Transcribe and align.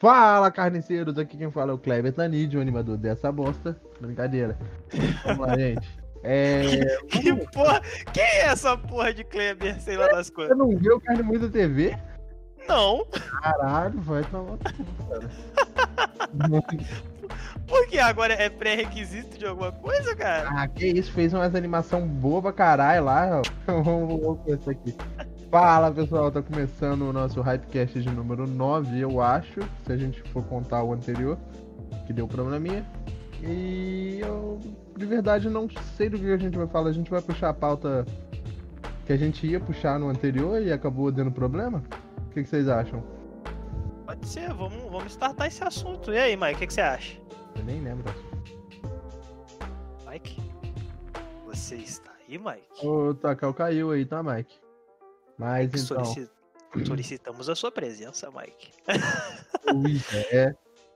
Fala, 0.00 0.50
carniceiros! 0.50 1.18
Aqui 1.18 1.36
quem 1.36 1.50
fala 1.50 1.72
é 1.72 1.74
o 1.74 1.78
Kleber 1.78 2.10
Tanid, 2.10 2.56
o 2.56 2.60
animador 2.60 2.96
dessa 2.96 3.30
bosta. 3.30 3.78
Brincadeira. 4.00 4.56
Vamos 5.26 5.46
lá, 5.46 5.58
gente. 5.58 5.86
É... 6.24 6.96
Que 7.06 7.34
porra? 7.48 7.82
Quem 8.10 8.22
é 8.24 8.46
essa 8.46 8.78
porra 8.78 9.12
de 9.12 9.24
Kleber? 9.24 9.78
Sei 9.78 9.98
lá 9.98 10.06
das 10.06 10.28
Você 10.28 10.32
coisas. 10.32 10.56
não 10.56 10.70
viu 10.70 10.96
o 10.96 11.00
Carne 11.02 11.22
Muita 11.22 11.50
TV? 11.50 11.98
Não. 12.66 13.04
Caralho, 13.42 14.00
vai 14.00 14.24
tomar. 14.24 14.56
Porque 17.68 17.98
agora 17.98 18.32
é 18.32 18.48
pré-requisito 18.48 19.36
de 19.36 19.44
alguma 19.44 19.70
coisa, 19.70 20.16
cara? 20.16 20.48
ah, 20.50 20.66
que 20.66 20.86
isso, 20.86 21.12
fez 21.12 21.34
umas 21.34 21.54
animação 21.54 22.08
boa 22.08 22.40
pra 22.40 22.54
caralho 22.54 23.04
lá, 23.04 23.40
ó. 23.40 23.42
Vamos 23.82 24.66
aqui. 24.66 24.96
Fala 25.50 25.90
pessoal, 25.90 26.30
tá 26.30 26.40
começando 26.40 27.02
o 27.02 27.12
nosso 27.12 27.40
Hypecast 27.40 28.00
de 28.00 28.08
número 28.08 28.46
9, 28.46 29.00
eu 29.00 29.20
acho, 29.20 29.60
se 29.84 29.92
a 29.92 29.96
gente 29.96 30.22
for 30.30 30.44
contar 30.44 30.84
o 30.84 30.92
anterior, 30.92 31.36
que 32.06 32.12
deu 32.12 32.28
probleminha. 32.28 32.86
E 33.42 34.20
eu 34.20 34.60
de 34.96 35.04
verdade 35.04 35.50
não 35.50 35.68
sei 35.96 36.08
do 36.08 36.16
que 36.16 36.30
a 36.30 36.36
gente 36.36 36.56
vai 36.56 36.68
falar, 36.68 36.90
a 36.90 36.92
gente 36.92 37.10
vai 37.10 37.20
puxar 37.20 37.48
a 37.48 37.52
pauta 37.52 38.06
que 39.04 39.12
a 39.12 39.16
gente 39.16 39.44
ia 39.44 39.58
puxar 39.58 39.98
no 39.98 40.08
anterior 40.08 40.62
e 40.62 40.70
acabou 40.70 41.10
dando 41.10 41.32
problema? 41.32 41.82
O 42.28 42.30
que, 42.32 42.44
que 42.44 42.48
vocês 42.48 42.68
acham? 42.68 43.02
Pode 44.06 44.28
ser, 44.28 44.52
vamos, 44.54 44.84
vamos 44.84 45.10
startar 45.10 45.48
esse 45.48 45.64
assunto. 45.64 46.12
E 46.12 46.18
aí, 46.18 46.36
Mike, 46.36 46.54
o 46.54 46.58
que, 46.58 46.66
que 46.68 46.74
você 46.74 46.80
acha? 46.80 47.18
Eu 47.56 47.64
nem 47.64 47.80
lembro. 47.80 48.04
Mike? 50.08 50.40
Você 51.46 51.74
está 51.74 52.12
aí, 52.28 52.38
Mike? 52.38 52.86
O 52.86 53.14
Takal 53.14 53.52
caiu 53.52 53.90
aí, 53.90 54.04
tá, 54.04 54.22
Mike? 54.22 54.59
Mas 55.40 55.84
então. 55.90 56.04
Solici- 56.04 56.30
Solicitamos 56.86 57.48
a 57.48 57.56
sua 57.56 57.72
presença, 57.72 58.30
Mike. 58.30 58.70
Ui, 59.74 60.00
é. 60.30 60.54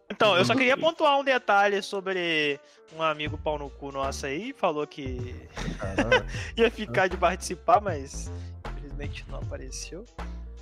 Então, 0.08 0.36
eu 0.36 0.44
só 0.44 0.54
queria 0.54 0.76
pontuar 0.76 1.18
um 1.18 1.24
detalhe 1.24 1.82
sobre 1.82 2.60
um 2.94 3.02
amigo 3.02 3.36
pau 3.38 3.58
no 3.58 3.68
cu 3.70 3.90
nosso 3.90 4.24
aí, 4.26 4.52
falou 4.52 4.86
que 4.86 5.48
ia 6.56 6.70
ficar 6.70 7.08
de 7.08 7.16
participar, 7.16 7.80
mas 7.80 8.30
infelizmente 8.70 9.24
não 9.28 9.38
apareceu. 9.38 10.04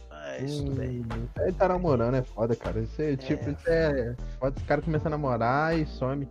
Mas 0.08 0.56
tudo 0.56 0.70
bem. 0.77 1.00
Hum, 1.00 1.28
Ele 1.41 1.53
tá 1.53 1.69
namorando, 1.69 2.14
é 2.14 2.22
foda, 2.22 2.56
cara. 2.56 2.80
Isso 2.80 3.03
é, 3.03 3.16
tipo, 3.16 3.50
isso 3.50 3.69
é. 3.69 4.16
Foda 4.38 4.56
os 4.56 4.62
caras 4.64 4.84
começam 4.84 5.08
a 5.08 5.10
namorar 5.10 5.77
e 5.78 5.84
some. 5.84 6.27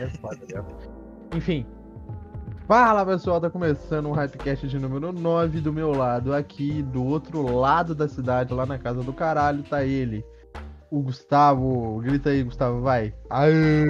É 0.00 0.06
foda, 0.18 0.36
né? 0.52 0.64
Enfim. 1.34 1.64
Fala 2.66 3.04
pessoal, 3.04 3.38
tá 3.38 3.50
começando 3.50 4.08
um 4.08 4.12
Hypecast 4.12 4.66
de 4.66 4.78
número 4.78 5.12
9 5.12 5.60
do 5.60 5.70
meu 5.70 5.90
lado. 5.90 6.34
Aqui 6.34 6.82
do 6.82 7.04
outro 7.04 7.42
lado 7.54 7.94
da 7.94 8.08
cidade, 8.08 8.54
lá 8.54 8.64
na 8.64 8.78
casa 8.78 9.02
do 9.02 9.12
caralho, 9.12 9.62
tá 9.62 9.84
ele. 9.84 10.24
O 10.90 11.02
Gustavo. 11.02 12.00
Grita 12.00 12.30
aí, 12.30 12.42
Gustavo, 12.42 12.80
vai. 12.80 13.12
Aê! 13.28 13.84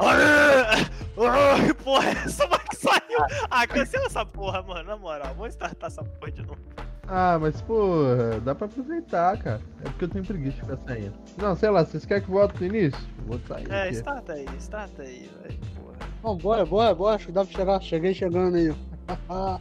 Ai, 0.00 1.72
porra, 1.84 2.08
essa 2.08 2.48
Mike 2.48 2.76
saiu. 2.76 3.46
Ah, 3.48 3.64
cancela 3.64 4.06
essa 4.06 4.26
porra, 4.26 4.60
mano, 4.60 4.88
na 4.88 4.96
moral. 4.96 5.32
Vamos 5.36 5.52
startar 5.52 5.88
essa 5.88 6.02
porra 6.02 6.32
de 6.32 6.42
novo. 6.42 6.58
Ah, 7.06 7.38
mas 7.40 7.60
porra, 7.62 8.40
dá 8.40 8.56
pra 8.56 8.66
aproveitar, 8.66 9.36
cara. 9.38 9.60
É 9.80 9.84
porque 9.84 10.04
eu 10.04 10.08
tenho 10.08 10.24
preguiça 10.24 10.56
de 10.56 10.62
ficar 10.62 10.78
saindo. 10.78 11.14
Não, 11.36 11.54
sei 11.54 11.70
lá, 11.70 11.84
vocês 11.84 12.04
querem 12.04 12.24
que 12.24 12.30
volte 12.30 12.60
no 12.60 12.66
início? 12.66 13.00
Vou 13.26 13.38
sair. 13.46 13.70
É, 13.70 13.82
aqui. 13.82 13.94
starta 13.94 14.32
aí, 14.32 14.46
starta 14.58 15.02
aí, 15.02 15.30
velho, 15.42 15.60
Bom, 16.22 16.36
bora, 16.36 16.66
bora, 16.66 16.94
bora. 16.94 17.16
Acho 17.16 17.26
que 17.26 17.32
dá 17.32 17.44
pra 17.44 17.52
chegar. 17.52 17.80
Cheguei 17.80 18.14
chegando 18.14 18.56
aí. 18.56 18.74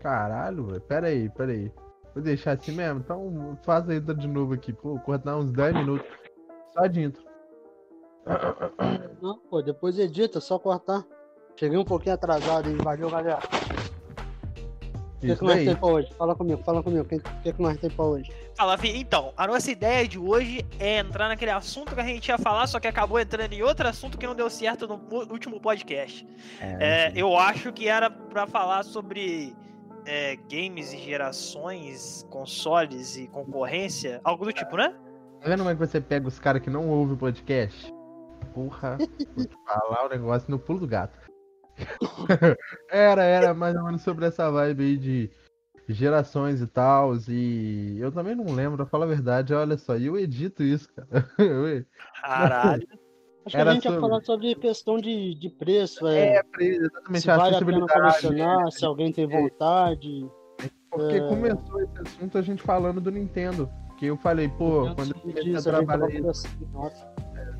Caralho, 0.00 0.66
velho. 0.66 0.80
Pera 0.80 1.06
aí, 1.08 1.28
pera 1.30 1.52
aí. 1.52 1.72
Vou 2.14 2.22
deixar 2.22 2.52
assim 2.52 2.72
mesmo? 2.72 3.00
Então 3.00 3.58
faz 3.64 3.88
a 3.88 3.94
intro 3.94 4.14
de 4.14 4.28
novo 4.28 4.54
aqui. 4.54 4.72
Pô, 4.72 4.98
cortar 5.00 5.36
uns 5.36 5.50
10 5.52 5.74
minutos. 5.74 6.06
Só 6.72 6.86
de 6.86 7.02
intro. 7.02 7.24
Não, 9.20 9.38
pô, 9.50 9.62
depois 9.62 9.98
edita, 9.98 10.40
só 10.40 10.58
cortar. 10.58 11.04
Cheguei 11.56 11.78
um 11.78 11.84
pouquinho 11.84 12.14
atrasado 12.14 12.68
aí. 12.68 12.76
Valeu, 12.76 13.10
galera. 13.10 13.38
O 15.24 15.26
que, 15.26 15.32
Isso 15.32 15.38
que 15.40 15.46
nós 15.46 15.56
daí. 15.56 15.64
tem 15.64 15.76
pra 15.76 15.88
hoje? 15.88 16.12
Fala 16.18 16.34
comigo, 16.34 16.62
fala 16.62 16.82
comigo. 16.82 17.02
O 17.02 17.04
que, 17.06 17.18
que, 17.18 17.52
que 17.54 17.62
nós 17.62 17.78
tem 17.78 17.88
pra 17.88 18.04
hoje? 18.04 18.30
Fala, 18.54 18.76
Vi, 18.76 18.94
então, 18.94 19.32
a 19.38 19.46
nossa 19.46 19.70
ideia 19.70 20.06
de 20.06 20.18
hoje 20.18 20.66
é 20.78 20.98
entrar 20.98 21.28
naquele 21.28 21.50
assunto 21.50 21.94
que 21.94 22.00
a 22.00 22.04
gente 22.04 22.28
ia 22.28 22.36
falar, 22.36 22.66
só 22.66 22.78
que 22.78 22.86
acabou 22.86 23.18
entrando 23.18 23.52
em 23.54 23.62
outro 23.62 23.88
assunto 23.88 24.18
que 24.18 24.26
não 24.26 24.34
deu 24.34 24.50
certo 24.50 24.86
no 24.86 25.00
último 25.32 25.58
podcast. 25.58 26.26
É, 26.60 27.10
eu 27.16 27.36
acho 27.38 27.72
que 27.72 27.88
era 27.88 28.10
pra 28.10 28.46
falar 28.46 28.82
sobre 28.84 29.56
é, 30.04 30.36
games 30.50 30.92
e 30.92 30.98
gerações, 30.98 32.26
consoles 32.28 33.16
e 33.16 33.26
concorrência, 33.28 34.20
algo 34.22 34.44
do 34.44 34.52
tipo, 34.52 34.76
né? 34.76 34.94
Tá 35.40 35.48
vendo 35.48 35.58
como 35.60 35.70
é 35.70 35.74
que 35.74 35.80
você 35.80 36.00
pega 36.02 36.28
os 36.28 36.38
caras 36.38 36.60
que 36.60 36.68
não 36.68 36.86
ouvem 36.88 37.14
o 37.14 37.18
podcast? 37.18 37.90
Porra, 38.52 38.98
vou 39.34 39.46
te 39.46 39.56
falar 39.66 40.04
o 40.04 40.08
negócio 40.10 40.50
no 40.50 40.58
pulo 40.58 40.80
do 40.80 40.86
gato. 40.86 41.18
era, 42.90 43.22
era 43.24 43.54
mais 43.54 43.74
ou 43.76 43.84
menos 43.84 44.02
sobre 44.02 44.26
essa 44.26 44.50
vibe 44.50 44.82
aí 44.84 44.96
de 44.96 45.30
gerações 45.88 46.60
e 46.60 46.66
tal. 46.66 47.12
E 47.28 47.98
eu 47.98 48.10
também 48.12 48.34
não 48.34 48.54
lembro, 48.54 48.76
pra 48.76 48.86
falar 48.86 49.04
a 49.04 49.08
verdade, 49.08 49.52
olha 49.54 49.76
só, 49.76 49.96
eu 49.96 50.18
edito 50.18 50.62
isso, 50.62 50.88
cara. 50.92 51.08
Eu- 51.38 51.84
Caralho. 52.22 52.86
Acho 53.46 53.56
Era 53.58 53.64
que 53.64 53.70
a 53.70 53.74
gente 53.74 53.84
ia 53.84 53.90
sobre- 53.90 54.08
falar 54.08 54.20
sobre 54.22 54.54
questão 54.54 54.96
de, 54.98 55.34
de 55.34 55.50
preço, 55.50 56.06
é. 56.06 56.36
É, 56.36 56.42
exatamente, 56.64 57.20
se 57.20 57.26
vale 57.26 57.56
a 57.56 57.58
pena 57.64 57.86
colecionar, 57.86 58.72
se 58.72 58.84
alguém 58.86 59.12
tem 59.12 59.26
vontade. 59.26 60.26
Porque 60.90 61.16
É. 61.16 61.28
começou 61.28 61.82
esse 61.82 61.98
assunto 62.00 62.38
a 62.38 62.42
gente 62.42 62.62
falando 62.62 63.00
do 63.02 63.10
Nintendo. 63.10 63.68
Que 63.98 64.06
eu 64.06 64.16
falei, 64.16 64.48
pô, 64.48 64.80
Antes 64.86 64.94
quando 64.94 65.10
eu 65.14 65.20
comecei 65.20 65.54
a 65.56 65.62
trabalhar. 65.62 66.20
Nossa, 66.20 66.48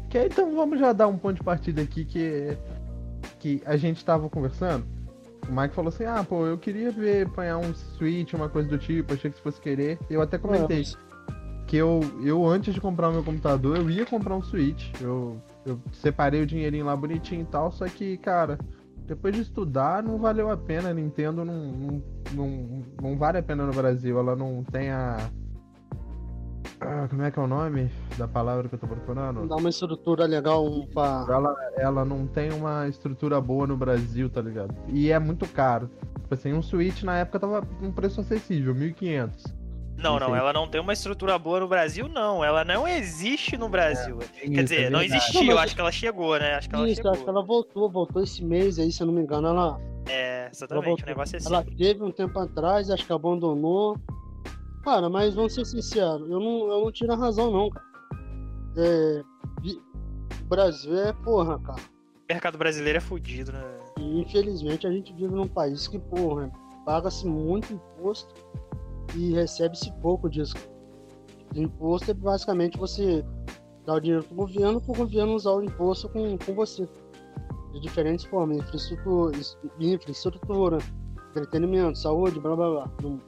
Que 0.09 0.19
aí, 0.19 0.27
então 0.27 0.55
vamos 0.57 0.81
já 0.81 0.93
dar 0.93 1.07
um 1.07 1.19
ponto 1.19 1.37
de 1.37 1.43
partida 1.45 1.83
aqui 1.83 2.05
que, 2.05 2.57
que 3.45 3.63
a 3.67 3.77
gente 3.77 4.03
tava 4.03 4.31
conversando. 4.31 4.87
O 5.47 5.53
Mike 5.53 5.75
falou 5.75 5.91
assim, 5.91 6.07
ah, 6.07 6.25
pô, 6.27 6.47
eu 6.47 6.57
queria 6.57 6.91
ver 6.91 7.27
apanhar 7.27 7.59
um 7.59 7.75
Switch, 7.75 8.33
uma 8.33 8.49
coisa 8.49 8.67
do 8.71 8.79
tipo, 8.79 9.13
achei 9.13 9.31
que 9.31 9.37
se 9.37 9.43
fosse 9.43 9.61
querer. 9.61 9.99
Eu 10.09 10.23
até 10.23 10.39
comentei 10.39 10.83
que 11.67 11.77
eu, 11.77 12.01
eu 12.25 12.47
antes 12.47 12.73
de 12.73 12.81
comprar 12.81 13.11
o 13.11 13.13
meu 13.13 13.23
computador, 13.23 13.77
eu 13.77 13.91
ia 13.91 14.07
comprar 14.07 14.35
um 14.35 14.43
Switch. 14.43 14.91
Eu, 14.99 15.39
eu 15.67 15.79
separei 15.93 16.41
o 16.41 16.47
dinheirinho 16.47 16.87
lá 16.87 16.97
bonitinho 16.97 17.43
e 17.43 17.45
tal, 17.45 17.71
só 17.71 17.87
que, 17.87 18.17
cara, 18.17 18.59
depois 19.07 19.35
de 19.35 19.43
estudar, 19.43 20.03
não 20.03 20.17
valeu 20.17 20.51
a 20.51 20.57
pena. 20.57 20.89
A 20.89 20.95
Nintendo 20.95 21.45
não, 21.45 21.67
não, 21.67 22.03
não, 22.33 22.83
não 23.03 23.19
vale 23.19 23.37
a 23.37 23.43
pena 23.43 23.67
no 23.67 23.75
Brasil. 23.75 24.19
Ela 24.19 24.35
não 24.35 24.65
tem 24.65 24.89
a. 24.91 25.19
Ah, 26.87 27.07
como 27.09 27.23
é 27.23 27.31
que 27.31 27.39
é 27.39 27.43
o 27.43 27.47
nome 27.47 27.91
da 28.19 28.29
palavra 28.29 28.69
que 28.69 28.75
eu 28.75 28.79
tô 28.79 28.87
procurando? 28.87 29.47
Dá 29.49 29.57
uma 29.57 29.71
estrutura 29.71 30.27
legal 30.27 30.65
pra. 30.93 31.25
Ela, 31.29 31.55
ela 31.77 32.05
não 32.05 32.27
tem 32.27 32.53
uma 32.53 32.87
estrutura 32.89 33.41
boa 33.41 33.67
no 33.67 33.77
Brasil, 33.77 34.29
tá 34.29 34.41
ligado? 34.43 34.75
E 34.89 35.11
é 35.11 35.19
muito 35.19 35.47
caro. 35.49 35.89
Tipo 36.21 36.35
assim, 36.35 36.53
um 36.53 36.63
Switch 36.63 37.03
na 37.03 37.19
época 37.19 37.41
tava 37.41 37.67
um 37.83 37.91
preço 37.91 38.21
acessível, 38.21 38.75
1.500. 38.75 39.55
Não, 39.97 40.19
não, 40.19 40.35
ela 40.35 40.53
não 40.53 40.67
tem 40.69 40.81
uma 40.81 40.93
estrutura 40.93 41.39
boa 41.39 41.61
no 41.61 41.69
Brasil, 41.69 42.09
não. 42.09 42.45
Ela 42.45 42.65
não 42.65 42.87
existe 42.87 43.57
no 43.57 43.69
Brasil. 43.69 44.19
Tem 44.19 44.51
Quer 44.51 44.65
isso, 44.65 44.75
dizer, 44.75 44.83
é 44.87 44.91
não 44.91 45.01
existiu, 45.01 45.41
Não, 45.41 45.55
mas- 45.55 45.65
acho 45.65 45.75
que 45.77 45.81
ela 45.81 45.93
chegou, 45.93 46.39
né? 46.39 46.55
Acho 46.57 46.69
que 46.69 46.75
ela 46.75 46.87
Isso, 46.87 46.97
chegou. 46.97 47.13
acho 47.13 47.23
que 47.25 47.31
ela 47.31 47.43
voltou, 47.43 47.89
voltou 47.91 48.23
esse 48.23 48.45
mês 48.45 48.79
aí, 48.79 48.91
se 48.91 49.03
eu 49.03 49.07
não 49.07 49.15
me 49.15 49.23
engano. 49.23 49.47
Ela, 49.49 49.79
É, 50.09 50.49
exatamente, 50.53 50.87
voltou. 50.87 51.05
o 51.05 51.09
negócio 51.09 51.37
é 51.37 51.39
assim. 51.39 51.47
ela 51.49 51.65
teve 51.79 52.03
um 52.03 52.11
tempo 52.11 52.39
atrás, 52.39 52.91
acho 52.91 53.07
que 53.07 53.13
abandonou. 53.13 53.97
Cara, 54.85 55.09
mas 55.09 55.35
vamos 55.35 55.55
ser 55.55 55.65
sinceros, 55.65 56.29
eu 56.29 56.39
não, 56.39 56.71
eu 56.71 56.85
não 56.85 56.93
tiro 56.93 57.13
a 57.13 57.17
razão, 57.17 57.51
não, 57.51 57.71
cara. 57.71 57.87
É, 58.77 59.23
o 60.43 60.45
Brasil 60.47 60.95
é 60.99 61.13
porra, 61.13 61.59
cara. 61.59 61.81
O 61.81 62.33
mercado 62.33 62.59
brasileiro 62.59 62.99
é 62.99 63.01
fudido, 63.01 63.51
né? 63.51 63.65
E 63.99 64.21
infelizmente 64.21 64.87
a 64.87 64.91
gente 64.91 65.11
vive 65.15 65.35
num 65.35 65.49
país 65.49 65.89
que, 65.89 65.99
porra, 65.99 66.53
paga-se 66.85 67.27
muito 67.27 67.73
imposto 67.73 68.35
e 69.15 69.33
recebe-se 69.33 69.91
pouco 70.03 70.29
disso. 70.29 70.55
Imposto 71.55 72.11
é 72.11 72.15
basicamente 72.15 72.77
você 72.77 73.25
dar 73.87 73.95
o 73.95 74.01
dinheiro 74.01 74.25
pro 74.25 74.35
governo, 74.35 74.81
pro 74.83 74.95
governo 74.95 75.35
usar 75.35 75.53
o 75.53 75.63
imposto 75.63 76.11
com, 76.11 76.37
com 76.37 76.55
você. 76.55 76.87
De 77.73 77.81
diferentes 77.81 78.25
formas, 78.27 78.59
infraestrutura, 78.59 79.37
infraestrutura, 79.81 80.79
entretenimento, 81.31 81.99
saúde, 81.99 82.39
blá 82.39 82.55
blá 82.55 82.71
blá. 82.71 82.91
Não 83.03 83.21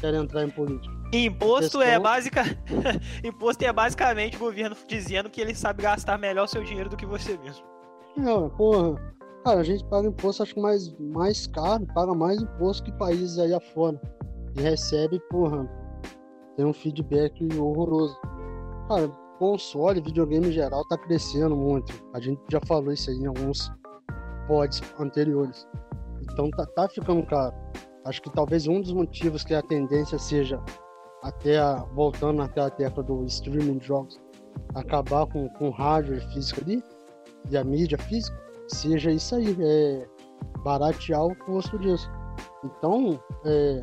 quero 0.00 0.16
entrar 0.16 0.44
em 0.44 0.50
política. 0.50 0.95
Imposto 1.12 1.80
é. 1.80 1.96
Imposto 3.24 3.64
é 3.64 3.72
basicamente 3.72 4.36
o 4.36 4.40
governo 4.40 4.76
dizendo 4.86 5.30
que 5.30 5.40
ele 5.40 5.54
sabe 5.54 5.82
gastar 5.82 6.18
melhor 6.18 6.44
o 6.44 6.48
seu 6.48 6.62
dinheiro 6.62 6.90
do 6.90 6.96
que 6.96 7.06
você 7.06 7.38
mesmo. 7.38 7.64
Não, 8.16 8.50
porra. 8.50 8.94
Cara, 9.44 9.60
a 9.60 9.64
gente 9.64 9.84
paga 9.84 10.08
imposto, 10.08 10.42
acho 10.42 10.54
que 10.54 10.60
mais, 10.60 10.92
mais 10.98 11.46
caro, 11.46 11.86
paga 11.94 12.12
mais 12.12 12.42
imposto 12.42 12.82
que 12.82 12.92
países 12.98 13.38
aí 13.38 13.54
afora. 13.54 14.00
E 14.56 14.60
recebe, 14.60 15.20
porra, 15.30 15.68
tem 16.56 16.66
um 16.66 16.72
feedback 16.72 17.46
horroroso. 17.56 18.18
Cara, 18.88 19.08
console, 19.38 20.00
videogame 20.00 20.48
em 20.48 20.52
geral 20.52 20.84
tá 20.88 20.98
crescendo 20.98 21.54
muito. 21.54 21.92
A 22.12 22.20
gente 22.20 22.40
já 22.50 22.60
falou 22.66 22.92
isso 22.92 23.08
aí 23.08 23.16
em 23.16 23.26
alguns 23.26 23.70
pods 24.48 24.82
anteriores. 24.98 25.64
Então 26.22 26.50
tá, 26.50 26.66
tá 26.66 26.88
ficando 26.88 27.24
caro. 27.26 27.54
Acho 28.04 28.22
que 28.22 28.30
talvez 28.30 28.66
um 28.66 28.80
dos 28.80 28.92
motivos 28.92 29.44
que 29.44 29.54
a 29.54 29.62
tendência 29.62 30.18
seja 30.18 30.60
até 31.26 31.58
a, 31.58 31.84
voltando 31.92 32.38
naquela 32.38 32.70
tecla 32.70 33.02
do 33.02 33.24
streaming 33.24 33.78
de 33.78 33.86
jogos, 33.86 34.20
acabar 34.74 35.26
com, 35.26 35.48
com 35.50 35.68
o 35.68 35.72
hardware 35.72 36.22
físico 36.32 36.60
ali 36.62 36.82
e 37.50 37.56
a 37.56 37.64
mídia 37.64 37.98
física, 37.98 38.38
seja 38.68 39.10
isso 39.10 39.34
aí, 39.34 39.56
é 39.60 40.06
baratear 40.62 41.24
o 41.24 41.34
custo 41.44 41.78
disso. 41.78 42.08
Então, 42.64 43.20
é, 43.44 43.82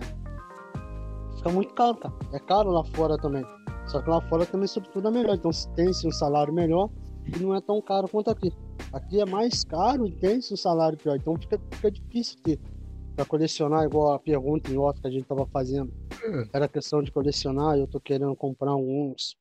fica 1.38 1.50
muito 1.50 1.74
caro, 1.74 1.98
cara. 1.98 2.14
É 2.32 2.40
caro 2.40 2.72
lá 2.72 2.84
fora 2.84 3.18
também. 3.18 3.44
Só 3.88 4.02
que 4.02 4.10
lá 4.10 4.22
fora 4.30 4.46
também, 4.46 4.68
sobretudo, 4.68 5.08
é 5.08 5.12
melhor. 5.12 5.36
Então, 5.36 5.52
tem-se 5.76 6.08
um 6.08 6.12
salário 6.12 6.54
melhor 6.54 6.90
e 7.26 7.40
não 7.40 7.54
é 7.54 7.62
tão 7.62 7.82
caro 7.82 8.08
quanto 8.08 8.30
aqui. 8.30 8.52
Aqui 8.92 9.20
é 9.20 9.26
mais 9.26 9.64
caro 9.64 10.06
e 10.06 10.12
tem-se 10.12 10.54
um 10.54 10.58
salário 10.58 10.98
pior. 10.98 11.16
Então, 11.16 11.36
fica, 11.38 11.60
fica 11.72 11.92
difícil 11.92 12.38
ter 12.44 12.60
para 13.16 13.26
colecionar, 13.26 13.84
igual 13.86 14.14
a 14.14 14.20
pergunta 14.20 14.72
em 14.72 14.78
off 14.78 15.00
que 15.00 15.08
a 15.08 15.12
gente 15.12 15.26
tava 15.26 15.46
fazendo. 15.48 15.94
Hum. 16.26 16.48
Era 16.54 16.68
questão 16.68 17.02
de 17.02 17.12
colecionar, 17.12 17.78
eu 17.78 17.88
tô 17.88 18.00
querendo 18.00 18.36
comprar 18.36 18.72
alguns 18.72 19.36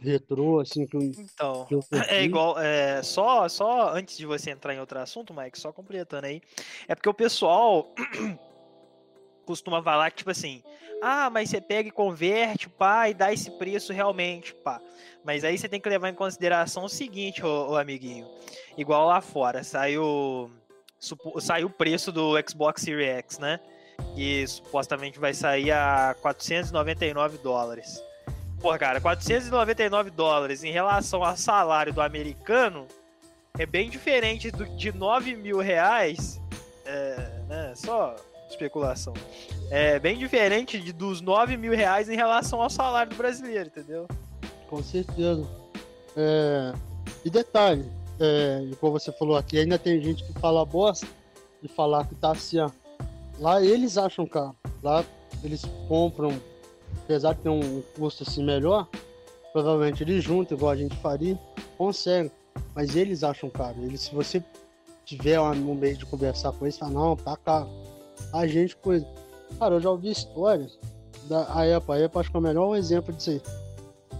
retrô, 0.00 0.60
assim, 0.60 0.86
que 0.86 0.96
Então, 0.96 1.66
que 1.66 1.78
é 2.08 2.24
igual, 2.24 2.58
é, 2.58 3.02
só, 3.02 3.48
só 3.48 3.94
antes 3.94 4.16
de 4.16 4.26
você 4.26 4.50
entrar 4.50 4.74
em 4.74 4.80
outro 4.80 4.98
assunto, 4.98 5.34
Mike, 5.34 5.60
só 5.60 5.72
completando 5.72 6.26
aí, 6.26 6.40
é 6.88 6.94
porque 6.94 7.08
o 7.08 7.14
pessoal 7.14 7.86
costuma 9.44 9.82
falar 9.82 10.10
que, 10.10 10.18
tipo 10.18 10.30
assim, 10.30 10.62
ah, 11.02 11.28
mas 11.30 11.50
você 11.50 11.60
pega 11.60 11.88
e 11.88 11.92
converte, 11.92 12.68
pá, 12.68 13.08
e 13.08 13.14
dá 13.14 13.32
esse 13.32 13.50
preço 13.52 13.92
realmente, 13.92 14.54
pá. 14.54 14.80
Mas 15.24 15.44
aí 15.44 15.58
você 15.58 15.68
tem 15.68 15.80
que 15.80 15.88
levar 15.88 16.08
em 16.08 16.14
consideração 16.14 16.84
o 16.84 16.88
seguinte, 16.88 17.44
ô, 17.44 17.72
ô 17.72 17.76
amiguinho, 17.76 18.26
igual 18.76 19.06
lá 19.06 19.20
fora, 19.20 19.62
saiu, 19.62 20.50
saiu 21.40 21.68
o 21.68 21.70
preço 21.70 22.12
do 22.12 22.34
Xbox 22.48 22.82
Series 22.82 23.08
X, 23.08 23.38
né? 23.38 23.58
Que 24.14 24.46
supostamente 24.46 25.18
vai 25.18 25.34
sair 25.34 25.72
a 25.72 26.14
499 26.20 27.38
dólares. 27.38 28.02
Pô, 28.60 28.76
cara, 28.78 29.00
499 29.00 30.10
dólares 30.10 30.62
em 30.62 30.70
relação 30.70 31.24
ao 31.24 31.36
salário 31.36 31.92
do 31.92 32.02
americano 32.02 32.86
é 33.58 33.64
bem 33.64 33.88
diferente 33.88 34.50
do, 34.50 34.66
de 34.76 34.92
9 34.92 35.34
mil 35.36 35.58
reais. 35.58 36.40
É, 36.84 37.16
né, 37.48 37.72
só 37.74 38.14
especulação. 38.48 39.14
É 39.70 39.98
bem 39.98 40.18
diferente 40.18 40.78
de, 40.80 40.92
dos 40.92 41.20
9 41.20 41.56
mil 41.56 41.72
reais 41.72 42.08
em 42.08 42.16
relação 42.16 42.60
ao 42.60 42.68
salário 42.68 43.10
do 43.10 43.16
brasileiro, 43.16 43.68
entendeu? 43.68 44.06
Com 44.68 44.82
certeza. 44.82 45.46
É, 46.16 46.72
e 47.24 47.30
detalhe, 47.30 47.90
é, 48.20 48.70
como 48.80 48.92
você 48.92 49.10
falou 49.12 49.36
aqui, 49.36 49.58
ainda 49.58 49.78
tem 49.78 50.00
gente 50.02 50.22
que 50.24 50.32
fala 50.34 50.64
bosta 50.64 51.06
e 51.62 51.68
falar 51.68 52.06
que 52.06 52.14
tá 52.14 52.32
assim, 52.32 52.58
ó. 52.58 52.70
Lá 53.38 53.62
eles 53.62 53.96
acham 53.96 54.26
caro. 54.26 54.54
Lá 54.82 55.04
eles 55.42 55.64
compram 55.88 56.38
apesar 57.04 57.34
de 57.34 57.40
ter 57.40 57.48
um 57.48 57.82
custo 57.96 58.22
assim 58.22 58.44
melhor, 58.44 58.88
provavelmente 59.52 60.02
eles 60.02 60.22
juntam, 60.22 60.56
igual 60.56 60.72
a 60.72 60.76
gente 60.76 60.96
faria, 60.96 61.38
conseguem. 61.76 62.30
Mas 62.74 62.94
eles 62.94 63.24
acham 63.24 63.48
caro. 63.50 63.82
Eles, 63.82 64.02
se 64.02 64.14
você 64.14 64.42
tiver 65.04 65.40
um 65.40 65.74
meio 65.74 65.96
de 65.96 66.06
conversar 66.06 66.52
com 66.52 66.64
eles, 66.64 66.78
fala, 66.78 66.92
não, 66.92 67.16
tá 67.16 67.36
caro. 67.36 67.68
A 68.32 68.46
gente, 68.46 68.76
coisa. 68.76 69.06
Cara, 69.58 69.74
eu 69.74 69.80
já 69.80 69.90
ouvi 69.90 70.10
histórias 70.10 70.78
da 71.28 71.42
Apple. 71.42 71.94
A 71.94 72.06
Apple 72.06 72.20
acho 72.20 72.30
que 72.30 72.36
é 72.36 72.40
o 72.40 72.42
melhor 72.42 72.76
exemplo 72.76 73.12
disso 73.12 73.30
aí. 73.30 73.42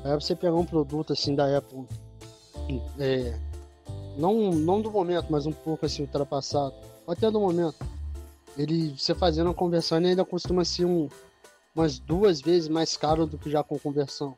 Aí 0.04 0.14
você 0.14 0.34
pegar 0.34 0.54
um 0.54 0.64
produto 0.64 1.12
assim 1.12 1.34
da 1.34 1.56
Apple, 1.56 1.84
é, 2.98 3.38
não, 4.16 4.50
não 4.50 4.80
do 4.80 4.90
momento, 4.90 5.26
mas 5.30 5.46
um 5.46 5.52
pouco 5.52 5.86
assim 5.86 6.02
ultrapassado, 6.02 6.74
até 7.06 7.30
do 7.30 7.40
momento, 7.40 7.76
ele 8.56 8.94
você 8.96 9.14
fazendo 9.14 9.50
a 9.50 9.54
conversão 9.54 9.98
ele 9.98 10.08
ainda 10.08 10.24
costuma 10.24 10.64
ser 10.64 10.84
um, 10.84 11.08
umas 11.74 11.98
duas 11.98 12.40
vezes 12.40 12.68
mais 12.68 12.96
caro 12.96 13.26
do 13.26 13.38
que 13.38 13.50
já 13.50 13.62
com 13.62 13.78
conversão. 13.78 14.36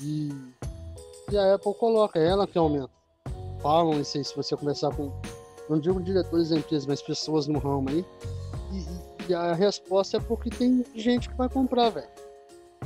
E, 0.00 0.30
e 1.30 1.36
a 1.36 1.54
Apple 1.54 1.74
coloca, 1.74 2.18
é 2.18 2.26
ela 2.26 2.46
que 2.46 2.58
aumenta. 2.58 2.90
Falam 3.60 4.00
isso 4.00 4.16
aí, 4.16 4.24
se 4.24 4.34
você 4.34 4.56
conversar 4.56 4.94
com, 4.94 5.12
não 5.68 5.78
digo 5.78 6.02
diretores 6.02 6.48
da 6.48 6.56
empresa, 6.56 6.86
mas 6.88 7.02
pessoas 7.02 7.46
no 7.46 7.58
ramo 7.58 7.90
aí. 7.90 8.04
E, 8.72 9.30
e 9.30 9.34
a 9.34 9.52
resposta 9.52 10.16
é 10.16 10.20
porque 10.20 10.48
tem 10.48 10.84
gente 10.94 11.28
que 11.28 11.36
vai 11.36 11.48
comprar, 11.48 11.90
velho. 11.90 12.08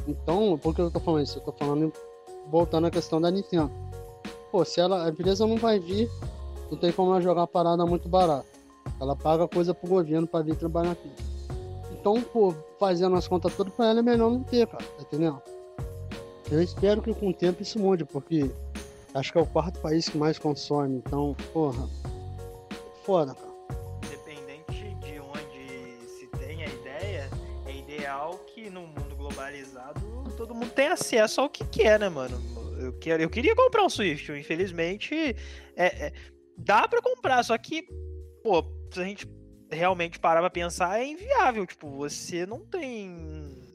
Então, 0.08 0.58
por 0.58 0.74
que 0.74 0.80
eu 0.80 0.90
tô 0.90 1.00
falando 1.00 1.22
isso? 1.22 1.38
Eu 1.38 1.42
tô 1.42 1.52
falando, 1.52 1.92
voltando 2.50 2.86
à 2.86 2.90
questão 2.90 3.20
da 3.20 3.30
Nintendo. 3.30 3.70
Pô, 4.54 4.64
se 4.64 4.80
ela, 4.80 5.04
a 5.04 5.08
empresa 5.08 5.48
não 5.48 5.56
vai 5.56 5.80
vir, 5.80 6.08
não 6.70 6.78
tem 6.78 6.92
como 6.92 7.10
ela 7.10 7.20
jogar 7.20 7.42
a 7.42 7.46
parada 7.46 7.84
muito 7.84 8.08
barata. 8.08 8.46
Ela 9.00 9.16
paga 9.16 9.48
coisa 9.48 9.74
pro 9.74 9.88
governo 9.88 10.28
para 10.28 10.44
vir 10.44 10.54
trabalhar 10.54 10.92
aqui. 10.92 11.10
Então, 11.90 12.22
pô, 12.22 12.54
fazendo 12.78 13.16
as 13.16 13.26
contas 13.26 13.52
todas 13.56 13.74
pra 13.74 13.90
ela 13.90 13.98
é 13.98 14.02
melhor 14.02 14.30
não 14.30 14.44
ter, 14.44 14.68
cara, 14.68 14.84
tá 14.84 15.02
entendendo? 15.02 15.42
Eu 16.48 16.62
espero 16.62 17.02
que 17.02 17.12
com 17.12 17.30
o 17.30 17.34
tempo 17.34 17.64
isso 17.64 17.80
mude, 17.80 18.04
porque 18.04 18.48
acho 19.12 19.32
que 19.32 19.38
é 19.38 19.40
o 19.40 19.46
quarto 19.46 19.80
país 19.80 20.08
que 20.08 20.16
mais 20.16 20.38
consome, 20.38 20.98
então, 20.98 21.34
porra, 21.52 21.88
foda, 23.02 23.34
cara. 23.34 23.54
Independente 24.04 24.94
de 25.04 25.18
onde 25.18 26.06
se 26.06 26.28
tem 26.38 26.62
a 26.62 26.68
ideia, 26.68 27.28
é 27.66 27.76
ideal 27.76 28.38
que 28.54 28.70
no 28.70 28.82
mundo 28.82 29.16
globalizado 29.16 30.00
todo 30.36 30.54
mundo 30.54 30.70
tenha 30.70 30.92
acesso 30.92 31.40
ao 31.40 31.48
que 31.48 31.64
quer, 31.64 31.98
né, 31.98 32.08
mano? 32.08 32.53
Eu, 32.84 32.98
quero, 32.98 33.22
eu 33.22 33.30
queria 33.30 33.54
comprar 33.54 33.84
um 33.84 33.88
Swift, 33.88 34.30
infelizmente 34.32 35.14
é, 35.76 36.06
é 36.06 36.12
dá 36.56 36.86
para 36.86 37.02
comprar, 37.02 37.42
só 37.42 37.56
que, 37.58 37.82
pô, 38.42 38.64
se 38.92 39.00
a 39.00 39.04
gente 39.04 39.28
realmente 39.70 40.18
parar 40.18 40.40
pra 40.40 40.50
pensar, 40.50 41.00
é 41.00 41.06
inviável. 41.06 41.66
Tipo, 41.66 41.90
você 41.90 42.46
não 42.46 42.60
tem 42.60 43.10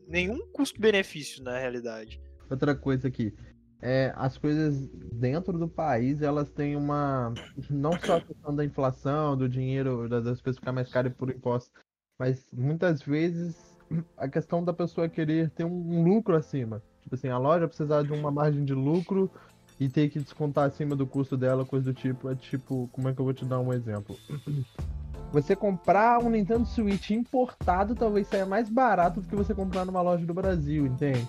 nenhum 0.07 0.39
custo-benefício 0.51 1.43
na 1.43 1.57
realidade. 1.57 2.21
Outra 2.49 2.75
coisa 2.75 3.07
aqui. 3.07 3.33
É, 3.81 4.11
as 4.17 4.37
coisas 4.37 4.89
dentro 5.13 5.57
do 5.57 5.67
país, 5.67 6.21
elas 6.21 6.49
têm 6.49 6.75
uma. 6.75 7.33
Não 7.69 7.93
só 7.99 8.17
a 8.17 8.21
questão 8.21 8.53
da 8.53 8.65
inflação, 8.65 9.37
do 9.37 9.47
dinheiro, 9.47 10.09
das 10.09 10.41
coisas 10.41 10.59
ficar 10.59 10.73
mais 10.73 10.89
caras 10.91 11.13
por 11.13 11.29
impostos, 11.29 11.71
mas 12.17 12.45
muitas 12.51 13.01
vezes 13.01 13.77
a 14.17 14.27
questão 14.27 14.63
da 14.63 14.73
pessoa 14.73 15.07
querer 15.07 15.49
ter 15.51 15.63
um 15.63 16.03
lucro 16.03 16.35
acima. 16.35 16.83
Tipo 17.09 17.15
assim, 17.15 17.29
a 17.29 17.39
loja 17.39 17.67
precisar 17.67 18.03
de 18.03 18.13
uma 18.13 18.29
margem 18.29 18.63
de 18.63 18.73
lucro 18.75 19.31
e 19.79 19.89
ter 19.89 20.09
que 20.09 20.19
descontar 20.19 20.67
acima 20.67 20.95
do 20.95 21.07
custo 21.07 21.35
dela, 21.35 21.65
coisa 21.65 21.91
do 21.91 21.93
tipo. 21.93 22.29
É 22.29 22.35
tipo, 22.35 22.87
como 22.91 23.09
é 23.09 23.13
que 23.13 23.19
eu 23.19 23.25
vou 23.25 23.33
te 23.33 23.43
dar 23.45 23.59
um 23.59 23.73
exemplo? 23.73 24.15
Você 25.33 25.55
comprar 25.55 26.23
um 26.23 26.29
Nintendo 26.29 26.65
Switch 26.65 27.11
importado 27.11 27.95
talvez 27.95 28.27
saia 28.27 28.45
mais 28.47 28.67
barato 28.67 29.21
do 29.21 29.27
que 29.27 29.35
você 29.35 29.53
comprar 29.53 29.85
numa 29.85 30.01
loja 30.01 30.25
do 30.25 30.33
Brasil, 30.33 30.87
entende? 30.87 31.27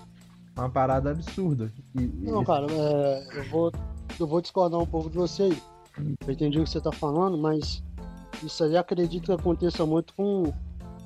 Uma 0.57 0.71
parada 0.71 1.11
absurda. 1.11 1.71
E, 1.93 2.07
Não, 2.27 2.43
cara, 2.43 2.65
é, 2.71 3.27
eu, 3.37 3.43
vou, 3.51 3.71
eu 4.19 4.25
vou 4.25 4.41
discordar 4.41 4.79
um 4.79 4.87
pouco 4.87 5.07
de 5.07 5.17
você 5.17 5.43
aí. 5.43 5.57
Eu 6.25 6.33
entendi 6.33 6.59
o 6.59 6.63
que 6.63 6.69
você 6.71 6.81
tá 6.81 6.91
falando, 6.91 7.37
mas 7.37 7.83
isso 8.41 8.63
aí 8.63 8.75
acredito 8.75 9.25
que 9.25 9.31
aconteça 9.31 9.85
muito 9.85 10.15
com, 10.15 10.51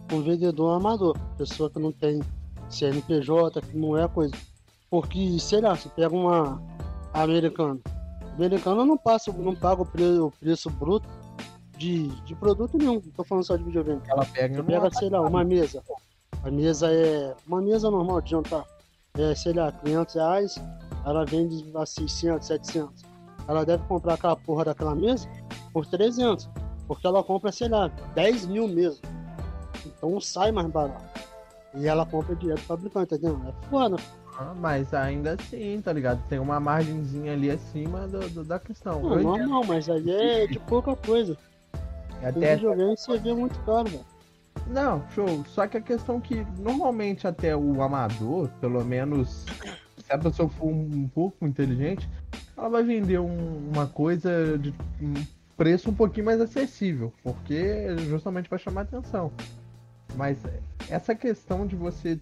com 0.09 0.21
vendedor 0.21 0.77
amador. 0.77 1.17
Pessoa 1.37 1.69
que 1.69 1.79
não 1.79 1.91
tem 1.91 2.21
CNPJ, 2.69 3.61
que 3.61 3.77
não 3.77 3.97
é 3.97 4.07
coisa. 4.07 4.33
Porque, 4.95 5.37
sei 5.39 5.59
lá, 5.59 5.75
você 5.75 5.89
pega 5.89 6.15
uma 6.15 6.61
americana. 7.13 7.77
Americana 8.35 8.85
não 8.85 8.97
passa, 8.97 9.29
não 9.33 9.53
paga 9.53 9.81
o 9.81 9.85
preço, 9.85 10.27
o 10.27 10.31
preço 10.31 10.69
bruto 10.69 11.05
de, 11.77 12.07
de 12.23 12.33
produto 12.33 12.77
nenhum, 12.77 12.93
não 12.93 13.11
tô 13.11 13.25
falando 13.25 13.43
só 13.43 13.57
de 13.57 13.65
videogame. 13.65 14.01
Ela 14.07 14.25
pega, 14.25 14.63
pega 14.63 14.89
sei 14.91 15.09
lá, 15.09 15.19
uma 15.19 15.43
mesa. 15.43 15.83
A 16.43 16.49
mesa 16.49 16.89
é. 16.89 17.35
Uma 17.45 17.61
mesa 17.61 17.91
normal 17.91 18.21
de 18.21 18.31
jantar. 18.31 18.63
É, 19.17 19.35
sei 19.35 19.51
lá, 19.51 19.69
500 19.69 20.15
reais. 20.15 20.55
Ela 21.05 21.25
vende 21.25 21.69
a 21.75 21.85
600, 21.85 22.47
700. 22.47 23.03
Ela 23.49 23.65
deve 23.65 23.83
comprar 23.87 24.13
aquela 24.13 24.37
porra 24.37 24.63
daquela 24.63 24.95
mesa 24.95 25.27
por 25.73 25.85
300. 25.85 26.49
Porque 26.87 27.05
ela 27.05 27.21
compra, 27.21 27.51
sei 27.51 27.67
lá, 27.67 27.89
10 28.13 28.45
mil 28.45 28.65
mesmo. 28.69 29.01
Então 29.85 30.21
sai 30.21 30.53
mais 30.53 30.67
barato. 30.67 31.03
E 31.73 31.85
ela 31.85 32.05
compra 32.05 32.33
direto 32.33 32.61
do 32.61 32.65
fabricante, 32.65 33.13
entendeu? 33.13 33.41
É 33.45 33.69
foda. 33.69 33.97
Ah, 34.37 34.53
mas 34.55 34.93
ainda 34.93 35.33
assim, 35.39 35.81
tá 35.81 35.93
ligado? 35.93 36.21
Tem 36.27 36.39
uma 36.39 36.59
margenzinha 36.59 37.33
ali 37.33 37.49
acima 37.49 38.07
do, 38.07 38.29
do 38.29 38.43
da 38.43 38.59
questão. 38.59 39.01
Não, 39.01 39.21
não, 39.21 39.37
não, 39.37 39.63
mas 39.63 39.89
aí 39.89 40.09
é 40.09 40.47
de 40.47 40.59
pouca 40.59 40.95
coisa. 40.95 41.37
Até 42.21 42.55
videogame 42.55 42.97
você 42.97 43.17
vê 43.17 43.33
muito 43.33 43.57
caro, 43.59 43.89
velho. 43.89 44.05
Não, 44.67 45.03
show. 45.11 45.43
Só 45.47 45.67
que 45.67 45.77
a 45.77 45.81
questão 45.81 46.19
que 46.19 46.45
normalmente 46.59 47.27
até 47.27 47.55
o 47.55 47.81
amador, 47.81 48.49
pelo 48.59 48.83
menos 48.83 49.45
se 49.97 50.11
a 50.11 50.17
pessoa 50.17 50.49
for 50.49 50.67
um 50.67 51.07
pouco 51.07 51.45
inteligente, 51.45 52.09
ela 52.57 52.69
vai 52.69 52.83
vender 52.83 53.19
um, 53.19 53.69
uma 53.73 53.87
coisa 53.87 54.57
de 54.57 54.73
um 55.01 55.13
preço 55.57 55.89
um 55.89 55.93
pouquinho 55.93 56.25
mais 56.25 56.41
acessível, 56.41 57.13
porque 57.23 57.95
justamente 58.09 58.49
para 58.49 58.57
chamar 58.57 58.81
atenção. 58.81 59.31
Mas 60.15 60.37
essa 60.89 61.15
questão 61.15 61.65
de 61.65 61.75
você 61.75 62.19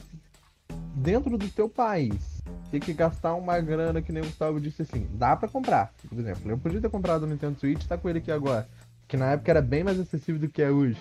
dentro 0.95 1.37
do 1.37 1.47
teu 1.49 1.67
país 1.67 2.41
ter 2.71 2.79
que 2.79 2.93
gastar 2.93 3.35
uma 3.35 3.59
grana 3.59 4.01
que 4.01 4.11
nem 4.11 4.23
o 4.23 4.25
Gustavo 4.25 4.59
disse 4.59 4.81
assim, 4.81 5.07
dá 5.13 5.35
para 5.35 5.47
comprar. 5.47 5.93
Por 6.09 6.17
exemplo, 6.17 6.49
eu 6.49 6.57
podia 6.57 6.81
ter 6.81 6.89
comprado 6.89 7.23
o 7.23 7.27
Nintendo 7.27 7.59
Switch, 7.59 7.85
tá 7.85 7.97
com 7.97 8.09
ele 8.09 8.19
aqui 8.19 8.31
agora 8.31 8.67
que 9.13 9.17
na 9.17 9.31
época 9.31 9.51
era 9.51 9.61
bem 9.61 9.83
mais 9.83 9.99
acessível 9.99 10.41
do 10.41 10.49
que 10.49 10.59
é 10.59 10.71
hoje. 10.71 10.97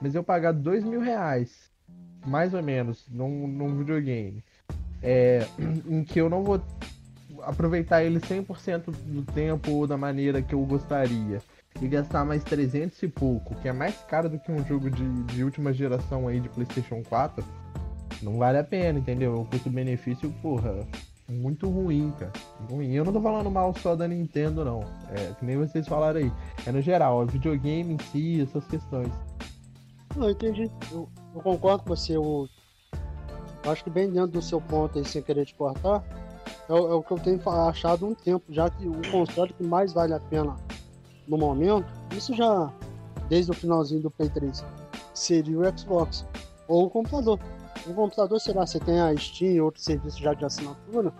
Mas 0.00 0.14
eu 0.14 0.24
pagar 0.24 0.52
dois 0.52 0.82
mil 0.82 1.00
reais, 1.00 1.70
mais 2.26 2.54
ou 2.54 2.62
menos, 2.62 3.04
num, 3.10 3.46
num 3.46 3.76
videogame, 3.76 4.42
é, 5.02 5.46
em 5.86 6.02
que 6.02 6.18
eu 6.18 6.30
não 6.30 6.42
vou. 6.42 6.62
aproveitar 7.42 8.02
ele 8.02 8.18
100% 8.18 8.84
do 8.86 9.22
tempo 9.32 9.72
ou 9.72 9.86
da 9.86 9.98
maneira 9.98 10.40
que 10.40 10.54
eu 10.54 10.64
gostaria 10.64 11.42
e 11.82 11.86
gastar 11.86 12.24
mais 12.24 12.42
300 12.42 13.02
e 13.02 13.08
pouco, 13.08 13.54
que 13.56 13.68
é 13.68 13.72
mais 13.72 13.94
caro 14.08 14.30
do 14.30 14.38
que 14.38 14.50
um 14.50 14.64
jogo 14.64 14.90
de, 14.90 15.22
de 15.24 15.44
última 15.44 15.70
geração 15.70 16.28
aí 16.28 16.40
de 16.40 16.48
PlayStation 16.48 17.02
4, 17.02 17.44
não 18.22 18.38
vale 18.38 18.58
a 18.58 18.64
pena, 18.64 18.98
entendeu? 18.98 19.40
O 19.40 19.44
custo-benefício, 19.46 20.30
porra, 20.42 20.86
muito 21.28 21.68
ruim, 21.68 22.12
cara. 22.18 22.32
Ruim. 22.70 22.92
Eu 22.92 23.04
não 23.04 23.12
tô 23.12 23.20
falando 23.20 23.50
mal 23.50 23.74
só 23.74 23.94
da 23.94 24.06
Nintendo, 24.08 24.64
não. 24.64 24.80
É 25.10 25.32
que 25.38 25.44
nem 25.44 25.56
vocês 25.56 25.86
falaram 25.86 26.20
aí. 26.20 26.32
É 26.66 26.72
no 26.72 26.80
geral, 26.80 27.22
é 27.22 27.26
videogame 27.26 27.94
em 27.94 27.98
si, 28.10 28.42
essas 28.42 28.66
questões. 28.66 29.12
Não, 30.16 30.30
entendi. 30.30 30.70
Eu, 30.90 31.08
eu 31.34 31.40
concordo 31.40 31.84
com 31.84 31.90
você. 31.90 32.16
Eu, 32.16 32.48
eu, 33.64 33.70
acho 33.70 33.84
que 33.84 33.90
bem 33.90 34.10
dentro 34.10 34.32
do 34.32 34.42
seu 34.42 34.60
ponto 34.60 34.98
aí, 34.98 35.04
sem 35.04 35.22
querer 35.22 35.44
te 35.46 35.54
cortar, 35.54 36.04
é, 36.68 36.72
é 36.72 36.74
o 36.74 37.02
que 37.02 37.12
eu 37.12 37.18
tenho 37.18 37.40
achado 37.48 38.06
um 38.06 38.14
tempo, 38.14 38.44
já 38.48 38.68
que 38.68 38.86
o 38.86 39.00
console 39.10 39.52
que 39.52 39.62
mais 39.62 39.92
vale 39.92 40.14
a 40.14 40.20
pena 40.20 40.56
no 41.28 41.38
momento, 41.38 41.86
isso 42.16 42.34
já 42.34 42.72
desde 43.28 43.52
o 43.52 43.54
finalzinho 43.54 44.02
do 44.02 44.10
Play 44.10 44.28
3, 44.28 44.64
seria 45.14 45.58
o 45.58 45.78
Xbox 45.78 46.26
ou 46.66 46.86
o 46.86 46.90
computador. 46.90 47.38
O 47.86 47.94
computador, 47.94 48.40
será 48.40 48.66
você 48.66 48.78
tem 48.78 49.00
a 49.00 49.16
Steam, 49.16 49.64
outro 49.64 49.82
serviço 49.82 50.20
já 50.20 50.34
de 50.34 50.44
assinatura, 50.44 51.12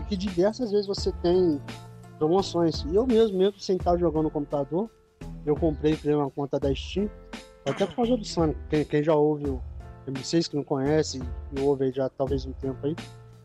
e 0.00 0.04
que 0.04 0.16
diversas 0.16 0.70
vezes 0.70 0.86
você 0.86 1.12
tem 1.22 1.60
promoções. 2.18 2.84
E 2.90 2.94
eu 2.94 3.06
mesmo, 3.06 3.38
mesmo 3.38 3.60
sem 3.60 3.76
estar 3.76 3.96
jogando 3.96 4.24
no 4.24 4.30
computador, 4.30 4.90
eu 5.44 5.54
comprei 5.54 5.98
e 6.02 6.14
uma 6.14 6.30
conta 6.30 6.58
da 6.58 6.74
Steam, 6.74 7.08
até 7.66 7.86
por 7.86 7.96
causa 7.96 8.16
do 8.16 8.24
Sonic. 8.24 8.58
Quem, 8.68 8.84
quem 8.84 9.02
já 9.02 9.14
ouve, 9.14 9.44
vocês 10.06 10.48
que 10.48 10.56
não 10.56 10.64
conhecem, 10.64 11.22
e 11.56 11.60
ouve 11.60 11.84
aí 11.84 11.92
já 11.92 12.08
talvez 12.08 12.46
um 12.46 12.52
tempo 12.52 12.86
aí, 12.86 12.96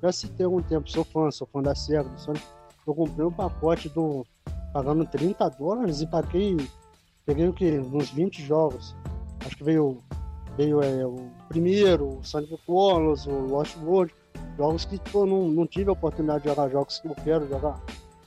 já 0.02 0.12
citei 0.12 0.46
algum 0.46 0.62
tempo, 0.62 0.90
sou 0.90 1.04
fã, 1.04 1.32
sou 1.32 1.48
fã 1.48 1.62
da 1.62 1.76
Sega, 1.76 2.10
do 2.10 2.20
Sonic. 2.20 2.46
Eu 2.86 2.94
comprei 2.94 3.26
um 3.26 3.32
pacote 3.32 3.88
do 3.90 4.26
pagando 4.74 5.06
30 5.06 5.50
dólares 5.52 6.02
e 6.02 6.08
paguei. 6.08 6.58
Peguei 7.26 7.48
o 7.48 7.54
que? 7.54 7.80
Uns 7.80 8.10
20 8.10 8.44
jogos. 8.44 8.96
Acho 9.46 9.56
que 9.56 9.64
veio, 9.64 10.04
veio 10.58 10.82
é, 10.82 11.06
o 11.06 11.30
primeiro, 11.50 12.20
o 12.20 12.24
Sonic 12.24 12.58
Colors, 12.66 13.26
o 13.26 13.32
Lost 13.32 13.78
World. 13.84 14.14
Jogos 14.58 14.86
que 14.86 15.00
pô, 15.12 15.26
não, 15.26 15.48
não 15.48 15.66
tive 15.66 15.90
a 15.90 15.94
oportunidade 15.94 16.44
de 16.44 16.50
jogar, 16.50 16.70
jogos 16.70 17.00
que 17.00 17.08
eu 17.08 17.16
quero 17.16 17.48
jogar. 17.48 17.82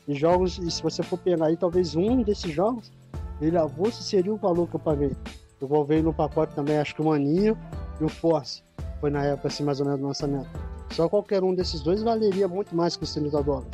E 0.08 0.14
jogos, 0.14 0.58
e 0.58 0.70
se 0.70 0.82
você 0.82 1.02
for 1.02 1.18
pegar 1.18 1.46
aí, 1.46 1.56
talvez 1.56 1.94
um 1.94 2.22
desses 2.22 2.52
jogos, 2.52 2.92
ele 3.40 3.56
avulso 3.56 4.02
seria 4.02 4.32
o 4.32 4.36
valor 4.36 4.68
que 4.68 4.76
eu 4.76 4.80
paguei. 4.80 5.12
Eu 5.60 5.68
vou 5.68 5.84
ver 5.84 6.02
no 6.02 6.12
pacote 6.12 6.54
também, 6.54 6.78
acho 6.78 6.94
que 6.94 7.02
o 7.02 7.06
Maninho 7.06 7.56
e 8.00 8.04
o 8.04 8.08
Force. 8.08 8.62
Foi 9.00 9.10
na 9.10 9.24
época, 9.24 9.48
assim, 9.48 9.62
mais 9.62 9.80
ou 9.80 9.86
menos 9.86 10.00
do 10.00 10.06
lançamento. 10.06 10.48
Só 10.90 11.08
qualquer 11.08 11.42
um 11.42 11.54
desses 11.54 11.80
dois 11.80 12.02
valeria 12.02 12.48
muito 12.48 12.74
mais 12.74 12.96
que 12.96 13.04
os 13.04 13.12
30 13.12 13.42
dólares. 13.42 13.68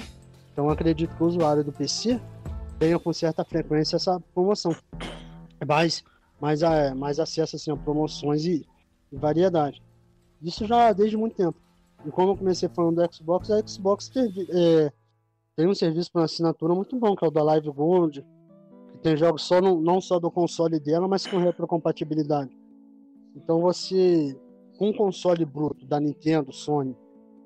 Então 0.52 0.68
acredito 0.68 1.14
que 1.14 1.22
o 1.22 1.26
usuário 1.26 1.64
do 1.64 1.72
PC 1.72 2.20
tenha 2.78 2.98
com 2.98 3.12
certa 3.12 3.44
frequência 3.44 3.96
essa 3.96 4.20
promoção. 4.34 4.74
Mais, 5.66 6.02
mais, 6.42 6.64
a, 6.64 6.92
mais 6.92 7.20
acesso 7.20 7.54
assim, 7.54 7.70
a 7.70 7.76
promoções 7.76 8.44
e, 8.44 8.66
e 9.12 9.16
variedade. 9.16 9.80
Isso 10.42 10.66
já 10.66 10.92
desde 10.92 11.16
muito 11.16 11.36
tempo. 11.36 11.56
E 12.04 12.10
como 12.10 12.32
eu 12.32 12.36
comecei 12.36 12.68
falando 12.68 12.96
do 12.96 13.14
Xbox, 13.14 13.48
a 13.48 13.64
Xbox 13.64 14.08
teve, 14.08 14.48
é, 14.50 14.92
tem 15.54 15.68
um 15.68 15.74
serviço 15.74 16.10
para 16.10 16.24
assinatura 16.24 16.74
muito 16.74 16.98
bom, 16.98 17.14
que 17.14 17.24
é 17.24 17.28
o 17.28 17.30
da 17.30 17.44
Live 17.44 17.70
Gold, 17.70 18.26
que 18.90 18.98
tem 18.98 19.16
jogos 19.16 19.42
só 19.42 19.60
no, 19.60 19.80
não 19.80 20.00
só 20.00 20.18
do 20.18 20.32
console 20.32 20.80
dela, 20.80 21.06
mas 21.06 21.24
com 21.24 21.36
retrocompatibilidade. 21.36 22.50
Então 23.36 23.60
você, 23.60 24.36
com 24.76 24.88
um 24.88 24.92
console 24.92 25.44
bruto 25.44 25.86
da 25.86 26.00
Nintendo, 26.00 26.52
Sony 26.52 26.96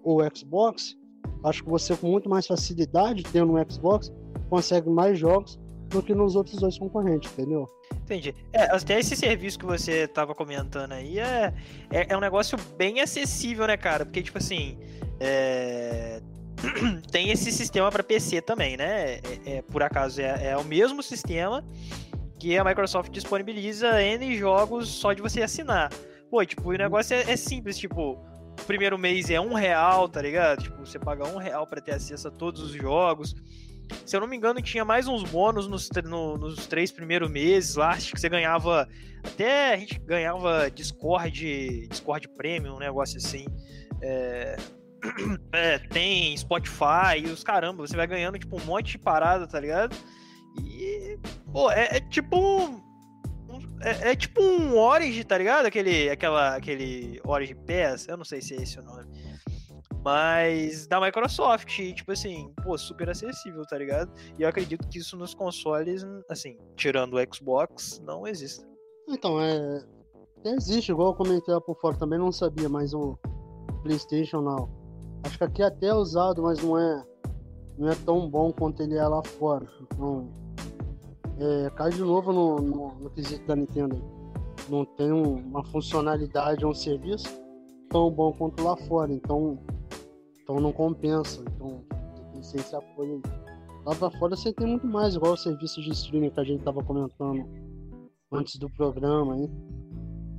ou 0.02 0.20
Xbox, 0.34 0.96
acho 1.44 1.62
que 1.62 1.68
você 1.68 1.94
com 1.94 2.06
muito 2.06 2.30
mais 2.30 2.46
facilidade, 2.46 3.24
tendo 3.24 3.52
um 3.52 3.70
Xbox, 3.70 4.10
consegue 4.48 4.88
mais 4.88 5.18
jogos 5.18 5.60
do 5.88 6.02
que 6.02 6.14
nos 6.14 6.34
outros 6.36 6.56
dois 6.56 6.78
concorrentes, 6.78 7.32
entendeu? 7.32 7.68
Entendi. 7.92 8.34
É, 8.52 8.64
até 8.64 8.98
esse 8.98 9.16
serviço 9.16 9.58
que 9.58 9.66
você 9.66 10.04
estava 10.04 10.34
comentando 10.34 10.92
aí 10.92 11.18
é, 11.18 11.52
é, 11.90 12.06
é, 12.12 12.16
um 12.16 12.20
negócio 12.20 12.58
bem 12.76 13.00
acessível, 13.00 13.66
né, 13.66 13.76
cara? 13.76 14.04
Porque, 14.04 14.22
tipo 14.22 14.38
assim, 14.38 14.78
é... 15.20 16.20
tem 17.10 17.30
esse 17.30 17.52
sistema 17.52 17.90
para 17.90 18.02
PC 18.02 18.40
também, 18.40 18.76
né? 18.76 19.14
É, 19.14 19.20
é, 19.46 19.62
por 19.62 19.82
acaso, 19.82 20.20
é, 20.20 20.48
é 20.48 20.56
o 20.56 20.64
mesmo 20.64 21.02
sistema 21.02 21.64
que 22.38 22.56
a 22.58 22.64
Microsoft 22.64 23.10
disponibiliza 23.10 24.02
N 24.02 24.36
jogos 24.36 24.88
só 24.88 25.12
de 25.12 25.22
você 25.22 25.42
assinar. 25.42 25.90
Pô, 26.30 26.44
tipo, 26.44 26.68
o 26.68 26.72
negócio 26.72 27.14
é, 27.14 27.30
é 27.30 27.36
simples, 27.36 27.78
tipo, 27.78 28.12
o 28.12 28.64
primeiro 28.66 28.98
mês 28.98 29.30
é 29.30 29.40
um 29.40 29.54
real, 29.54 30.08
tá 30.08 30.20
ligado? 30.20 30.62
Tipo, 30.62 30.84
você 30.84 30.98
paga 30.98 31.26
um 31.26 31.36
real 31.36 31.66
para 31.66 31.80
ter 31.80 31.94
acesso 31.94 32.28
a 32.28 32.30
todos 32.30 32.62
os 32.62 32.72
jogos. 32.72 33.34
Se 34.04 34.16
eu 34.16 34.20
não 34.20 34.28
me 34.28 34.36
engano, 34.36 34.60
tinha 34.62 34.84
mais 34.84 35.06
uns 35.06 35.22
bônus 35.22 35.68
nos, 35.68 35.88
no, 36.04 36.36
nos 36.36 36.66
três 36.66 36.90
primeiros 36.90 37.30
meses 37.30 37.76
lá. 37.76 37.90
Acho 37.90 38.12
que 38.12 38.20
você 38.20 38.28
ganhava. 38.28 38.88
Até 39.24 39.74
a 39.74 39.76
gente 39.76 39.98
ganhava 40.00 40.70
Discord, 40.70 41.88
Discord 41.88 42.28
Premium, 42.28 42.76
um 42.76 42.78
negócio 42.78 43.18
assim. 43.18 43.46
É, 44.02 44.56
é, 45.52 45.78
tem 45.78 46.36
Spotify 46.36 47.24
os 47.32 47.42
caramba, 47.42 47.86
você 47.86 47.96
vai 47.96 48.06
ganhando 48.06 48.38
tipo 48.38 48.60
um 48.60 48.64
monte 48.64 48.92
de 48.92 48.98
parada, 48.98 49.46
tá 49.46 49.58
ligado? 49.58 49.96
E. 50.60 51.18
Pô, 51.52 51.70
é, 51.70 51.96
é 51.96 52.00
tipo 52.00 52.36
um, 52.38 52.86
é, 53.80 54.12
é, 54.12 54.16
tipo 54.16 54.42
um 54.42 54.76
Origin, 54.78 55.22
tá 55.22 55.36
ligado? 55.36 55.66
Aquele, 55.66 56.08
aquela, 56.10 56.56
aquele 56.56 57.20
Origin 57.24 57.56
Pass, 57.56 58.08
eu 58.08 58.16
não 58.16 58.24
sei 58.24 58.40
se 58.40 58.54
é 58.54 58.62
esse 58.62 58.78
o 58.78 58.82
nome. 58.82 59.06
Mas 60.06 60.86
da 60.86 61.00
Microsoft, 61.00 61.66
tipo 61.66 62.12
assim, 62.12 62.54
pô, 62.62 62.78
super 62.78 63.10
acessível, 63.10 63.66
tá 63.66 63.76
ligado? 63.76 64.08
E 64.38 64.42
eu 64.42 64.48
acredito 64.48 64.86
que 64.86 65.00
isso 65.00 65.16
nos 65.16 65.34
consoles, 65.34 66.06
assim, 66.30 66.56
tirando 66.76 67.14
o 67.14 67.34
Xbox, 67.34 68.00
não 68.06 68.24
existe. 68.24 68.64
Então, 69.08 69.40
é. 69.40 69.84
Existe, 70.44 70.92
igual 70.92 71.08
eu 71.08 71.14
comentei 71.14 71.52
lá 71.52 71.60
por 71.60 71.76
fora, 71.80 71.96
também 71.96 72.20
não 72.20 72.30
sabia, 72.30 72.68
mas 72.68 72.94
o 72.94 73.18
PlayStation 73.82 74.42
não. 74.42 74.70
Acho 75.24 75.38
que 75.38 75.42
aqui 75.42 75.62
é 75.62 75.66
até 75.66 75.88
é 75.88 75.94
usado, 75.94 76.40
mas 76.40 76.62
não 76.62 76.78
é, 76.78 77.04
não 77.76 77.88
é 77.88 77.94
tão 77.96 78.30
bom 78.30 78.52
quanto 78.52 78.84
ele 78.84 78.94
é 78.94 79.08
lá 79.08 79.24
fora. 79.24 79.66
Então, 79.80 80.30
é, 81.40 81.70
cai 81.70 81.90
de 81.90 82.02
novo 82.02 82.32
no, 82.32 82.58
no, 82.60 82.94
no 82.94 83.10
quesito 83.10 83.44
da 83.44 83.56
Nintendo. 83.56 84.00
Não 84.68 84.84
tem 84.84 85.10
um, 85.10 85.34
uma 85.34 85.64
funcionalidade 85.64 86.64
ou 86.64 86.70
um 86.70 86.74
serviço 86.74 87.26
tão 87.90 88.08
bom 88.08 88.32
quanto 88.32 88.62
lá 88.62 88.76
fora. 88.76 89.12
Então, 89.12 89.58
então 90.46 90.60
não 90.60 90.72
compensa. 90.72 91.42
Então 91.42 91.82
tem 92.30 92.40
que 92.40 92.46
ser 92.46 92.58
esse 92.58 92.76
apoio. 92.76 93.20
Lá 93.84 93.94
pra 93.96 94.10
fora 94.12 94.36
você 94.36 94.52
tem 94.52 94.66
muito 94.66 94.86
mais, 94.86 95.16
igual 95.16 95.32
o 95.32 95.36
serviço 95.36 95.82
de 95.82 95.90
streaming 95.90 96.30
que 96.30 96.40
a 96.40 96.44
gente 96.44 96.62
tava 96.62 96.82
comentando 96.84 97.44
antes 98.30 98.56
do 98.56 98.70
programa 98.70 99.34
aí. 99.34 99.50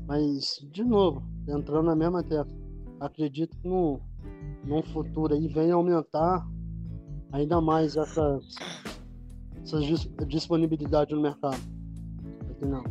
Mas, 0.07 0.65
de 0.71 0.83
novo, 0.85 1.21
entrando 1.47 1.87
na 1.87 1.95
mesma 1.95 2.23
tecla. 2.23 2.57
Acredito 3.01 3.55
que 3.57 3.67
no, 3.67 3.99
no 4.63 4.81
futuro 4.81 5.33
aí 5.33 5.47
venha 5.49 5.75
aumentar 5.75 6.47
ainda 7.33 7.59
mais 7.59 7.97
essa, 7.97 8.39
essa 9.61 9.79
disponibilidade 10.25 11.13
no 11.13 11.21
mercado. 11.21 11.59
Não. 12.61 12.83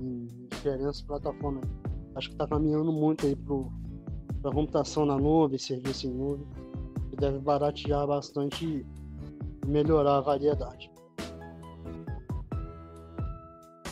Em 0.00 0.26
diferentes 0.50 1.02
plataformas. 1.02 1.62
Acho 2.14 2.30
que 2.30 2.36
tá 2.36 2.46
caminhando 2.46 2.90
muito 2.90 3.26
aí 3.26 3.36
pro, 3.36 3.70
para 4.40 4.52
computação 4.52 5.04
na 5.04 5.16
nuvem, 5.16 5.58
serviço 5.58 6.06
em 6.06 6.10
nuvem, 6.10 6.46
que 7.10 7.16
deve 7.16 7.38
baratear 7.38 8.06
bastante 8.06 8.64
e 8.64 8.86
melhorar 9.66 10.18
a 10.18 10.20
variedade. 10.20 10.90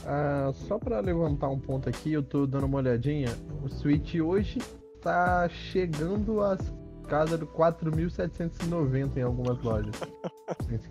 Ah, 0.06 0.50
só 0.54 0.78
para 0.78 1.00
levantar 1.00 1.48
um 1.48 1.58
ponto 1.58 1.88
aqui, 1.88 2.12
eu 2.12 2.22
tô 2.22 2.46
dando 2.46 2.64
uma 2.64 2.78
olhadinha. 2.78 3.28
O 3.62 3.68
Switch 3.68 4.14
hoje 4.14 4.58
tá 5.02 5.46
chegando 5.48 6.40
às 6.40 6.60
casas 7.06 7.38
do 7.38 7.46
4.790 7.46 9.16
em 9.18 9.22
algumas 9.22 9.62
lojas. 9.62 9.94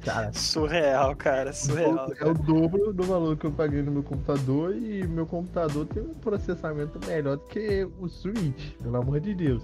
cara, 0.03 0.33
surreal, 0.33 1.15
cara, 1.15 1.53
surreal. 1.53 2.11
É 2.19 2.25
o 2.25 2.33
dobro 2.33 2.93
do 2.93 3.03
valor 3.03 3.37
que 3.37 3.45
eu 3.45 3.51
paguei 3.51 3.81
no 3.81 3.91
meu 3.91 4.03
computador 4.03 4.75
e 4.75 5.05
meu 5.07 5.25
computador 5.25 5.85
tem 5.87 6.03
um 6.03 6.13
processamento 6.13 6.99
melhor 7.05 7.37
do 7.37 7.43
que 7.45 7.87
o 7.99 8.07
Switch, 8.07 8.73
pelo 8.81 8.97
amor 8.97 9.19
de 9.19 9.33
Deus. 9.33 9.63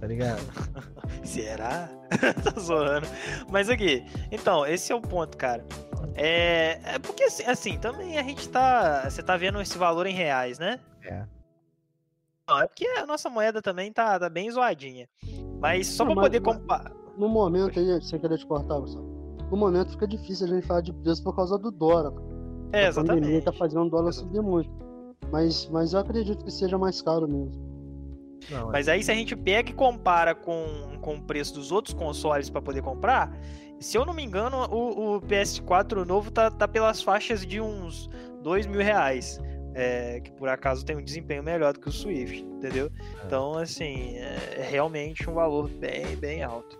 Tá 0.00 0.06
ligado? 0.06 0.42
Será? 1.24 1.88
tá 2.42 2.60
zoando. 2.60 3.06
Mas 3.48 3.70
aqui, 3.70 4.04
então, 4.30 4.66
esse 4.66 4.92
é 4.92 4.94
o 4.94 5.00
ponto, 5.00 5.36
cara. 5.36 5.64
É, 6.14 6.80
é 6.84 6.98
porque 6.98 7.24
assim, 7.24 7.44
assim, 7.44 7.78
também 7.78 8.18
a 8.18 8.22
gente 8.22 8.48
tá. 8.48 9.08
Você 9.08 9.22
tá 9.22 9.36
vendo 9.36 9.60
esse 9.60 9.78
valor 9.78 10.06
em 10.06 10.14
reais, 10.14 10.58
né? 10.58 10.80
É. 11.04 11.24
Não, 12.48 12.60
é 12.60 12.66
porque 12.66 12.86
a 12.86 13.06
nossa 13.06 13.30
moeda 13.30 13.62
também 13.62 13.92
tá, 13.92 14.18
tá 14.18 14.28
bem 14.28 14.50
zoadinha. 14.50 15.08
Mas 15.60 15.86
só 15.86 16.04
Não, 16.04 16.12
pra 16.12 16.22
mas, 16.22 16.30
poder 16.30 16.40
comparar. 16.40 17.01
No 17.16 17.28
momento 17.28 17.78
aí, 17.78 18.02
sem 18.02 18.18
querer 18.18 18.38
te 18.38 18.46
cortar, 18.46 18.78
Gustavo. 18.78 19.06
No 19.50 19.56
momento 19.56 19.90
fica 19.90 20.06
difícil 20.06 20.46
a 20.46 20.50
gente 20.50 20.66
falar 20.66 20.80
de 20.80 20.92
preço 20.92 21.22
por 21.22 21.36
causa 21.36 21.58
do 21.58 21.70
dólar. 21.70 22.12
É, 22.72 22.86
exatamente. 22.86 23.36
A 23.36 23.42
tá 23.42 23.52
fazendo 23.52 23.84
o 23.84 23.90
dólar 23.90 24.12
subir 24.12 24.40
muito. 24.40 24.70
Mas, 25.30 25.68
mas 25.70 25.92
eu 25.92 26.00
acredito 26.00 26.44
que 26.44 26.50
seja 26.50 26.78
mais 26.78 27.02
caro 27.02 27.28
mesmo. 27.28 27.72
Não, 28.50 28.68
é 28.70 28.72
Mas 28.72 28.88
aí 28.88 29.02
se 29.02 29.10
a 29.10 29.14
gente 29.14 29.36
pega 29.36 29.70
e 29.70 29.74
compara 29.74 30.34
com, 30.34 30.98
com 31.00 31.16
o 31.16 31.22
preço 31.22 31.54
dos 31.54 31.70
outros 31.70 31.94
consoles 31.94 32.50
para 32.50 32.60
poder 32.60 32.82
comprar, 32.82 33.36
se 33.78 33.96
eu 33.96 34.04
não 34.04 34.14
me 34.14 34.22
engano, 34.22 34.56
o, 34.70 35.16
o 35.16 35.20
PS4 35.22 36.04
novo 36.04 36.30
tá, 36.30 36.50
tá 36.50 36.66
pelas 36.66 37.02
faixas 37.02 37.46
de 37.46 37.60
uns 37.60 38.08
dois 38.42 38.66
mil 38.66 38.80
reais 38.80 39.40
é, 39.74 40.20
que 40.20 40.30
por 40.32 40.48
acaso 40.48 40.84
tem 40.84 40.96
um 40.96 41.02
desempenho 41.02 41.42
melhor 41.42 41.72
do 41.72 41.80
que 41.80 41.88
o 41.88 41.92
Swift, 41.92 42.42
entendeu? 42.42 42.90
É. 42.96 43.26
Então, 43.26 43.58
assim, 43.58 44.16
é 44.16 44.66
realmente 44.70 45.28
um 45.28 45.34
valor 45.34 45.68
bem, 45.68 46.16
bem 46.16 46.42
alto. 46.42 46.78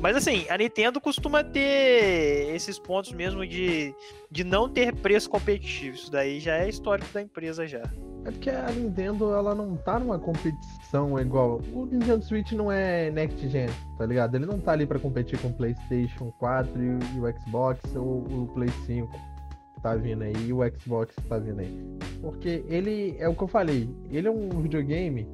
Mas, 0.00 0.16
assim, 0.16 0.46
a 0.48 0.58
Nintendo 0.58 1.00
costuma 1.00 1.42
ter 1.42 2.54
esses 2.54 2.78
pontos 2.78 3.12
mesmo 3.12 3.46
de, 3.46 3.94
de 4.30 4.44
não 4.44 4.68
ter 4.68 4.94
preço 4.94 5.30
competitivo. 5.30 5.96
Isso 5.96 6.10
daí 6.10 6.40
já 6.40 6.56
é 6.56 6.68
histórico 6.68 7.12
da 7.12 7.22
empresa 7.22 7.66
já. 7.66 7.82
É 8.24 8.30
porque 8.30 8.50
a 8.50 8.70
Nintendo, 8.70 9.32
ela 9.32 9.54
não 9.54 9.76
tá 9.76 9.98
numa 9.98 10.18
competição 10.18 11.18
igual. 11.18 11.60
O 11.72 11.86
Nintendo 11.86 12.24
Switch 12.24 12.52
não 12.52 12.70
é 12.70 13.10
Next 13.10 13.48
Gen, 13.48 13.68
tá 13.96 14.04
ligado? 14.04 14.34
Ele 14.34 14.46
não 14.46 14.58
tá 14.58 14.72
ali 14.72 14.84
para 14.84 14.98
competir 14.98 15.38
com 15.38 15.48
o 15.48 15.52
PlayStation 15.52 16.32
4 16.38 16.72
e 16.82 17.20
o 17.20 17.40
Xbox 17.40 17.80
ou 17.94 18.24
o 18.24 18.50
Play 18.52 18.68
5 18.84 19.35
tá 19.86 19.94
vindo 19.94 20.22
aí 20.22 20.34
e 20.46 20.52
o 20.52 20.58
Xbox 20.78 21.14
que 21.14 21.28
tá 21.28 21.38
vindo 21.38 21.60
aí. 21.60 21.72
Porque 22.20 22.64
ele, 22.68 23.14
é 23.18 23.28
o 23.28 23.34
que 23.34 23.42
eu 23.42 23.48
falei, 23.48 23.88
ele 24.10 24.26
é 24.26 24.30
um 24.30 24.48
videogame 24.60 25.28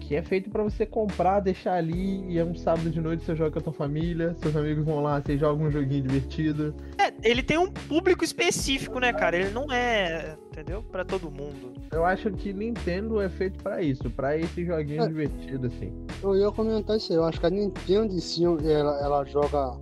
que 0.00 0.14
é 0.14 0.22
feito 0.22 0.50
para 0.50 0.62
você 0.62 0.84
comprar, 0.84 1.40
deixar 1.40 1.74
ali 1.74 2.24
e 2.28 2.38
é 2.38 2.44
um 2.44 2.54
sábado 2.54 2.90
de 2.90 3.00
noite 3.00 3.24
você 3.24 3.34
joga 3.34 3.52
com 3.52 3.58
a 3.60 3.62
tua 3.62 3.72
família, 3.72 4.34
seus 4.34 4.54
amigos 4.54 4.84
vão 4.84 5.00
lá, 5.00 5.20
você 5.20 5.38
joga 5.38 5.62
um 5.62 5.70
joguinho 5.70 6.02
divertido. 6.02 6.74
É, 6.98 7.12
ele 7.22 7.42
tem 7.42 7.56
um 7.56 7.70
público 7.70 8.22
específico, 8.22 8.98
né, 8.98 9.12
cara? 9.14 9.36
Ele 9.36 9.50
não 9.50 9.72
é, 9.72 10.36
entendeu? 10.48 10.82
Para 10.82 11.04
todo 11.04 11.30
mundo. 11.30 11.72
Eu 11.90 12.04
acho 12.04 12.30
que 12.32 12.52
Nintendo 12.52 13.20
é 13.20 13.30
feito 13.30 13.62
para 13.62 13.80
isso, 13.80 14.10
para 14.10 14.36
esse 14.36 14.64
joguinho 14.64 15.04
é. 15.04 15.06
divertido 15.06 15.68
assim. 15.68 15.90
Eu 16.22 16.36
ia 16.36 16.50
comentar 16.50 16.96
isso 16.98 17.12
aí, 17.12 17.18
eu 17.18 17.24
acho 17.24 17.40
que 17.40 17.46
a 17.46 17.50
Nintendo 17.50 18.12
em 18.12 18.20
si, 18.20 18.44
ela, 18.44 19.00
ela 19.02 19.24
joga 19.24 19.78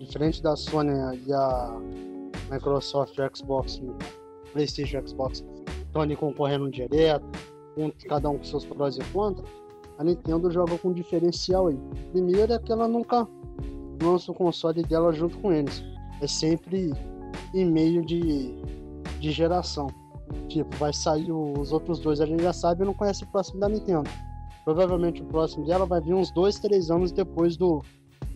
diferente 0.00 0.42
da 0.42 0.56
Sony 0.56 0.90
e 1.24 1.32
a 1.32 1.80
Microsoft, 2.52 3.16
Xbox, 3.34 3.82
PlayStation, 4.52 5.06
Xbox 5.06 5.44
estão 5.86 6.02
ali 6.02 6.14
concorrendo 6.14 6.70
direto, 6.70 7.26
cada 8.08 8.28
um 8.28 8.38
com 8.38 8.44
seus 8.44 8.64
prós 8.66 8.96
e 8.96 9.04
contras. 9.12 9.48
A 9.98 10.04
Nintendo 10.04 10.50
joga 10.50 10.76
com 10.78 10.88
um 10.88 10.92
diferencial 10.92 11.68
aí. 11.68 11.78
Primeiro 12.12 12.52
é 12.52 12.58
que 12.58 12.72
ela 12.72 12.88
nunca 12.88 13.26
lança 14.02 14.32
o 14.32 14.34
console 14.34 14.82
dela 14.82 15.12
junto 15.12 15.38
com 15.38 15.52
eles. 15.52 15.82
É 16.20 16.26
sempre 16.26 16.92
em 17.54 17.64
meio 17.64 18.04
de, 18.04 18.54
de 19.20 19.30
geração. 19.30 19.86
Tipo, 20.48 20.74
vai 20.76 20.92
sair 20.92 21.30
os 21.30 21.72
outros 21.72 21.98
dois, 21.98 22.20
a 22.20 22.26
gente 22.26 22.42
já 22.42 22.52
sabe 22.52 22.82
e 22.82 22.86
não 22.86 22.94
conhece 22.94 23.24
o 23.24 23.26
próximo 23.28 23.60
da 23.60 23.68
Nintendo. 23.68 24.08
Provavelmente 24.64 25.22
o 25.22 25.26
próximo 25.26 25.66
dela 25.66 25.84
vai 25.84 26.00
vir 26.00 26.14
uns 26.14 26.30
dois, 26.32 26.58
três 26.58 26.90
anos 26.90 27.12
depois 27.12 27.56
do, 27.56 27.82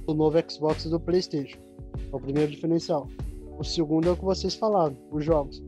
do 0.07 0.15
novo 0.15 0.37
Xbox 0.51 0.85
e 0.85 0.91
do 0.91 1.01
PlayStation. 1.01 1.59
É 2.13 2.17
o 2.17 2.21
primeiro 2.21 2.51
diferencial. 2.51 3.09
O 3.59 3.65
segundo 3.65 4.09
é 4.09 4.13
o 4.13 4.17
que 4.17 4.25
vocês 4.25 4.55
falaram, 4.55 4.97
os 5.11 5.25
jogos. 5.25 5.63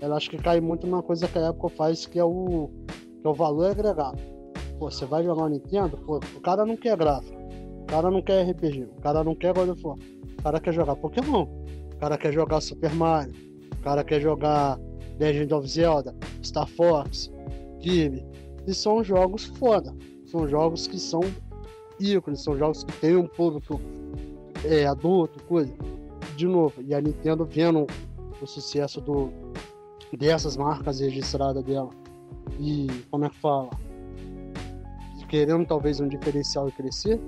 Ela 0.00 0.16
acho 0.16 0.30
que 0.30 0.38
cai 0.38 0.60
muito 0.60 0.86
numa 0.86 1.02
coisa 1.02 1.26
que 1.26 1.38
a 1.38 1.48
Apple 1.48 1.70
faz, 1.70 2.06
que 2.06 2.18
é 2.18 2.24
o, 2.24 2.70
que 3.20 3.26
é 3.26 3.28
o 3.28 3.34
valor 3.34 3.70
agregado. 3.70 4.18
Pô, 4.78 4.90
você 4.90 5.04
vai 5.04 5.24
jogar 5.24 5.44
o 5.44 5.48
Nintendo, 5.48 5.96
pô, 5.98 6.18
o 6.36 6.40
cara 6.40 6.64
não 6.64 6.76
quer 6.76 6.96
gráfico, 6.96 7.36
o 7.82 7.86
cara 7.86 8.10
não 8.10 8.22
quer 8.22 8.48
RPG, 8.48 8.84
o 8.96 9.00
cara 9.00 9.24
não 9.24 9.34
quer 9.34 9.52
God 9.54 9.70
of 9.70 9.86
War, 9.86 9.96
o 10.38 10.42
cara 10.42 10.60
quer 10.60 10.72
jogar 10.72 10.96
Pokémon, 10.96 11.46
o 11.94 11.96
cara 11.98 12.16
quer 12.16 12.32
jogar 12.32 12.60
Super 12.60 12.94
Mario, 12.94 13.34
o 13.72 13.82
cara 13.82 14.04
quer 14.04 14.20
jogar 14.20 14.78
Legend 15.18 15.54
of 15.54 15.68
Zelda, 15.68 16.14
Star 16.42 16.68
Fox, 16.68 17.30
Kirby. 17.80 18.24
E 18.66 18.74
são 18.74 19.02
jogos 19.02 19.44
foda. 19.44 19.92
São 20.26 20.48
jogos 20.48 20.86
que 20.86 20.98
são 20.98 21.20
ícones, 22.00 22.42
são 22.42 22.56
jogos 22.56 22.84
que 22.84 22.92
tem 23.00 23.16
um 23.16 23.26
público 23.26 23.80
é, 24.64 24.86
adulto, 24.86 25.42
coisa 25.44 25.72
de 26.42 26.48
novo, 26.48 26.82
e 26.82 26.92
a 26.92 27.00
Nintendo 27.00 27.44
vendo 27.44 27.86
o 28.40 28.46
sucesso 28.46 29.00
do, 29.00 29.30
dessas 30.18 30.56
marcas 30.56 30.98
registradas 30.98 31.62
dela. 31.62 31.90
E 32.58 32.88
como 33.10 33.24
é 33.24 33.30
que 33.30 33.36
fala? 33.36 33.70
Querendo 35.28 35.64
talvez 35.64 35.98
um 35.98 36.08
diferencial 36.08 36.68
e 36.68 36.72
crescer 36.72 37.18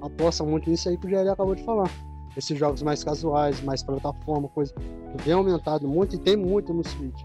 aposta 0.00 0.42
muito 0.42 0.68
nisso 0.68 0.88
aí 0.88 0.96
que 0.96 1.06
o 1.06 1.08
Jerry 1.08 1.28
acabou 1.28 1.54
de 1.54 1.62
falar. 1.62 1.88
Esses 2.36 2.58
jogos 2.58 2.82
mais 2.82 3.04
casuais 3.04 3.62
mais 3.62 3.84
plataforma 3.84 4.48
coisa 4.48 4.74
que 4.74 5.22
vem 5.22 5.34
aumentado 5.34 5.86
muito 5.86 6.16
e 6.16 6.18
tem 6.18 6.34
muito 6.34 6.74
no 6.74 6.82
Switch. 6.82 7.22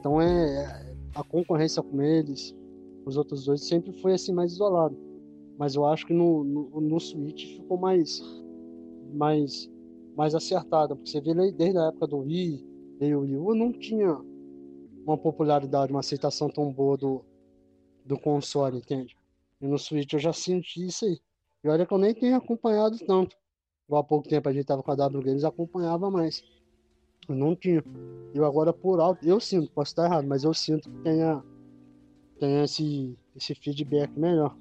Então 0.00 0.20
é, 0.20 0.26
é 0.26 0.96
a 1.14 1.22
concorrência 1.22 1.80
com 1.80 2.02
eles 2.02 2.56
os 3.06 3.16
outros 3.16 3.44
dois 3.44 3.68
sempre 3.68 3.92
foi 4.00 4.14
assim 4.14 4.32
mais 4.32 4.52
isolado. 4.52 4.98
Mas 5.56 5.76
eu 5.76 5.84
acho 5.84 6.06
que 6.06 6.12
no, 6.12 6.42
no, 6.42 6.80
no 6.80 6.98
Switch 6.98 7.56
ficou 7.56 7.78
mais 7.78 8.20
mais 9.14 9.70
mais 10.18 10.34
acertada, 10.34 10.96
porque 10.96 11.08
você 11.08 11.20
vê 11.20 11.32
desde 11.52 11.78
a 11.78 11.84
época 11.84 12.08
do 12.08 12.18
Wii, 12.18 12.66
e 13.00 13.14
o 13.14 13.20
Wii 13.20 13.36
U 13.36 13.54
não 13.54 13.72
tinha 13.72 14.18
uma 15.06 15.16
popularidade, 15.16 15.92
uma 15.92 16.00
aceitação 16.00 16.50
tão 16.50 16.72
boa 16.72 16.96
do, 16.96 17.24
do 18.04 18.18
console, 18.18 18.78
entende? 18.78 19.16
E 19.60 19.66
no 19.68 19.78
Switch 19.78 20.12
eu 20.12 20.18
já 20.18 20.32
senti 20.32 20.84
isso 20.84 21.04
aí. 21.04 21.20
E 21.62 21.68
olha 21.68 21.86
que 21.86 21.94
eu 21.94 21.98
nem 21.98 22.12
tenho 22.12 22.36
acompanhado 22.36 22.98
tanto. 23.06 23.36
Há 23.92 24.02
pouco 24.02 24.28
tempo 24.28 24.48
a 24.48 24.52
gente 24.52 24.66
tava 24.66 24.82
com 24.82 24.90
a 24.90 24.96
W 24.96 25.22
Games, 25.22 25.44
acompanhava 25.44 26.10
mais. 26.10 26.42
Eu 27.28 27.36
não 27.36 27.54
tinha. 27.54 27.82
Eu 28.34 28.44
agora 28.44 28.72
por 28.72 28.98
alto, 28.98 29.24
eu 29.24 29.38
sinto, 29.38 29.70
posso 29.70 29.92
estar 29.92 30.06
errado, 30.06 30.26
mas 30.26 30.42
eu 30.42 30.52
sinto 30.52 30.90
que 30.90 30.98
tenha, 30.98 31.44
tenha 32.40 32.64
esse, 32.64 33.16
esse 33.36 33.54
feedback 33.54 34.10
melhor. 34.18 34.56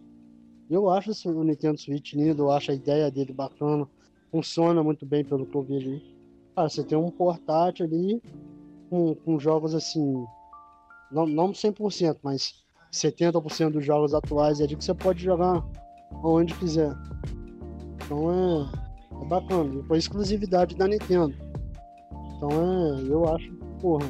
Eu 0.69 0.87
acho 0.87 1.11
o 1.29 1.43
Nintendo 1.43 1.79
Switch 1.79 2.13
lindo, 2.13 2.43
eu 2.43 2.51
acho 2.51 2.69
a 2.69 2.75
ideia 2.75 3.09
dele 3.09 3.33
bacana 3.33 3.89
funciona 4.31 4.83
muito 4.83 5.05
bem 5.05 5.23
pelo 5.23 5.45
que 5.45 5.55
eu 5.55 5.63
vejo 5.63 5.89
aí. 5.91 6.17
Cara, 6.55 6.69
você 6.69 6.83
tem 6.83 6.97
um 6.97 7.09
portátil 7.09 7.85
ali 7.85 8.21
com, 8.89 9.15
com 9.15 9.39
jogos 9.39 9.75
assim, 9.75 10.25
não, 11.11 11.25
não 11.25 11.51
100%, 11.51 12.17
mas 12.23 12.63
70% 12.91 13.71
dos 13.71 13.85
jogos 13.85 14.13
atuais 14.13 14.59
é 14.59 14.67
de 14.67 14.75
que 14.75 14.83
você 14.83 14.93
pode 14.93 15.23
jogar 15.23 15.63
onde 16.23 16.53
quiser. 16.55 16.93
Então 17.95 18.31
é, 18.31 19.23
é 19.23 19.25
bacana. 19.25 19.73
E 19.75 19.83
foi 19.83 19.97
exclusividade 19.97 20.75
da 20.75 20.87
Nintendo. 20.87 21.35
Então 22.35 22.49
é, 22.49 23.01
eu 23.07 23.35
acho, 23.35 23.53
porra, 23.81 24.05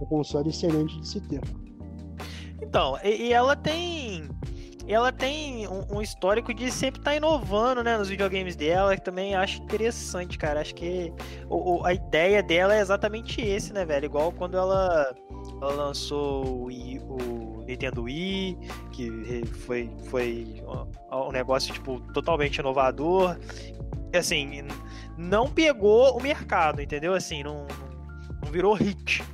o 0.00 0.06
console 0.06 0.48
excelente 0.48 0.98
de 1.00 1.08
se 1.08 1.20
ter. 1.20 1.40
Então, 2.60 2.98
e 3.04 3.32
ela 3.32 3.54
tem 3.54 4.28
ela 4.92 5.10
tem 5.10 5.66
um, 5.66 5.96
um 5.96 6.02
histórico 6.02 6.54
de 6.54 6.70
sempre 6.70 7.00
estar 7.00 7.10
tá 7.10 7.16
inovando, 7.16 7.82
né, 7.82 7.98
nos 7.98 8.08
videogames 8.08 8.54
dela, 8.54 8.96
que 8.96 9.02
também 9.02 9.34
acho 9.34 9.62
interessante, 9.62 10.38
cara. 10.38 10.60
Acho 10.60 10.74
que 10.74 11.12
o, 11.48 11.78
o, 11.78 11.84
a 11.84 11.92
ideia 11.92 12.42
dela 12.42 12.74
é 12.74 12.80
exatamente 12.80 13.40
esse, 13.40 13.72
né, 13.72 13.84
velho? 13.84 14.04
Igual 14.04 14.30
quando 14.32 14.56
ela, 14.56 15.14
ela 15.60 15.72
lançou 15.72 16.46
o, 16.46 16.64
Wii, 16.64 17.00
o 17.00 17.64
Nintendo 17.66 18.04
Wii, 18.04 18.58
que 18.92 19.44
foi, 19.64 19.90
foi 20.04 20.62
um 21.10 21.32
negócio, 21.32 21.74
tipo, 21.74 22.00
totalmente 22.12 22.58
inovador. 22.58 23.36
Assim, 24.14 24.62
não 25.18 25.50
pegou 25.50 26.16
o 26.16 26.22
mercado, 26.22 26.80
entendeu? 26.80 27.12
Assim, 27.12 27.42
não, 27.42 27.66
não 28.42 28.52
virou 28.52 28.72
hit. 28.74 29.24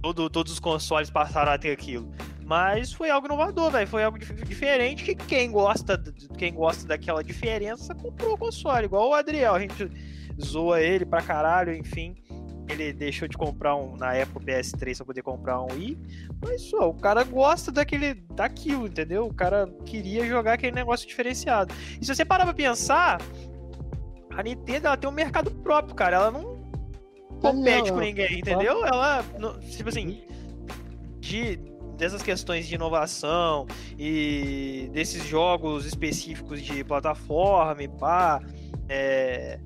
Todo, 0.00 0.30
todos 0.30 0.52
os 0.52 0.60
consoles 0.60 1.10
passaram 1.10 1.50
a 1.50 1.58
ter 1.58 1.72
aquilo. 1.72 2.08
Mas 2.46 2.92
foi 2.92 3.10
algo 3.10 3.26
inovador, 3.26 3.72
velho. 3.72 3.88
Foi 3.88 4.04
algo 4.04 4.16
diferente 4.18 5.02
que 5.02 5.16
quem 5.16 5.50
gosta, 5.50 6.00
quem 6.38 6.54
gosta 6.54 6.86
daquela 6.86 7.22
diferença 7.22 7.92
comprou 7.92 8.34
o 8.34 8.38
console. 8.38 8.86
Igual 8.86 9.10
o 9.10 9.14
Adriel, 9.14 9.56
a 9.56 9.58
gente 9.58 9.90
zoa 10.40 10.80
ele 10.80 11.04
pra 11.04 11.20
caralho, 11.20 11.74
enfim. 11.74 12.14
Ele 12.68 12.92
deixou 12.92 13.26
de 13.26 13.36
comprar 13.36 13.74
um 13.74 13.96
na 13.96 14.14
época 14.14 14.46
PS3 14.46 14.96
pra 14.96 15.06
poder 15.06 15.22
comprar 15.22 15.60
um 15.60 15.66
Wii. 15.72 15.98
Mas 16.40 16.62
só, 16.62 16.88
o 16.88 16.94
cara 16.94 17.24
gosta 17.24 17.72
daquele, 17.72 18.14
daquilo, 18.14 18.86
entendeu? 18.86 19.26
O 19.26 19.34
cara 19.34 19.66
queria 19.84 20.24
jogar 20.24 20.52
aquele 20.52 20.72
negócio 20.72 21.06
diferenciado. 21.06 21.74
E 22.00 22.06
se 22.06 22.14
você 22.14 22.24
parar 22.24 22.44
pra 22.44 22.54
pensar, 22.54 23.20
a 24.36 24.42
Nintendo 24.42 24.86
ela 24.86 24.96
tem 24.96 25.10
um 25.10 25.12
mercado 25.12 25.50
próprio, 25.50 25.96
cara. 25.96 26.16
Ela 26.16 26.30
não 26.30 26.64
compete 27.40 27.90
com 27.90 27.98
ninguém, 27.98 28.38
entendeu? 28.38 28.84
Ela, 28.84 29.24
tipo 29.68 29.88
assim, 29.88 30.22
de 31.18 31.58
dessas 31.96 32.22
questões 32.22 32.66
de 32.66 32.74
inovação 32.74 33.66
e 33.98 34.88
desses 34.92 35.24
jogos 35.24 35.86
específicos 35.86 36.62
de 36.62 36.84
plataforma 36.84 37.82
e 37.82 37.88
pá, 37.88 38.40
é... 38.88 39.58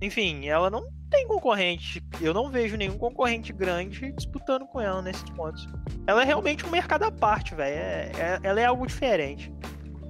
enfim, 0.00 0.46
ela 0.46 0.70
não 0.70 0.86
tem 1.10 1.26
concorrente. 1.26 2.02
Eu 2.20 2.32
não 2.32 2.48
vejo 2.48 2.76
nenhum 2.76 2.96
concorrente 2.96 3.52
grande 3.52 4.12
disputando 4.12 4.66
com 4.66 4.80
ela 4.80 5.02
nesses 5.02 5.28
pontos. 5.30 5.66
Ela 6.06 6.22
é 6.22 6.24
realmente 6.24 6.64
um 6.64 6.70
mercado 6.70 7.02
à 7.02 7.10
parte, 7.10 7.54
velho. 7.54 7.76
É, 7.76 8.12
é, 8.16 8.40
ela 8.42 8.60
é 8.60 8.64
algo 8.64 8.86
diferente. 8.86 9.52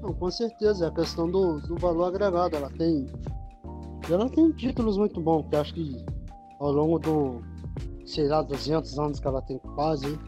Não, 0.02 0.12
com 0.12 0.30
certeza, 0.30 0.86
é 0.86 0.88
a 0.88 0.92
questão 0.92 1.30
do, 1.30 1.60
do 1.60 1.76
valor 1.76 2.08
agregado. 2.08 2.54
Ela 2.54 2.70
tem. 2.70 3.06
Ela 4.10 4.28
tem 4.28 4.50
títulos 4.52 4.96
muito 4.98 5.20
bons, 5.20 5.46
que 5.48 5.56
acho 5.56 5.74
que 5.74 6.04
ao 6.58 6.72
longo 6.72 6.98
do, 6.98 7.42
sei 8.04 8.28
lá, 8.28 8.42
200 8.42 8.98
anos 8.98 9.20
que 9.20 9.26
ela 9.26 9.40
tem 9.42 9.58
quase, 9.74 10.18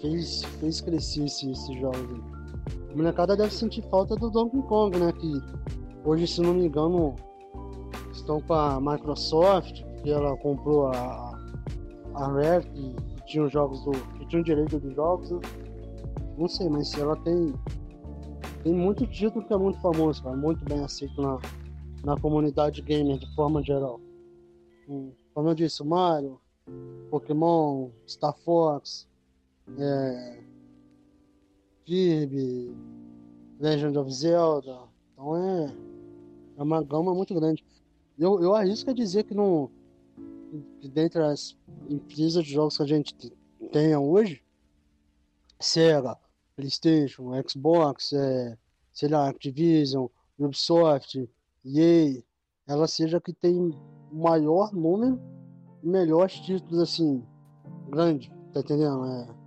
fez, 0.00 0.42
fez 0.58 0.80
crescer 0.80 1.24
esse, 1.24 1.50
esse 1.50 1.78
jogo. 1.78 2.22
a 2.90 2.96
molecada 2.96 3.36
deve 3.36 3.52
sentir 3.52 3.82
falta 3.90 4.16
do 4.16 4.30
Donkey 4.30 4.62
Kong, 4.62 4.98
né? 4.98 5.12
Que 5.12 5.40
hoje, 6.04 6.26
se 6.26 6.40
não 6.40 6.54
me 6.54 6.66
engano, 6.66 7.14
estão 8.12 8.40
com 8.40 8.54
a 8.54 8.80
Microsoft, 8.80 9.82
que 10.02 10.10
ela 10.10 10.36
comprou 10.38 10.86
a, 10.86 11.38
a 12.14 12.26
Rare, 12.26 12.66
que, 12.66 12.94
que 12.94 13.26
tinha 13.26 13.44
os 13.44 13.52
jogos 13.52 13.82
do. 13.84 13.92
que 13.92 14.26
tinha 14.26 14.40
o 14.40 14.44
direito 14.44 14.78
dos 14.78 14.94
jogos. 14.94 15.30
Né? 15.30 15.40
Não 16.36 16.48
sei, 16.48 16.68
mas 16.68 16.88
se 16.88 17.00
ela 17.00 17.16
tem. 17.16 17.54
Tem 18.62 18.74
muito 18.74 19.06
título 19.06 19.44
que 19.46 19.54
é 19.54 19.56
muito 19.56 19.80
famoso, 19.80 20.22
cara, 20.22 20.36
muito 20.36 20.62
bem 20.66 20.80
aceito 20.80 21.20
na, 21.22 21.38
na 22.04 22.20
comunidade 22.20 22.82
gamer 22.82 23.18
de 23.18 23.34
forma 23.34 23.62
geral. 23.62 23.98
Hum, 24.86 25.12
como 25.32 25.48
eu 25.48 25.54
disse, 25.54 25.82
Mario, 25.82 26.38
Pokémon, 27.10 27.88
Star 28.06 28.36
Fox, 28.44 29.08
é, 29.78 30.42
Kirby, 31.84 32.74
Legend 33.58 33.98
of 33.98 34.12
Zelda. 34.12 34.78
Então 35.12 35.36
é, 35.36 35.74
é 36.56 36.62
uma 36.62 36.82
gama 36.82 37.14
muito 37.14 37.34
grande. 37.34 37.64
Eu, 38.18 38.40
eu 38.42 38.54
arrisco 38.54 38.90
a 38.90 38.94
dizer 38.94 39.24
que, 39.24 39.34
não, 39.34 39.70
que 40.80 40.88
dentre 40.88 41.22
as 41.22 41.56
empresas 41.88 42.44
de 42.44 42.52
jogos 42.52 42.76
que 42.76 42.82
a 42.82 42.86
gente 42.86 43.14
tenha 43.72 43.98
hoje, 43.98 44.42
Sega, 45.58 46.16
PlayStation, 46.56 47.30
Xbox, 47.48 48.12
é, 48.12 48.58
sei 48.92 49.08
lá, 49.08 49.28
Activision, 49.28 50.06
Ubisoft, 50.38 51.28
EA, 51.64 52.22
ela 52.66 52.86
seja 52.86 53.20
que 53.20 53.32
tem 53.32 53.74
maior 54.12 54.72
número 54.72 55.20
melhores 55.82 56.34
títulos 56.40 56.78
assim, 56.78 57.24
grande, 57.88 58.30
tá 58.52 58.60
entendendo? 58.60 59.04
É, 59.06 59.39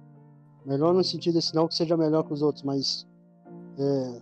melhor 0.65 0.93
no 0.93 1.03
sentido 1.03 1.39
assim, 1.39 1.55
não 1.55 1.67
que 1.67 1.75
seja 1.75 1.95
melhor 1.97 2.23
que 2.23 2.33
os 2.33 2.41
outros, 2.41 2.63
mas 2.63 3.07
é, 3.77 4.21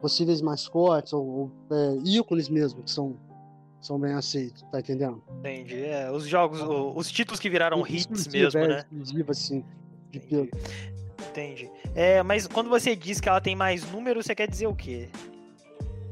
possíveis 0.00 0.40
mascotes 0.40 1.12
ou, 1.12 1.26
ou 1.26 1.52
é, 1.70 1.98
ícones 2.04 2.48
mesmo, 2.48 2.82
que 2.82 2.90
são, 2.90 3.16
são 3.80 3.98
bem 3.98 4.12
aceitos, 4.12 4.62
tá 4.70 4.80
entendendo? 4.80 5.22
Entendi. 5.40 5.84
É, 5.84 6.10
os 6.10 6.26
jogos, 6.26 6.60
os 6.60 7.10
títulos 7.10 7.40
que 7.40 7.50
viraram 7.50 7.86
hits 7.86 8.26
mesmo, 8.28 8.60
é, 8.60 8.68
né? 8.68 8.78
Exclusivo, 8.78 9.30
assim, 9.30 9.64
de 10.10 10.20
pelo. 10.20 10.48
Entendi. 11.30 11.70
É, 11.94 12.22
mas 12.22 12.46
quando 12.46 12.70
você 12.70 12.96
diz 12.96 13.20
que 13.20 13.28
ela 13.28 13.40
tem 13.40 13.54
mais 13.54 13.90
números, 13.90 14.26
você 14.26 14.34
quer 14.34 14.48
dizer 14.48 14.66
o 14.66 14.74
quê? 14.74 15.08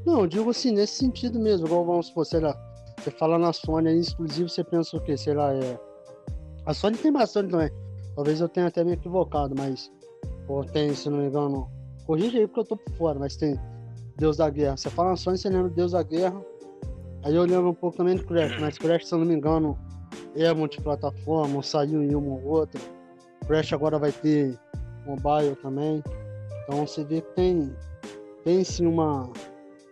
Não, 0.04 0.20
eu 0.20 0.26
digo 0.26 0.50
assim, 0.50 0.72
nesse 0.72 0.96
sentido 0.96 1.38
mesmo, 1.40 1.66
igual 1.66 1.84
vamos 1.84 2.08
supor, 2.08 2.26
sei 2.26 2.40
lá, 2.40 2.54
você 2.98 3.10
fala 3.10 3.38
na 3.38 3.52
Sony 3.52 3.88
aí, 3.88 3.98
exclusivo, 3.98 4.48
você 4.48 4.62
pensa 4.62 4.96
o 4.96 5.00
quê? 5.00 5.16
Sei 5.16 5.34
lá, 5.34 5.52
é. 5.52 5.78
A 6.66 6.74
Sony 6.74 6.96
tem 6.96 7.12
bastante 7.12 7.50
também. 7.50 7.70
Talvez 8.14 8.40
eu 8.40 8.48
tenha 8.48 8.66
até 8.66 8.84
me 8.84 8.92
equivocado, 8.92 9.54
mas. 9.56 9.90
Pô, 10.46 10.64
tem, 10.64 10.94
se 10.94 11.08
não 11.08 11.18
me 11.18 11.26
engano. 11.26 11.68
Corrige 12.06 12.38
aí 12.38 12.46
porque 12.46 12.60
eu 12.60 12.64
tô 12.64 12.76
por 12.76 12.92
fora, 12.94 13.18
mas 13.18 13.36
tem 13.36 13.58
Deus 14.16 14.36
da 14.36 14.48
Guerra. 14.50 14.76
Você 14.76 14.90
fala 14.90 15.10
na 15.10 15.16
Sony, 15.16 15.38
você 15.38 15.48
lembra 15.48 15.70
Deus 15.70 15.92
da 15.92 16.02
Guerra. 16.02 16.40
Aí 17.22 17.34
eu 17.34 17.42
lembro 17.44 17.70
um 17.70 17.74
pouco 17.74 17.96
também 17.96 18.16
de 18.16 18.24
Crash, 18.24 18.60
mas 18.60 18.76
Crash, 18.76 19.06
se 19.08 19.12
não 19.12 19.24
me 19.24 19.34
engano, 19.34 19.78
é 20.36 20.52
multiplataforma, 20.52 21.62
saiu 21.62 22.02
em 22.02 22.14
uma 22.14 22.34
ou 22.34 22.44
outra. 22.44 22.80
Crash 23.46 23.72
agora 23.72 23.98
vai 23.98 24.12
ter 24.12 24.58
mobile 25.06 25.56
também. 25.56 26.02
Então 26.64 26.86
você 26.86 27.02
vê 27.02 27.22
que 27.22 27.32
tem, 27.34 27.74
tem 28.44 28.62
sim 28.62 28.86
uma, 28.86 29.30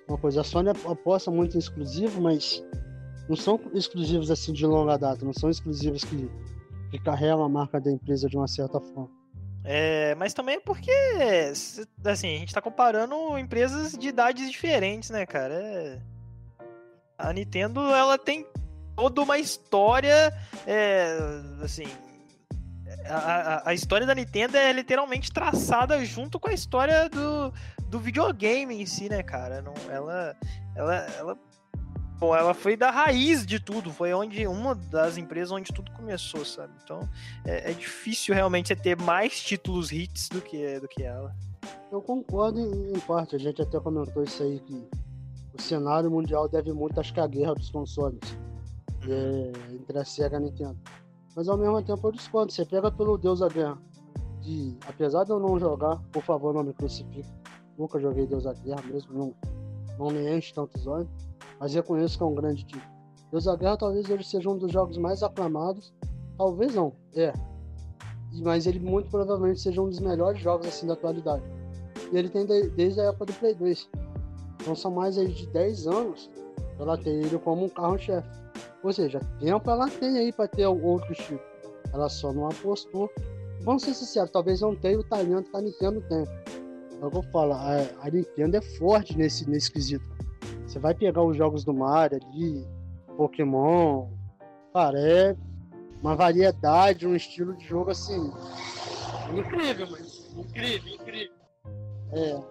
uma 0.07 0.19
coisa. 0.19 0.43
A 0.43 0.45
Sony 0.45 0.69
aposta 0.69 1.31
muito 1.31 1.57
em 1.57 1.59
exclusivo, 1.59 2.21
mas 2.21 2.63
não 3.29 3.37
são 3.37 3.59
exclusivos 3.73 4.31
assim 4.31 4.53
de 4.53 4.67
longa 4.67 4.99
data, 4.99 5.25
não 5.25 5.33
são 5.33 5.49
exclusivos 5.49 6.05
que, 6.05 6.31
que 6.93 6.99
carregam 6.99 7.43
a 7.43 7.49
marca 7.49 7.81
da 7.81 7.91
empresa 7.91 8.29
de 8.29 8.37
uma 8.37 8.47
certa 8.47 8.79
forma. 8.79 9.09
É, 9.65 10.15
mas 10.17 10.35
também 10.35 10.57
é 10.57 10.61
porque, 10.61 10.93
assim, 12.05 12.37
a 12.37 12.39
gente 12.39 12.53
tá 12.53 12.61
comparando 12.61 13.39
empresas 13.39 13.93
de 13.93 14.09
idades 14.09 14.51
diferentes, 14.51 15.09
né, 15.09 15.25
cara? 15.25 15.55
É... 15.55 15.99
A 17.17 17.33
Nintendo, 17.33 17.81
ela 17.81 18.19
tem 18.19 18.47
toda 18.95 19.23
uma 19.23 19.39
história, 19.39 20.33
é, 20.67 21.17
assim, 21.63 21.87
a, 23.07 23.71
a, 23.71 23.73
história 23.73 24.07
da 24.07 24.15
Nintendo 24.15 24.57
é 24.57 24.71
literalmente 24.73 25.33
traçada 25.33 26.05
junto 26.05 26.39
com 26.39 26.49
a 26.49 26.53
história 26.53 27.09
do, 27.09 27.55
do 27.87 28.01
videogame 28.01 28.83
em 28.83 28.85
si, 28.85 29.09
né, 29.09 29.23
cara? 29.23 29.63
Não, 29.63 29.75
ela, 29.89 30.37
ela, 30.75 30.95
ela, 31.19 31.39
bom, 32.23 32.37
ela 32.37 32.55
foi 32.55 32.77
da 32.77 32.89
raiz 32.89 33.45
de 33.45 33.59
tudo, 33.59 33.91
foi 33.91 34.15
onde 34.15 34.47
uma 34.47 34.77
das 34.77 35.17
empresas 35.17 35.51
onde 35.51 35.73
tudo 35.73 35.91
começou, 35.91 36.45
sabe? 36.45 36.73
Então 36.85 37.01
é, 37.45 37.73
é 37.73 37.75
difícil 37.75 38.33
realmente 38.33 38.69
você 38.69 38.77
ter 38.77 38.97
mais 38.97 39.43
títulos 39.43 39.91
hits 39.91 40.29
do 40.29 40.41
que, 40.41 40.79
do 40.79 40.87
que 40.87 41.03
ela. 41.03 41.35
Eu 41.91 42.01
concordo 42.01 42.61
em, 42.61 42.93
em 42.93 43.01
parte, 43.01 43.35
a 43.35 43.39
gente 43.41 43.61
até 43.61 43.81
comentou 43.81 44.23
isso 44.23 44.41
aí 44.41 44.61
que 44.61 44.87
o 45.53 45.61
cenário 45.61 46.09
mundial 46.13 46.49
deve 46.49 46.73
muito, 46.73 47.01
acho 47.01 47.13
que 47.13 47.19
a 47.19 47.27
guerra 47.27 47.55
dos 47.55 47.71
consoles 47.71 48.21
uhum. 49.05 49.13
é, 49.13 49.75
entre 49.75 49.99
a 49.99 50.05
Sega 50.05 50.37
e 50.37 50.39
a 50.39 50.41
Nintendo. 50.41 50.79
Mas 51.35 51.49
ao 51.49 51.59
mesmo 51.59 51.83
tempo 51.83 52.07
eu 52.07 52.13
discordo. 52.13 52.53
Você 52.53 52.65
pega 52.65 52.89
pelo 52.93 53.19
Deus 53.19 53.41
da 53.41 53.49
Guerra. 53.49 53.79
De, 54.43 54.77
apesar 54.87 55.25
de 55.25 55.31
eu 55.31 55.41
não 55.41 55.59
jogar, 55.59 55.97
por 56.13 56.23
favor, 56.23 56.55
não 56.55 56.63
me 56.63 56.73
crucifique. 56.73 57.29
Nunca 57.77 57.99
joguei 57.99 58.27
Deus 58.27 58.45
da 58.45 58.53
Guerra 58.53 58.83
mesmo, 58.83 59.13
não, 59.13 59.35
não 59.99 60.11
me 60.11 60.37
enche 60.37 60.55
tantos 60.55 60.87
olhos. 60.87 61.09
Mas 61.63 61.75
reconheço 61.75 62.19
que 62.19 62.25
é 62.25 62.27
um 62.27 62.35
grande 62.35 62.65
tipo. 62.65 62.85
Deus 63.31 63.45
da 63.45 63.55
Guerra 63.55 63.77
talvez 63.77 64.11
ele 64.11 64.25
seja 64.25 64.51
um 64.51 64.59
dos 64.59 64.73
jogos 64.73 64.99
mais 64.99 65.23
aclamados. 65.23 65.95
Talvez 66.37 66.75
não, 66.75 66.93
é. 67.15 67.33
Mas 68.43 68.67
ele 68.67 68.81
muito 68.81 69.09
provavelmente 69.09 69.61
seja 69.61 69.81
um 69.81 69.89
dos 69.89 70.01
melhores 70.01 70.41
jogos 70.41 70.67
assim 70.67 70.89
da 70.89 70.95
atualidade. 70.95 71.45
E 72.13 72.19
ele 72.19 72.29
tem 72.29 72.45
de, 72.45 72.69
desde 72.71 73.01
a 73.01 73.05
época 73.05 73.27
do 73.27 73.33
Play 73.35 73.55
2. 73.55 73.89
Então 74.61 74.75
são 74.75 74.91
mais 74.91 75.17
aí 75.17 75.29
de 75.29 75.47
10 75.47 75.87
anos 75.87 76.29
ela 76.81 76.99
tem 76.99 77.21
ele 77.21 77.39
como 77.39 77.67
um 77.67 77.69
carro-chefe. 77.69 78.29
Ou 78.83 78.93
seja, 78.93 79.21
tempo 79.39 79.71
ela 79.71 79.89
tem 79.89 80.19
aí 80.19 80.33
para 80.33 80.49
ter 80.49 80.67
outros 80.67 81.17
tipos. 81.17 81.47
Ela 81.93 82.09
só 82.09 82.33
não 82.33 82.49
apostou. 82.49 83.09
Vamos 83.61 83.85
ser 83.85 83.95
sinceros, 83.95 84.33
talvez 84.33 84.61
não 84.61 84.75
tenha 84.75 84.99
o 84.99 85.05
talento 85.05 85.49
que 85.49 85.57
a 85.57 85.61
Nintendo 85.61 86.01
tem. 86.09 86.25
É 86.25 87.05
eu 87.05 87.09
vou 87.09 87.23
falar, 87.23 87.79
a, 88.03 88.09
a 88.09 88.11
Nintendo 88.11 88.57
é 88.57 88.61
forte 88.61 89.17
nesse, 89.17 89.49
nesse 89.49 89.71
quesito. 89.71 90.22
Você 90.73 90.79
vai 90.79 90.95
pegar 90.95 91.23
os 91.23 91.37
jogos 91.37 91.67
do 91.67 91.75
Mario 91.75 92.19
ali, 92.25 92.67
Pokémon, 93.15 94.09
cara, 94.73 94.99
é 94.99 95.37
uma 96.01 96.17
variedade, 96.17 97.07
um 97.07 97.15
estilo 97.15 97.55
de 97.55 97.67
jogo 97.67 97.91
assim. 97.91 98.33
Incrível, 99.37 99.87
mas 99.91 100.35
incrível, 100.35 100.95
incrível. 100.95 101.37
É. 102.13 102.43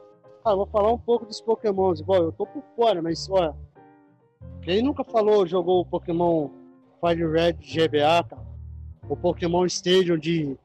Ah, 0.46 0.54
vou 0.54 0.68
falar 0.68 0.94
um 0.94 1.00
pouco 1.00 1.26
dos 1.26 1.42
Pokémons. 1.42 2.00
Igual, 2.00 2.26
eu 2.26 2.32
tô 2.32 2.46
por 2.46 2.62
fora, 2.76 3.02
mas 3.02 3.28
olha, 3.28 3.56
quem 4.62 4.84
nunca 4.84 5.04
falou, 5.04 5.48
jogou 5.48 5.82
o 5.82 5.86
Pokémon 5.86 6.52
Fire 7.00 7.28
Red 7.28 7.54
GBA, 7.54 8.24
cara? 8.30 8.46
O 9.10 9.18
Pokémon 9.18 9.66
Stadium 9.66 10.20
de, 10.20 10.56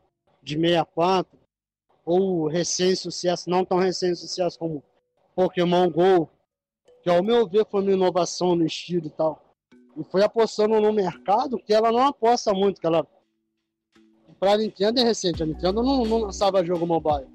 de 0.42 0.60
64, 0.60 1.38
ou 2.04 2.48
recém-sucesso, 2.48 3.48
não 3.48 3.64
tão 3.64 3.78
recém-sucesso 3.78 4.58
como 4.58 4.84
Pokémon 5.34 5.88
GO, 5.88 6.28
que 7.06 7.10
ao 7.10 7.22
meu 7.22 7.48
ver 7.48 7.64
foi 7.70 7.82
uma 7.82 7.92
inovação 7.92 8.56
no 8.56 8.66
estilo 8.66 9.06
e 9.06 9.10
tal. 9.10 9.54
E 9.96 10.02
foi 10.02 10.24
apostando 10.24 10.80
no 10.80 10.92
mercado 10.92 11.56
que 11.56 11.72
ela 11.72 11.92
não 11.92 12.00
aposta 12.00 12.52
muito, 12.52 12.80
que 12.80 12.86
ela 12.88 13.06
pra 14.40 14.58
Nintendo 14.58 14.98
é 14.98 15.04
recente, 15.04 15.40
a 15.40 15.46
Nintendo 15.46 15.84
não, 15.84 16.04
não 16.04 16.18
lançava 16.18 16.64
jogo 16.64 16.84
mobile. 16.84 17.28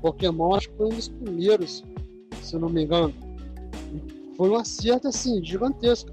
Pokémon 0.00 0.54
acho 0.54 0.70
que 0.70 0.76
foi 0.76 0.86
um 0.86 0.90
dos 0.90 1.08
primeiros, 1.08 1.82
se 2.40 2.56
não 2.56 2.68
me 2.68 2.84
engano 2.84 3.12
foi 4.36 4.48
um 4.48 4.54
acerto 4.54 5.08
assim, 5.08 5.44
gigantesco. 5.44 6.12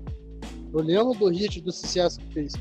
Eu 0.74 0.82
lembro 0.82 1.14
do 1.14 1.28
hit, 1.28 1.62
do 1.62 1.72
sucesso 1.72 2.20
que 2.20 2.34
fez. 2.34 2.54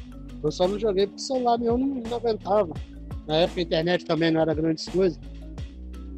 Eu 0.42 0.53
só 0.53 0.68
não 0.68 0.79
joguei 0.79 1.07
porque 1.07 1.20
o 1.20 1.25
celular 1.25 1.59
meu 1.59 1.79
não, 1.79 1.87
não 1.87 2.16
aguentava. 2.18 2.75
Na 3.27 3.37
época 3.37 3.61
a 3.61 3.62
internet 3.62 4.05
também 4.05 4.31
não 4.31 4.42
era 4.42 4.53
grandes 4.53 4.87
coisas. 4.87 5.18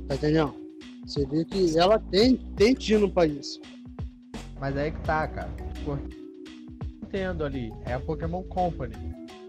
Tá 0.08 0.16
entendendo? 0.16 0.54
Você 1.06 1.24
vê 1.24 1.44
que 1.44 1.78
ela 1.78 2.00
tem, 2.10 2.36
tem 2.56 2.74
tino 2.74 3.08
pra 3.08 3.26
isso. 3.26 3.60
Mas 4.60 4.76
aí 4.76 4.90
que 4.90 5.00
tá, 5.00 5.26
cara. 5.28 5.50
Entendo 7.02 7.44
ali, 7.44 7.72
é 7.86 7.94
a 7.94 8.00
Pokémon 8.00 8.42
Company. 8.44 8.94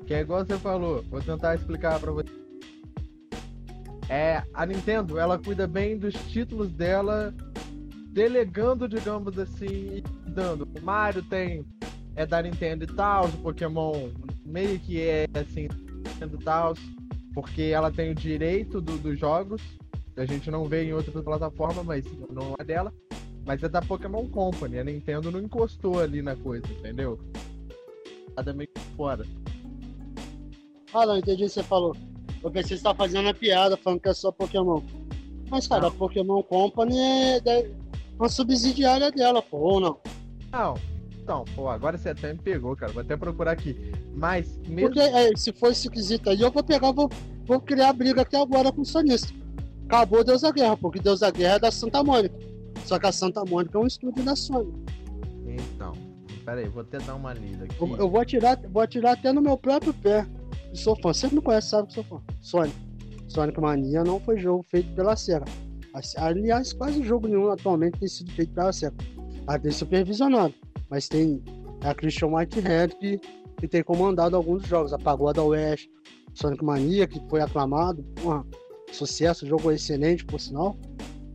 Que 0.06 0.14
é 0.14 0.22
igual 0.22 0.46
você 0.46 0.58
falou, 0.58 1.04
vou 1.04 1.22
tentar 1.22 1.56
explicar 1.56 2.00
pra 2.00 2.12
você. 2.12 2.30
É, 4.10 4.44
a 4.54 4.66
Nintendo, 4.66 5.20
ela 5.20 5.38
cuida 5.38 5.68
bem 5.68 5.98
dos 5.98 6.16
títulos 6.32 6.72
dela 6.72 7.34
delegando, 8.12 8.88
digamos 8.88 9.38
assim, 9.38 10.02
dando. 10.26 10.68
O 10.78 10.82
Mario 10.82 11.22
tem 11.24 11.64
é 12.16 12.26
da 12.26 12.42
Nintendo 12.42 12.84
e 12.84 12.88
tal, 12.88 13.28
o 13.28 13.38
Pokémon 13.38 14.10
meio 14.46 14.80
que 14.80 15.00
é 15.00 15.26
assim, 15.34 15.70
Nintendo 16.06 16.38
e 16.40 16.44
tal, 16.44 16.74
porque 17.34 17.62
ela 17.62 17.92
tem 17.92 18.12
o 18.12 18.16
direito 18.16 18.82
do, 18.82 18.98
dos 18.98 19.18
jogos. 19.18 19.62
A 20.18 20.26
gente 20.26 20.52
não 20.52 20.66
vê 20.66 20.84
em 20.84 20.94
outra 20.94 21.22
plataforma, 21.22 21.82
mas 21.82 22.04
não 22.30 22.56
é 22.60 22.64
dela. 22.64 22.94
Mas 23.46 23.64
é 23.64 23.70
da 23.70 23.82
Pokémon 23.82 24.28
Company. 24.28 24.80
A 24.80 24.84
Nintendo 24.84 25.32
não 25.32 25.40
encostou 25.40 26.00
ali 26.00 26.22
na 26.22 26.36
coisa, 26.36 26.66
entendeu? 26.68 27.20
Nada 28.36 28.54
meio 28.54 28.70
fora. 28.96 29.26
Ah, 30.94 31.06
não, 31.06 31.18
entendi 31.18 31.44
o 31.44 31.48
que 31.48 31.54
você 31.54 31.64
falou. 31.64 31.96
Eu 32.44 32.52
pensei 32.52 32.78
que 32.78 32.78
você 32.78 32.84
tá 32.84 32.96
fazendo 32.96 33.30
a 33.30 33.34
piada 33.34 33.78
falando 33.78 34.00
que 34.00 34.10
é 34.10 34.14
só 34.14 34.32
Pokémon. 34.32 34.82
Mas, 35.50 35.68
cara, 35.68 35.88
a 35.88 35.92
Pokémon 35.92 36.42
Company 36.44 36.98
é 37.00 37.70
uma 38.18 38.30
subsidiária 38.30 39.12
dela, 39.12 39.42
pô, 39.42 39.58
ou 39.58 39.80
não? 39.80 39.98
Não, 40.52 40.76
então, 41.30 41.46
pô, 41.56 41.70
agora 41.70 41.96
você 41.96 42.10
até 42.10 42.34
me 42.34 42.40
pegou, 42.40 42.76
cara. 42.76 42.92
Vou 42.92 43.02
até 43.02 43.16
procurar 43.16 43.52
aqui. 43.52 43.78
Mas 44.16 44.58
mesmo. 44.68 44.88
Porque 44.88 45.00
é, 45.00 45.32
se 45.36 45.54
for 45.54 45.72
esse 45.72 45.88
quesito 45.88 46.28
aí, 46.28 46.42
eu 46.42 46.50
vou 46.50 46.64
pegar, 46.64 46.92
vou, 46.92 47.08
vou 47.46 47.62
criar 47.62 47.94
briga 47.94 48.24
aqui 48.24 48.36
agora 48.36 48.72
com 48.72 48.82
o 48.82 48.86
sonista. 48.86 49.32
Acabou 49.86 50.24
Deus 50.24 50.42
da 50.42 50.52
Guerra, 50.52 50.76
porque 50.76 51.00
Deus 51.00 51.20
da 51.20 51.30
Guerra 51.30 51.58
é 51.58 51.60
da 51.60 51.70
Santa 51.70 52.04
Mônica. 52.04 52.36
Só 52.90 52.98
que 52.98 53.06
a 53.06 53.12
Santa 53.12 53.46
Mônica 53.46 53.78
é 53.78 53.82
um 53.82 53.86
estúdio 53.86 54.24
da 54.26 54.36
Sony. 54.36 54.74
Então, 55.46 55.94
pera 56.44 56.60
aí, 56.60 56.68
vou 56.68 56.82
até 56.82 56.98
dar 56.98 57.14
uma 57.14 57.32
lida 57.34 57.66
aqui. 57.66 57.76
Eu, 57.80 57.98
eu 57.98 58.10
vou 58.10 58.20
atirar, 58.20 58.60
vou 58.68 58.82
atirar 58.82 59.12
até 59.14 59.32
no 59.32 59.44
meu 59.44 59.56
próprio 59.56 59.94
pé. 59.94 60.26
Eu 60.70 60.76
sou 60.76 60.96
fã. 60.96 61.14
Você 61.14 61.28
me 61.28 61.40
conhece, 61.40 61.70
sabe 61.70 61.90
que 61.90 61.94
sou 61.94 62.04
fã. 62.04 62.20
Sonic. 62.42 62.76
Sonic 63.28 63.62
Mania 63.62 64.04
não 64.04 64.20
foi 64.20 64.40
jogo 64.40 64.66
feito 64.72 64.92
pela 64.96 65.16
SEGA. 65.16 65.46
Aliás, 66.18 66.74
quase 66.74 67.04
jogo 67.04 67.28
nenhum 67.28 67.52
atualmente 67.52 68.00
tem 68.00 68.08
sido 68.08 68.32
feito 68.32 68.56
pela 68.56 68.74
SEGA. 68.74 68.96
Ela 69.48 69.60
tem 69.60 69.72
supervisionado. 69.72 70.56
Mas 70.90 71.08
tem 71.08 71.44
a 71.82 71.94
Christian 71.94 72.30
Whitehead 72.30 72.96
que, 72.96 73.20
que 73.60 73.68
tem 73.68 73.84
comandado 73.84 74.36
alguns 74.36 74.66
jogos. 74.66 74.94
A 74.94 74.98
Pagoda 74.98 75.44
Oeste, 75.44 75.92
Sonic 76.34 76.66
Mania, 76.66 77.06
que 77.06 77.22
foi 77.30 77.40
aclamado. 77.40 78.02
Porra, 78.16 78.44
sucesso, 78.92 79.46
jogo 79.46 79.72
excelente, 79.72 80.26
por 80.26 80.40
sinal. 80.40 80.76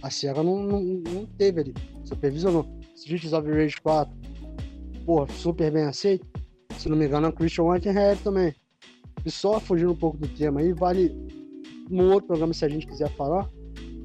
A 0.05 0.11
SEGA 0.11 0.43
não, 0.43 0.62
não, 0.62 0.83
não 0.83 1.25
teve 1.38 1.62
ali. 1.62 1.75
Supervisionou. 2.05 2.67
Streets 2.95 3.33
of 3.33 3.51
Rage 3.51 3.81
4, 3.81 4.14
porra, 5.07 5.33
super 5.33 5.73
bem 5.73 5.85
aceito. 5.85 6.27
Se 6.77 6.90
não 6.90 6.97
me 6.97 7.07
engano, 7.07 7.29
a 7.29 7.33
Christian 7.33 7.64
Whitehead 7.64 8.23
também. 8.23 8.55
E 9.25 9.31
só 9.31 9.59
fugindo 9.59 9.93
um 9.93 9.97
pouco 9.97 10.19
do 10.19 10.29
tema 10.29 10.61
aí, 10.61 10.75
vale 10.75 11.11
um 11.90 12.12
outro 12.12 12.27
programa 12.27 12.53
se 12.53 12.67
a 12.67 12.69
gente 12.69 12.87
quiser 12.87 13.09
falar, 13.17 13.49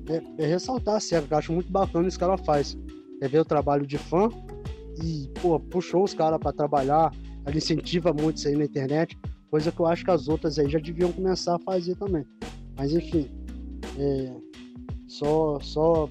é, 0.08 0.44
é 0.44 0.48
ressaltar 0.48 0.96
a 0.96 1.00
SEGA, 1.02 1.28
que 1.28 1.34
eu 1.34 1.38
acho 1.38 1.52
muito 1.52 1.70
bacana 1.70 2.08
isso 2.08 2.18
que 2.18 2.24
ela 2.24 2.38
faz. 2.38 2.78
É 3.22 3.28
ver 3.28 3.40
o 3.40 3.46
trabalho 3.46 3.86
de 3.86 3.98
fã 3.98 4.30
e, 5.04 5.30
pô, 5.42 5.60
puxou 5.60 6.06
os 6.06 6.14
caras 6.14 6.40
para 6.40 6.54
trabalhar, 6.54 7.14
ela 7.46 7.58
incentiva 7.58 8.14
muito 8.14 8.38
isso 8.38 8.48
aí 8.48 8.56
na 8.56 8.64
internet, 8.64 9.20
coisa 9.52 9.70
que 9.70 9.80
eu 9.82 9.86
acho 9.86 10.06
que 10.06 10.12
as 10.12 10.30
outras 10.30 10.58
aí 10.60 10.70
já 10.70 10.80
deviam 10.80 11.12
começar 11.12 11.56
a 11.58 11.60
fazer 11.60 11.96
também. 11.96 12.24
Mas 12.78 12.94
enfim, 12.94 13.30
é, 13.98 14.49
só, 15.10 15.60
só 15.60 16.08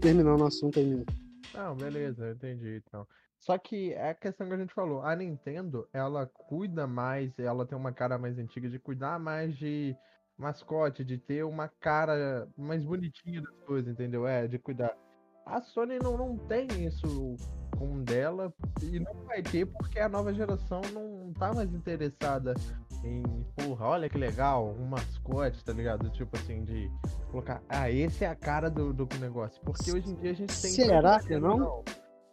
terminando 0.00 0.40
o 0.40 0.46
assunto 0.46 0.78
aí 0.78 0.86
mesmo. 0.86 1.06
Não, 1.52 1.74
beleza, 1.74 2.30
entendi 2.30 2.82
então. 2.86 3.06
Só 3.38 3.58
que 3.58 3.92
é 3.92 4.10
a 4.10 4.14
questão 4.14 4.48
que 4.48 4.54
a 4.54 4.58
gente 4.58 4.72
falou, 4.72 5.02
a 5.02 5.14
Nintendo, 5.14 5.86
ela 5.92 6.26
cuida 6.26 6.86
mais, 6.86 7.38
ela 7.38 7.66
tem 7.66 7.76
uma 7.76 7.92
cara 7.92 8.18
mais 8.18 8.38
antiga 8.38 8.68
de 8.68 8.78
cuidar 8.78 9.18
mais 9.18 9.56
de 9.56 9.96
mascote, 10.38 11.04
de 11.04 11.18
ter 11.18 11.44
uma 11.44 11.68
cara 11.68 12.48
mais 12.56 12.84
bonitinha 12.84 13.40
das 13.40 13.56
coisas, 13.66 13.92
entendeu? 13.92 14.26
É, 14.26 14.46
de 14.46 14.58
cuidar. 14.58 14.96
A 15.44 15.60
Sony 15.60 15.98
não, 15.98 16.16
não 16.16 16.36
tem 16.36 16.66
isso 16.84 17.36
com 17.78 18.02
dela 18.02 18.52
e 18.82 18.98
não 18.98 19.14
vai 19.24 19.42
ter 19.42 19.66
porque 19.66 20.00
a 20.00 20.08
nova 20.08 20.32
geração 20.32 20.80
não 20.92 21.32
tá 21.34 21.52
mais 21.52 21.72
interessada 21.72 22.54
em, 23.06 23.22
porra, 23.54 23.86
olha 23.86 24.08
que 24.08 24.18
legal, 24.18 24.74
um 24.78 24.86
mascote, 24.86 25.64
tá 25.64 25.72
ligado? 25.72 26.10
Tipo 26.10 26.36
assim, 26.36 26.64
de 26.64 26.90
colocar, 27.30 27.62
ah, 27.68 27.90
esse 27.90 28.24
é 28.24 28.28
a 28.28 28.34
cara 28.34 28.68
do, 28.68 28.92
do 28.92 29.08
negócio. 29.18 29.60
Porque 29.62 29.92
hoje 29.92 30.10
em 30.10 30.14
dia 30.14 30.30
a 30.32 30.34
gente 30.34 30.60
tem. 30.60 30.70
Será 30.70 31.20
que 31.20 31.38
não? 31.38 31.58
não? 31.58 31.84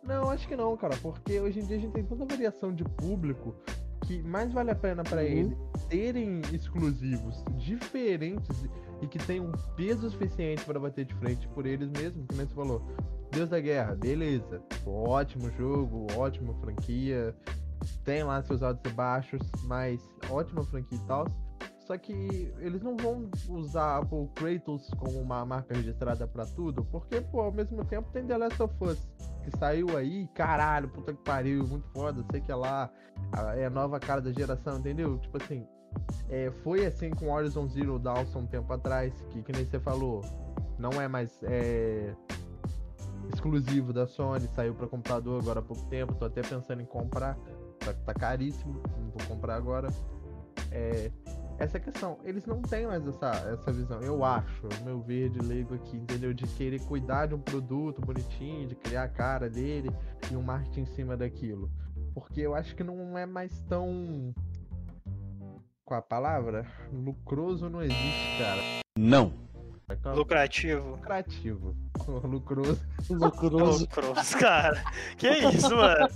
Não, 0.03 0.29
acho 0.29 0.47
que 0.47 0.55
não, 0.55 0.75
cara, 0.75 0.97
porque 1.01 1.39
hoje 1.39 1.62
em 1.62 1.65
dia 1.65 1.77
a 1.77 1.79
gente 1.79 1.93
tem 1.93 2.03
tanta 2.03 2.25
variação 2.25 2.73
de 2.73 2.83
público 2.83 3.55
que 4.01 4.21
mais 4.21 4.51
vale 4.51 4.71
a 4.71 4.75
pena 4.75 5.01
para 5.01 5.21
uhum. 5.21 5.27
eles 5.27 5.57
terem 5.88 6.41
exclusivos 6.51 7.43
diferentes 7.57 8.65
e 9.01 9.07
que 9.07 9.17
tenham 9.19 9.51
peso 9.77 10.09
suficiente 10.09 10.63
para 10.65 10.79
bater 10.79 11.05
de 11.05 11.13
frente 11.15 11.47
por 11.49 11.65
eles 11.65 11.89
mesmos, 11.89 12.25
como 12.27 12.41
você 12.41 12.53
falou. 12.53 12.81
Deus 13.31 13.49
da 13.49 13.59
Guerra, 13.59 13.95
beleza. 13.95 14.62
Ótimo 14.86 15.49
jogo, 15.57 16.07
ótima 16.15 16.53
franquia. 16.55 17.36
Tem 18.04 18.24
lá 18.24 18.41
seus 18.41 18.62
altos 18.62 18.91
e 18.91 18.96
baixos, 18.96 19.41
mas 19.63 20.02
ótima 20.30 20.63
franquia 20.63 20.98
e 20.98 21.08
tal. 21.08 21.28
Só 21.86 21.98
que 21.98 22.54
eles 22.60 22.82
não 22.82 22.96
vão 22.96 23.30
usar 23.50 24.00
o 24.10 24.28
Kratos 24.30 24.89
como 24.98 25.19
uma 25.19 25.46
marca 25.46 25.76
registrada 25.76 26.26
para 26.26 26.46
tudo, 26.46 26.86
porque, 26.86 27.19
pô, 27.19 27.41
ao 27.41 27.52
mesmo 27.52 27.84
tempo 27.84 28.10
tem 28.12 28.26
The 28.26 28.38
Last 28.38 28.63
of 28.63 28.74
Us, 28.82 29.06
que 29.43 29.52
saiu 29.58 29.98
aí, 29.98 30.28
caralho, 30.34 30.88
puta 30.88 31.13
que 31.13 31.22
pariu, 31.22 31.67
muito 31.67 31.86
foda, 31.89 32.24
sei 32.32 32.39
que 32.39 32.52
é 32.52 32.56
lá, 32.56 32.89
é 33.58 33.65
a 33.65 33.69
nova 33.69 34.00
cara 34.00 34.22
da 34.22 34.32
geração, 34.32 34.78
entendeu? 34.78 35.17
Tipo 35.17 35.43
assim, 35.43 35.67
é, 36.30 36.50
foi 36.63 36.86
assim 36.86 37.10
com 37.10 37.30
Horizon 37.30 37.67
Zero 37.67 38.00
Dawn 38.00 38.26
um 38.36 38.48
tempo 38.48 38.72
atrás, 38.72 39.13
que, 39.32 39.43
que 39.43 39.52
nem 39.52 39.65
você 39.65 39.78
falou, 39.78 40.22
não 40.80 41.02
é 41.02 41.08
mais 41.10 41.38
é, 41.43 42.15
exclusivo 43.34 43.91
da 43.91 44.08
Sony, 44.08 44.48
saiu 44.56 44.74
para 44.74 44.88
computador 44.88 45.41
agora 45.41 45.60
há 45.60 45.63
pouco 45.63 45.86
tempo, 45.89 46.15
tô 46.15 46.26
até 46.26 46.41
pensando 46.41 46.82
em 46.82 46.86
comprar, 46.86 47.38
que 47.91 48.04
tá 48.04 48.13
caríssimo, 48.13 48.84
não 48.98 49.10
vou 49.10 49.28
comprar 49.28 49.56
agora. 49.56 49.89
É, 50.72 51.12
essa 51.58 51.80
questão. 51.80 52.19
Eles 52.24 52.46
não 52.46 52.62
têm 52.62 52.86
mais 52.88 53.06
essa, 53.08 53.32
essa 53.52 53.72
visão, 53.72 54.02
eu 54.02 54.24
acho, 54.24 54.67
meu 54.84 55.02
verde 55.02 55.39
leigo 55.39 55.76
aqui, 55.76 55.98
entendeu? 55.98 56.34
De 56.34 56.46
querer 56.48 56.80
cuidar 56.82 57.28
de 57.28 57.36
um 57.36 57.39
produto 57.39 58.02
bonitinho, 58.02 58.67
de 58.67 58.76
criar 58.76 59.04
a 59.04 59.08
cara 59.08 59.50
dele 59.50 59.89
e 60.32 60.36
um 60.36 60.41
marketing 60.41 60.82
em 60.82 60.86
cima 60.86 61.17
daquilo. 61.17 61.72
Porque 62.13 62.41
eu 62.41 62.54
acho 62.54 62.76
que 62.76 62.84
não 62.84 63.17
é 63.17 63.26
mais 63.26 63.60
tão. 63.63 64.34
Com 65.86 65.96
a 65.96 66.02
palavra? 66.02 66.65
Lucroso 66.91 67.69
não 67.69 67.82
existe, 67.82 68.38
cara. 68.38 68.62
Não. 68.98 69.34
Lucrativo. 70.15 70.91
Lucrativo. 70.91 71.76
Lucroso. 72.24 72.80
Lucroso. 73.10 73.82
Lucroso, 73.82 74.38
cara. 74.38 74.84
Que 75.17 75.30
isso, 75.30 75.76
mano? 75.76 76.08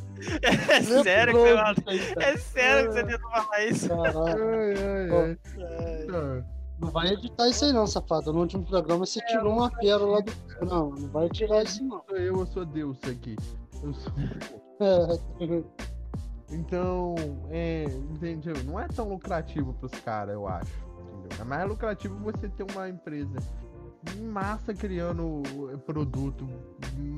É 0.42 0.82
sério 1.04 1.34
que 1.34 1.84
você 1.84 2.14
É 2.20 2.38
sério 2.38 2.90
que 2.90 2.94
você 2.94 3.04
tentou 3.04 3.30
falar 3.32 3.66
isso? 3.66 3.94
Ai, 3.94 5.40
ai, 5.60 6.08
ai. 6.10 6.44
Não 6.80 6.90
vai 6.92 7.08
editar 7.08 7.50
isso 7.50 7.66
aí 7.66 7.74
não, 7.74 7.88
safado. 7.88 8.32
No 8.32 8.42
último 8.42 8.64
programa 8.64 9.06
você 9.06 9.20
é, 9.20 9.26
tirou 9.26 9.54
uma 9.54 9.70
pérola 9.72 10.22
do. 10.22 10.32
Não, 10.66 10.92
não 10.92 11.10
vai 11.10 11.28
tirar 11.30 11.64
isso 11.64 11.84
não. 11.84 12.04
Eu, 12.10 12.40
eu 12.40 12.46
sou 12.46 12.66
Deus 12.66 12.98
aqui. 13.04 13.36
Eu 13.84 13.94
sou. 13.94 14.14
É. 14.80 15.64
Então, 16.50 17.14
é, 17.50 17.84
entendeu? 17.84 18.54
Não 18.64 18.80
é 18.80 18.88
tão 18.88 19.10
lucrativo 19.10 19.74
pros 19.74 19.92
caras, 20.00 20.34
eu 20.34 20.48
acho. 20.48 20.87
É 21.40 21.44
mais 21.44 21.68
lucrativo 21.68 22.18
você 22.20 22.50
ter 22.50 22.64
uma 22.64 22.90
empresa 22.90 23.38
massa 24.16 24.74
criando 24.74 25.44
produto 25.86 26.48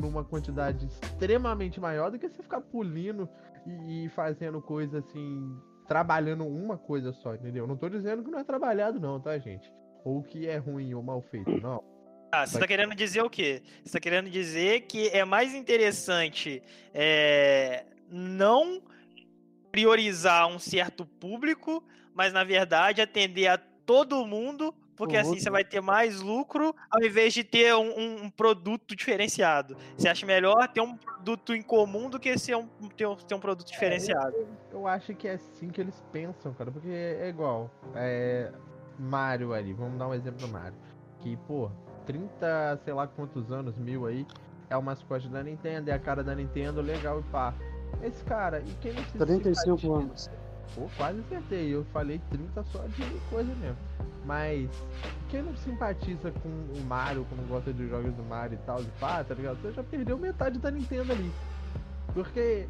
numa 0.02 0.24
quantidade 0.24 0.88
extremamente 0.88 1.80
maior 1.80 2.10
do 2.12 2.18
que 2.18 2.28
você 2.28 2.42
ficar 2.42 2.62
pulindo 2.62 3.30
e, 3.66 4.06
e 4.06 4.10
fazendo 4.10 4.62
coisa 4.62 5.00
assim, 5.00 5.56
trabalhando 5.88 6.46
uma 6.46 6.78
coisa 6.78 7.12
só, 7.14 7.36
entendeu? 7.36 7.68
Não 7.68 7.78
tô 7.78 7.90
dizendo 7.90 8.24
que 8.24 8.32
não 8.32 8.40
é 8.40 8.44
trabalhado, 8.44 9.00
não, 9.00 9.20
tá, 9.20 9.38
gente? 9.38 9.72
Ou 10.04 10.24
que 10.24 10.48
é 10.48 10.58
ruim 10.58 10.94
ou 10.94 11.04
mal 11.04 11.22
feito, 11.22 11.52
não. 11.62 11.84
Ah, 12.32 12.46
você 12.46 12.60
tá 12.60 12.68
querendo 12.68 12.94
dizer 12.94 13.24
o 13.24 13.30
quê? 13.30 13.64
Você 13.84 13.94
tá 13.94 14.00
querendo 14.00 14.30
dizer 14.30 14.82
que 14.82 15.10
é 15.10 15.26
mais 15.26 15.54
interessante 15.54 16.62
é, 16.94 17.86
não 18.10 18.82
priorizar 19.72 20.48
um 20.48 20.60
certo 20.60 21.06
público, 21.06 21.84
mas 22.14 22.32
na 22.32 22.44
verdade 22.44 23.02
atender 23.02 23.48
a 23.48 23.58
todo 23.90 24.24
mundo 24.24 24.72
porque 24.96 25.18
assim 25.18 25.40
você 25.40 25.50
vai 25.50 25.64
ter 25.64 25.82
mais 25.82 26.22
lucro 26.22 26.76
ao 26.92 27.02
invés 27.02 27.34
de 27.34 27.44
ter 27.44 27.74
um, 27.74 28.26
um, 28.26 28.30
produto 28.30 28.96
diferenciado. 28.96 29.76
Você 29.98 30.08
acha 30.08 30.28
melhor 30.28 30.68
ter 30.68 30.82
um 30.82 30.96
produto 30.96 31.56
em 31.56 31.62
comum 31.64 32.08
do 32.08 32.20
que 32.20 32.38
ser 32.38 32.56
um, 32.56 32.68
ter, 32.96 33.08
um, 33.08 33.16
ter 33.16 33.34
um 33.34 33.40
produto 33.40 33.68
diferenciado? 33.68 34.36
É, 34.36 34.42
eu, 34.42 34.48
eu, 34.74 34.88
acho 34.88 35.16
que 35.16 35.28
é 35.28 35.34
assim 35.34 35.70
que 35.70 35.82
eles 35.82 36.04
pensam, 36.12 36.54
cara, 36.54 36.70
porque 36.70 36.90
é 36.90 37.30
igual. 37.30 37.72
É, 37.96 38.52
Mario 39.00 39.54
ali, 39.54 39.74
vamos 39.74 39.98
dar 39.98 40.08
um 40.08 40.14
exemplo 40.14 40.46
do 40.46 40.50
Mario. 40.50 40.78
Que, 41.22 41.36
pô, 41.48 41.72
30, 42.06 42.82
sei 42.84 42.94
lá 42.94 43.08
quantos 43.08 43.52
anos, 43.52 43.76
mil 43.78 44.06
aí, 44.06 44.28
é 44.70 44.78
o 44.78 44.84
mascote 44.84 45.28
da 45.30 45.42
Nintendo, 45.42 45.90
é 45.90 45.94
a 45.94 46.00
cara 46.00 46.24
da 46.24 46.36
Nintendo, 46.36 46.82
legal 46.82 47.22
e 47.22 47.24
pá. 47.32 47.56
Esse 48.04 48.24
cara, 48.24 48.60
e 48.60 48.72
quem 48.82 48.94
não 48.94 49.04
se 49.06 49.18
35 49.18 49.94
anos. 49.94 50.30
Pô, 50.76 50.90
quase 50.98 51.20
acertei. 51.20 51.74
Eu 51.74 51.86
falei 51.94 52.22
30 52.30 52.64
só 52.64 52.80
de 52.88 53.04
coisa 53.30 53.54
mesmo. 53.56 53.78
Mas 54.26 54.70
quem 55.30 55.42
não 55.42 55.56
simpatiza 55.56 56.32
com 56.32 56.50
o 56.50 56.84
Mario, 56.86 57.26
como 57.30 57.42
gosta 57.48 57.74
de 57.74 57.88
jogos 57.88 58.14
do 58.14 58.24
Mario 58.24 58.60
e 58.62 58.66
tal, 58.66 58.84
de 58.84 58.90
pá, 59.00 59.24
tá 59.24 59.34
ligado? 59.34 59.62
Você 59.62 59.72
já 59.72 59.84
perdeu 59.84 60.18
metade 60.18 60.60
da 60.60 60.70
Nintendo 60.70 61.12
ali. 61.14 61.32
Porque 62.14 62.68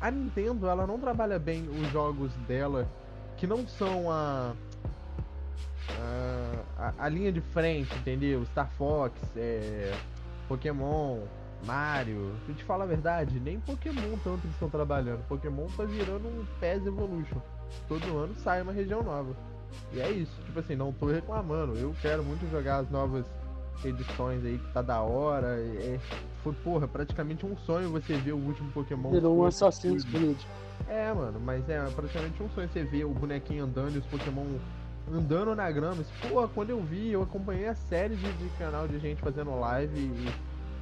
a 0.00 0.10
Nintendo, 0.10 0.68
ela 0.68 0.86
não 0.86 0.98
trabalha 0.98 1.38
bem 1.38 1.68
os 1.68 1.90
jogos 1.90 2.32
dela 2.46 2.88
que 3.36 3.46
não 3.46 3.66
são 3.66 4.10
a. 4.10 4.54
A, 6.76 6.92
a, 6.98 7.08
linha 7.08 7.32
de 7.32 7.40
frente, 7.40 7.92
entendeu? 7.96 8.44
Star 8.46 8.70
Fox, 8.72 9.14
é, 9.36 9.92
Pokémon, 10.46 11.20
Mario. 11.66 12.32
Se 12.46 12.54
te 12.54 12.64
falar 12.64 12.84
a 12.84 12.86
verdade, 12.86 13.40
nem 13.40 13.60
Pokémon 13.60 14.16
tanto 14.24 14.44
eles 14.44 14.52
estão 14.52 14.70
trabalhando. 14.70 15.26
Pokémon 15.28 15.66
tá 15.76 15.84
virando 15.84 16.28
um 16.28 16.44
PES 16.60 16.86
Evolution. 16.86 17.40
Todo 17.86 18.18
ano 18.18 18.34
sai 18.36 18.62
uma 18.62 18.72
região 18.72 19.02
nova. 19.02 19.34
E 19.92 20.00
é 20.00 20.10
isso, 20.10 20.40
tipo 20.44 20.58
assim, 20.58 20.74
não 20.74 20.92
tô 20.92 21.06
reclamando. 21.06 21.76
Eu 21.76 21.94
quero 22.00 22.22
muito 22.22 22.48
jogar 22.50 22.78
as 22.78 22.90
novas 22.90 23.26
edições 23.84 24.44
aí 24.44 24.58
que 24.58 24.72
tá 24.72 24.82
da 24.82 25.00
hora. 25.00 25.58
É, 25.60 25.98
foi, 26.42 26.52
porra, 26.52 26.88
praticamente 26.88 27.44
um 27.44 27.56
sonho 27.58 27.90
você 27.90 28.16
ver 28.16 28.32
o 28.32 28.38
último 28.38 28.70
Pokémon. 28.72 29.10
Virou 29.10 29.38
um 29.38 29.44
Assassin's 29.44 30.04
Creed. 30.04 30.38
É, 30.88 31.12
mano, 31.12 31.40
mas 31.40 31.68
é 31.68 31.80
praticamente 31.90 32.42
um 32.42 32.48
sonho 32.50 32.68
você 32.68 32.84
ver 32.84 33.04
o 33.04 33.10
bonequinho 33.10 33.64
andando 33.64 33.94
e 33.96 33.98
os 33.98 34.06
Pokémon 34.06 34.46
andando 35.12 35.54
na 35.54 35.70
grama. 35.70 36.02
Porra, 36.28 36.48
quando 36.48 36.70
eu 36.70 36.80
vi, 36.82 37.10
eu 37.12 37.22
acompanhei 37.22 37.68
a 37.68 37.74
série 37.74 38.16
de, 38.16 38.32
de 38.32 38.48
canal 38.58 38.86
de 38.86 38.98
gente 38.98 39.20
fazendo 39.20 39.58
live 39.58 39.98
e, 39.98 40.28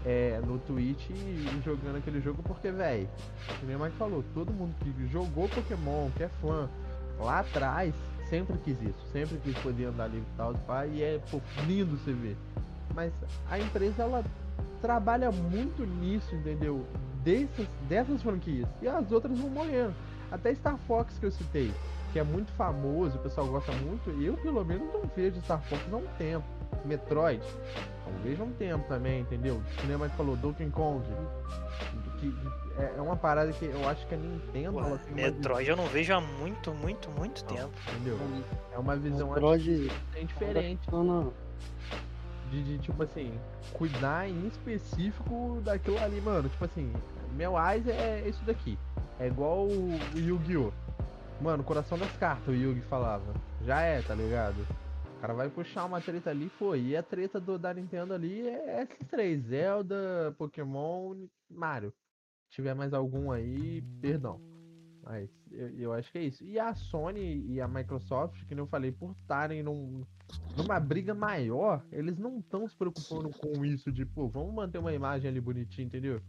é, 0.07 0.41
no 0.47 0.59
Twitch 0.61 1.11
e 1.11 1.61
jogando 1.65 1.97
aquele 1.97 2.21
jogo, 2.21 2.41
porque, 2.45 2.71
velho, 2.71 3.09
como 3.61 3.77
o 3.77 3.81
Mike 3.81 3.97
falou, 3.97 4.25
todo 4.33 4.53
mundo 4.53 4.73
que 4.79 5.09
jogou 5.09 5.49
Pokémon, 5.49 6.09
que 6.17 6.23
é 6.23 6.29
fã, 6.41 6.69
lá 7.19 7.41
atrás, 7.41 7.93
sempre 8.31 8.57
quis 8.59 8.81
isso, 8.81 9.07
sempre 9.13 9.37
quis 9.39 9.59
poder 9.59 9.87
andar 9.87 10.07
livre 10.07 10.27
e 10.33 10.37
tal, 10.37 10.55
e 10.93 11.03
é 11.03 11.21
pô, 11.29 11.41
lindo 11.67 11.97
você 11.97 12.13
ver. 12.13 12.37
Mas 12.95 13.13
a 13.51 13.59
empresa, 13.59 14.05
ela 14.05 14.25
trabalha 14.81 15.33
muito 15.33 15.85
nisso, 15.85 16.35
entendeu? 16.37 16.87
Dessas, 17.25 17.67
dessas 17.89 18.23
franquias. 18.23 18.69
E 18.81 18.87
as 18.87 19.11
outras 19.11 19.37
vão 19.37 19.51
morrendo. 19.51 19.95
Até 20.31 20.55
Star 20.55 20.79
Fox 20.87 21.19
que 21.19 21.27
eu 21.27 21.33
citei, 21.33 21.73
que 22.13 22.21
é 22.21 22.23
muito 22.23 22.53
famoso, 22.53 23.17
o 23.17 23.21
pessoal 23.21 23.49
gosta 23.49 23.73
muito, 23.73 24.09
eu 24.23 24.37
pelo 24.37 24.65
menos 24.65 24.87
não 24.93 25.03
vejo 25.17 25.41
Star 25.43 25.61
Fox 25.63 25.83
há 25.93 25.97
um 25.97 26.07
tempo. 26.17 26.56
Metroid, 26.85 27.43
não 28.07 28.23
vejo 28.23 28.43
há 28.43 28.47
um 28.47 28.53
tempo 28.53 28.89
também, 28.89 29.21
entendeu? 29.21 29.57
O 29.57 29.81
cinema 29.81 30.09
que 30.09 30.17
falou, 30.17 30.37
Donkey 30.37 30.71
Kong. 30.71 31.03
Que, 32.19 32.35
é, 32.79 32.95
é 32.97 33.01
uma 33.01 33.17
parada 33.17 33.53
que 33.53 33.65
eu 33.65 33.89
acho 33.89 34.07
que 34.07 34.15
a 34.15 34.19
Nintendo. 34.19 34.79
Ué, 34.79 34.99
Metroid 35.13 35.69
eu 35.69 35.77
não 35.77 35.87
vejo 35.87 36.15
há 36.15 36.21
muito, 36.21 36.73
muito, 36.73 37.11
muito 37.11 37.45
não, 37.45 37.57
tempo. 37.57 37.73
Entendeu? 37.91 38.19
É 38.73 38.79
uma 38.79 38.97
visão 38.97 39.29
Metroid... 39.31 39.91
é 40.15 40.25
diferente. 40.25 40.91
Não, 40.91 41.05
não. 41.05 41.33
De, 42.51 42.63
de, 42.63 42.79
tipo 42.79 43.03
assim, 43.03 43.33
cuidar 43.73 44.29
em 44.29 44.47
específico 44.47 45.61
daquilo 45.65 45.99
ali, 45.99 46.21
mano. 46.21 46.49
Tipo 46.49 46.65
assim, 46.65 46.93
meu 47.33 47.55
eyes 47.59 47.87
é 47.89 48.23
isso 48.29 48.43
daqui. 48.45 48.79
É 49.19 49.27
igual 49.27 49.67
o, 49.67 49.99
o 50.15 50.19
Yu-Gi-Oh! 50.19 50.71
Mano, 51.41 51.63
coração 51.63 51.99
das 51.99 52.11
cartas, 52.13 52.49
o 52.49 52.57
Yugi 52.57 52.81
falava. 52.83 53.35
Já 53.65 53.81
é, 53.81 54.01
tá 54.01 54.15
ligado? 54.15 54.57
O 55.17 55.21
cara 55.21 55.33
vai 55.33 55.49
puxar 55.49 55.87
uma 55.87 56.01
treta 56.01 56.31
ali, 56.31 56.49
foi. 56.51 56.81
E 56.81 56.97
a 56.97 57.03
treta 57.03 57.41
do, 57.41 57.59
da 57.59 57.73
Nintendo 57.73 58.13
ali 58.13 58.47
é 58.47 58.83
esses 58.83 59.09
três: 59.09 59.43
Zelda, 59.45 60.35
Pokémon, 60.37 61.27
Mario. 61.51 61.93
Se 62.49 62.57
tiver 62.57 62.75
mais 62.75 62.93
algum 62.93 63.31
aí, 63.31 63.83
perdão. 64.01 64.41
Mas 65.03 65.31
eu, 65.53 65.69
eu, 65.79 65.93
acho 65.93 66.11
que 66.11 66.19
é 66.19 66.25
isso. 66.25 66.45
E 66.45 66.59
a 66.59 66.75
Sony 66.75 67.47
e 67.47 67.61
a 67.61 67.69
Microsoft, 67.69 68.45
que 68.45 68.55
eu 68.55 68.67
falei, 68.67 68.91
por 68.91 69.13
estarem 69.13 69.63
num, 69.63 70.05
numa 70.57 70.81
briga 70.81 71.15
maior, 71.15 71.85
eles 71.93 72.19
não 72.19 72.39
estão 72.39 72.69
se 72.69 72.77
preocupando 72.77 73.31
com 73.31 73.65
isso 73.65 73.93
de, 73.93 74.05
pô, 74.05 74.29
vamos 74.29 74.53
manter 74.53 74.79
uma 74.79 74.93
imagem 74.93 75.31
ali 75.31 75.41
bonitinha, 75.41 75.87
entendeu? 75.87 76.21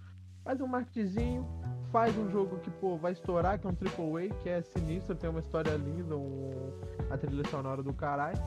Faz 0.43 0.61
um 0.61 0.67
marketingzinho, 0.67 1.45
faz 1.91 2.15
um 2.17 2.29
jogo 2.29 2.59
que, 2.59 2.69
pô, 2.69 2.97
vai 2.97 3.13
estourar, 3.13 3.59
que 3.59 3.65
é 3.65 3.69
um 3.69 3.73
AAA, 3.73 4.29
que 4.43 4.49
é 4.49 4.61
sinistro, 4.61 5.15
tem 5.15 5.29
uma 5.29 5.39
história 5.39 5.75
linda, 5.75 6.15
um, 6.15 6.71
a 7.09 7.17
trilha 7.17 7.45
sonora 7.49 7.81
do 7.81 7.93
caralho. 7.93 8.37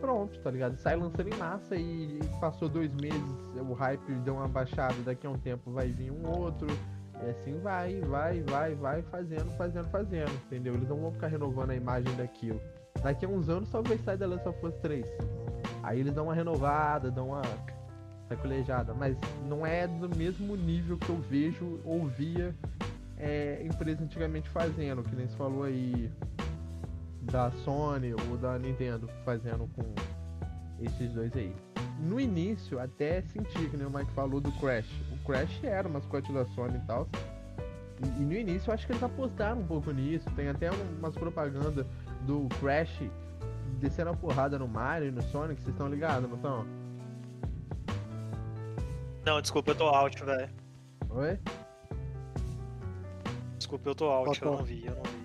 Pronto, 0.00 0.38
tá 0.40 0.50
ligado? 0.50 0.76
Sai 0.76 0.96
lançando 0.96 1.28
em 1.28 1.36
massa 1.36 1.76
e, 1.76 2.20
passou 2.40 2.68
dois 2.68 2.92
meses, 2.94 3.50
o 3.56 3.72
hype 3.72 4.12
deu 4.24 4.34
uma 4.34 4.48
baixada, 4.48 4.94
daqui 5.04 5.26
a 5.26 5.30
um 5.30 5.38
tempo 5.38 5.70
vai 5.70 5.90
vir 5.90 6.10
um 6.10 6.26
outro. 6.28 6.66
E 7.24 7.30
assim 7.30 7.58
vai, 7.60 8.00
vai, 8.00 8.42
vai, 8.42 8.74
vai 8.74 9.02
fazendo, 9.02 9.50
fazendo, 9.56 9.88
fazendo, 9.88 10.30
entendeu? 10.46 10.74
Eles 10.74 10.88
não 10.88 10.98
vão 10.98 11.12
ficar 11.12 11.28
renovando 11.28 11.70
a 11.70 11.74
imagem 11.74 12.14
daquilo. 12.14 12.60
Daqui 13.02 13.24
a 13.24 13.28
uns 13.28 13.48
anos 13.48 13.70
talvez 13.70 14.02
saia 14.02 14.18
da 14.18 14.26
Last 14.26 14.46
of 14.48 14.66
Us 14.66 14.74
3. 14.76 15.06
Aí 15.82 16.00
eles 16.00 16.12
dão 16.12 16.24
uma 16.24 16.34
renovada, 16.34 17.10
dão 17.10 17.28
uma 17.28 17.42
sacolejada, 18.28 18.92
mas 18.92 19.16
não 19.48 19.64
é 19.64 19.86
do 19.86 20.14
mesmo 20.14 20.56
nível 20.56 20.98
que 20.98 21.08
eu 21.08 21.16
vejo 21.16 21.80
ou 21.84 22.06
via 22.06 22.54
é, 23.16 23.62
empresa 23.64 24.02
antigamente 24.02 24.48
fazendo, 24.50 25.02
que 25.02 25.14
nem 25.14 25.26
se 25.28 25.36
falou 25.36 25.62
aí 25.62 26.10
da 27.30 27.50
Sony 27.64 28.12
ou 28.12 28.36
da 28.36 28.58
Nintendo 28.58 29.08
fazendo 29.24 29.68
com 29.74 29.84
esses 30.80 31.12
dois 31.12 31.34
aí. 31.36 31.54
No 31.98 32.20
início, 32.20 32.78
até 32.78 33.22
senti, 33.22 33.68
que 33.68 33.76
nem 33.76 33.86
o 33.86 33.90
Mike 33.90 34.12
falou 34.12 34.40
do 34.40 34.52
Crash. 34.52 34.88
O 35.12 35.24
Crash 35.26 35.64
era 35.64 35.88
uma 35.88 35.98
mascote 35.98 36.32
da 36.32 36.44
Sony 36.46 36.76
e 36.76 36.86
tal. 36.86 37.08
E, 38.02 38.22
e, 38.22 38.24
no 38.24 38.34
início 38.34 38.70
eu 38.70 38.74
acho 38.74 38.86
que 38.86 38.92
eles 38.92 39.02
apostaram 39.02 39.60
um 39.60 39.66
pouco 39.66 39.90
nisso. 39.90 40.28
Tem 40.36 40.48
até 40.48 40.70
umas 40.70 41.14
propagandas 41.14 41.86
do 42.26 42.48
Crash 42.60 43.00
descendo 43.78 44.10
a 44.10 44.16
porrada 44.16 44.58
no 44.58 44.66
Mario 44.66 45.08
e 45.08 45.10
no 45.10 45.22
Sonic, 45.22 45.60
vocês 45.60 45.74
estão 45.74 45.88
ligados, 45.88 46.28
não 46.28 46.36
estão? 46.36 46.66
Não, 49.24 49.40
desculpa, 49.40 49.72
eu 49.72 49.74
tô 49.74 49.88
out, 49.88 50.24
velho. 50.24 50.50
Oi? 51.10 51.38
Desculpa, 53.58 53.88
eu 53.88 53.94
tô 53.94 54.06
out, 54.06 54.40
eu 54.40 54.52
não 54.52 54.64
vi, 54.64 54.86
eu 54.86 54.94
não 54.94 55.02
vi. 55.02 55.15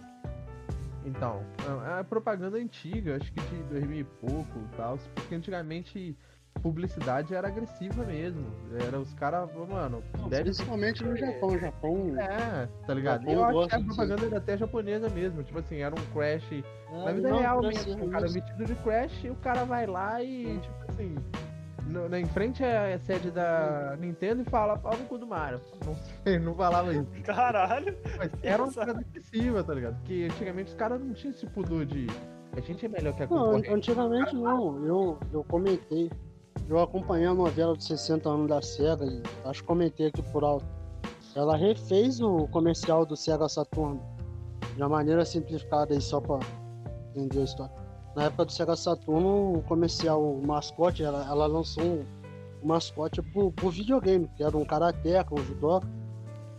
Então, 1.05 1.43
é 1.65 1.93
uma 1.95 2.03
propaganda 2.03 2.57
antiga, 2.57 3.17
acho 3.17 3.31
que 3.33 3.41
de 3.41 3.63
2000 3.63 3.99
e 3.99 4.03
pouco 4.03 4.59
e 4.59 4.75
tal, 4.77 4.97
porque 5.15 5.35
antigamente 5.35 6.15
publicidade 6.61 7.33
era 7.33 7.47
agressiva 7.47 8.03
mesmo. 8.03 8.45
Era 8.85 8.99
os 8.99 9.13
caras, 9.13 9.49
mano. 9.69 10.03
Principalmente 10.29 11.03
no 11.03 11.15
Japão. 11.15 11.57
Japão. 11.57 12.19
É, 12.19 12.67
tá 12.85 12.93
ligado? 12.93 13.21
Japão 13.21 13.33
eu 13.33 13.45
acho 13.45 13.69
que 13.69 13.75
a 13.75 13.83
propaganda 13.83 14.25
era 14.25 14.37
até 14.37 14.57
japonesa 14.57 15.09
mesmo. 15.09 15.43
Tipo 15.43 15.59
assim, 15.59 15.77
era 15.77 15.95
um 15.95 16.13
Crash. 16.13 16.51
É, 16.51 17.05
na 17.05 17.11
vida 17.13 17.29
não, 17.29 17.39
real 17.39 17.61
mesmo. 17.61 18.05
O 18.05 18.09
cara 18.09 18.27
vestido 18.27 18.65
de 18.65 18.75
Crash 18.75 19.23
e 19.23 19.29
o 19.29 19.35
cara 19.35 19.63
vai 19.63 19.87
lá 19.87 20.21
e, 20.21 20.59
tipo 20.59 20.91
assim 20.91 21.15
no, 21.87 22.15
em 22.15 22.25
frente 22.25 22.63
à 22.63 22.97
sede 22.99 23.31
da 23.31 23.95
Nintendo 23.99 24.41
e 24.41 24.45
fala 24.45 24.77
pau 24.77 24.95
no 24.97 25.05
cu 25.05 25.17
do 25.17 25.27
Mario. 25.27 25.59
Não 25.85 25.95
sei, 25.95 26.39
não 26.39 26.55
falava 26.55 26.93
isso. 26.93 27.05
Caralho! 27.23 27.97
Mas 28.17 28.31
era 28.43 28.63
uma 28.63 28.71
coisa 28.71 29.01
excessiva, 29.01 29.63
tá 29.63 29.73
ligado? 29.73 29.95
Porque 29.97 30.27
antigamente 30.31 30.69
os 30.69 30.75
caras 30.75 31.01
não 31.01 31.13
tinham 31.13 31.33
esse 31.33 31.45
pudor 31.47 31.85
de. 31.85 32.07
A 32.55 32.61
gente 32.61 32.85
é 32.85 32.89
melhor 32.89 33.13
que 33.13 33.23
a. 33.23 33.27
Não, 33.27 33.55
antigamente 33.55 34.35
não. 34.35 34.85
Eu, 34.85 35.17
eu 35.33 35.43
comentei. 35.43 36.11
Eu 36.69 36.79
acompanhei 36.79 37.27
a 37.27 37.33
novela 37.33 37.75
dos 37.75 37.87
60 37.87 38.29
anos 38.29 38.47
da 38.47 38.61
SEGA 38.61 39.05
e 39.05 39.21
acho 39.45 39.61
que 39.61 39.67
comentei 39.67 40.07
aqui 40.07 40.21
por 40.21 40.43
alto. 40.43 40.65
Ela 41.35 41.55
refez 41.55 42.19
o 42.19 42.47
comercial 42.47 43.05
do 43.05 43.15
Sega 43.15 43.47
Saturn 43.47 43.99
de 44.75 44.81
uma 44.81 44.89
maneira 44.89 45.25
simplificada 45.25 45.93
aí 45.93 46.01
só 46.01 46.19
pra 46.19 46.39
entender 47.15 47.41
a 47.41 47.43
história 47.43 47.80
na 48.15 48.23
época 48.23 48.45
do 48.45 48.51
Sega 48.51 48.75
Saturno, 48.75 49.53
o 49.57 49.61
comercial, 49.63 50.21
o 50.21 50.45
mascote, 50.45 51.03
ela, 51.03 51.25
ela 51.29 51.45
lançou 51.45 51.83
um, 51.83 52.05
mascote 52.63 53.21
pro, 53.21 53.51
pro, 53.51 53.69
videogame, 53.69 54.29
que 54.35 54.43
era 54.43 54.55
um 54.57 54.65
karateca, 54.65 55.33
um 55.33 55.43
judô, 55.43 55.81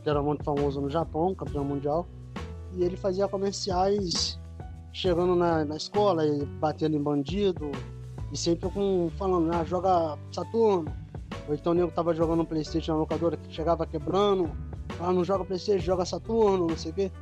que 0.03 0.09
era 0.09 0.23
muito 0.23 0.43
famoso 0.43 0.81
no 0.81 0.89
Japão, 0.89 1.35
campeão 1.35 1.65
mundial. 1.65 2.07
E 2.75 2.83
ele 2.83 2.97
fazia 2.97 3.29
comerciais 3.29 4.41
chegando 4.93 5.35
na, 5.35 5.65
na 5.65 5.77
escola 5.77 6.27
e 6.27 6.45
batendo 6.45 6.97
em 6.97 7.03
bandido, 7.03 7.71
e 8.33 8.37
sempre 8.37 8.71
com, 8.71 9.11
falando, 9.17 9.53
ah, 9.53 9.65
joga 9.65 10.19
Saturno. 10.31 10.91
Ou 11.49 11.55
então 11.55 11.73
o 11.73 11.75
nego 11.75 11.91
tava 11.91 12.15
jogando 12.15 12.41
um 12.41 12.45
Playstation 12.47 12.93
na 12.93 12.99
locadora, 12.99 13.37
que 13.37 13.53
chegava 13.53 13.87
quebrando, 13.87 14.51
ah, 15.01 15.13
não 15.13 15.23
joga 15.23 15.45
Playstation, 15.45 15.85
joga 15.85 16.05
Saturno, 16.07 16.67
não 16.67 16.77
sei 16.77 16.93
o 16.93 16.95
quê. 16.95 17.13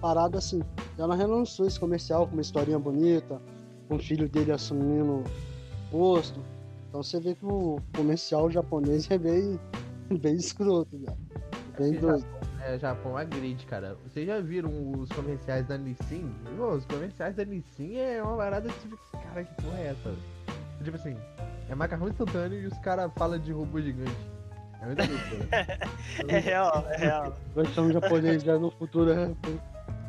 Parado 0.00 0.38
assim. 0.38 0.62
Ela 0.98 1.14
relançou 1.14 1.66
esse 1.66 1.78
comercial 1.78 2.26
com 2.26 2.32
uma 2.32 2.42
historinha 2.42 2.78
bonita, 2.78 3.40
com 3.92 3.96
o 3.96 3.98
filho 3.98 4.26
dele 4.26 4.52
assumindo 4.52 5.22
o 5.22 5.24
posto. 5.90 6.40
Então 6.88 7.02
você 7.02 7.20
vê 7.20 7.34
que 7.34 7.44
o 7.44 7.78
comercial 7.94 8.50
japonês 8.50 9.10
é 9.10 9.18
bem, 9.18 9.60
bem 10.18 10.34
escroto, 10.36 10.98
já. 10.98 11.12
Bem 11.78 11.92
doido. 11.92 12.24
É, 12.64 12.78
Japão 12.78 13.18
é 13.18 13.24
grid, 13.24 13.66
cara. 13.66 13.96
Vocês 14.04 14.26
já 14.26 14.40
viram 14.40 14.70
os 14.98 15.10
comerciais 15.10 15.66
da 15.66 15.76
Nissin? 15.76 16.32
os 16.58 16.86
comerciais 16.86 17.34
da 17.34 17.44
Nissin 17.44 17.96
é 17.96 18.22
uma 18.22 18.36
parada 18.36 18.68
tipo, 18.80 18.96
cara, 19.12 19.44
que 19.44 19.62
porra 19.62 19.78
é 19.78 19.86
essa? 19.88 20.14
Tipo 20.82 20.96
assim, 20.96 21.16
é 21.68 21.74
macarrão 21.74 22.08
instantâneo 22.08 22.60
e 22.60 22.66
os 22.66 22.78
caras 22.78 23.10
falam 23.16 23.38
de 23.38 23.52
robô 23.52 23.80
gigante. 23.80 24.16
É 24.80 24.86
muito 24.86 25.00
louco, 25.00 26.28
É 26.28 26.38
real, 26.38 26.86
é 26.90 26.96
real. 26.96 27.36
Gostamos 27.54 27.92
japonês 27.92 28.42
já 28.42 28.58
no 28.58 28.70
futuro 28.70 29.12
é. 29.12 29.34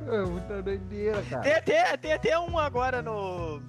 É 0.07 0.25
muita 0.25 0.61
doideira, 0.61 1.21
cara. 1.23 1.41
Tem 1.41 1.53
até, 1.53 1.97
tem 1.97 2.13
até 2.13 2.39
um 2.39 2.57
agora 2.57 3.01
no. 3.01 3.61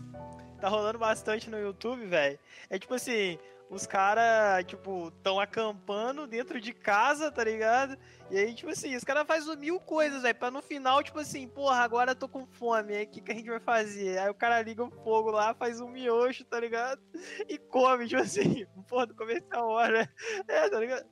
Tá 0.60 0.68
rolando 0.68 0.98
bastante 0.98 1.50
no 1.50 1.58
YouTube, 1.58 2.06
velho. 2.06 2.38
É 2.70 2.78
tipo 2.78 2.94
assim, 2.94 3.38
os 3.68 3.86
caras, 3.86 4.64
tipo, 4.64 5.10
tão 5.22 5.40
acampando 5.40 6.26
dentro 6.26 6.60
de 6.60 6.72
casa, 6.72 7.30
tá 7.30 7.44
ligado? 7.44 7.98
E 8.30 8.38
aí, 8.38 8.54
tipo 8.54 8.70
assim, 8.70 8.94
os 8.96 9.04
caras 9.04 9.26
fazem 9.26 9.56
mil 9.56 9.80
coisas, 9.80 10.22
velho, 10.22 10.34
pra 10.34 10.50
no 10.50 10.62
final, 10.62 11.02
tipo 11.02 11.18
assim, 11.18 11.48
porra, 11.48 11.78
agora 11.78 12.12
eu 12.12 12.16
tô 12.16 12.28
com 12.28 12.46
fome, 12.46 12.94
aí 12.94 13.04
o 13.04 13.08
que, 13.08 13.20
que 13.20 13.32
a 13.32 13.34
gente 13.34 13.50
vai 13.50 13.60
fazer? 13.60 14.18
Aí 14.18 14.30
o 14.30 14.34
cara 14.34 14.62
liga 14.62 14.82
o 14.82 14.90
fogo 14.90 15.30
lá, 15.30 15.54
faz 15.54 15.80
um 15.80 15.88
miojo, 15.88 16.44
tá 16.44 16.60
ligado? 16.60 17.00
E 17.48 17.58
come, 17.58 18.06
tipo 18.06 18.22
assim, 18.22 18.66
porra, 18.88 19.06
do 19.06 19.14
começo 19.14 19.46
a 19.50 19.64
hora. 19.64 20.08
É, 20.48 20.68
tá 20.68 20.80
ligado? 20.80 21.06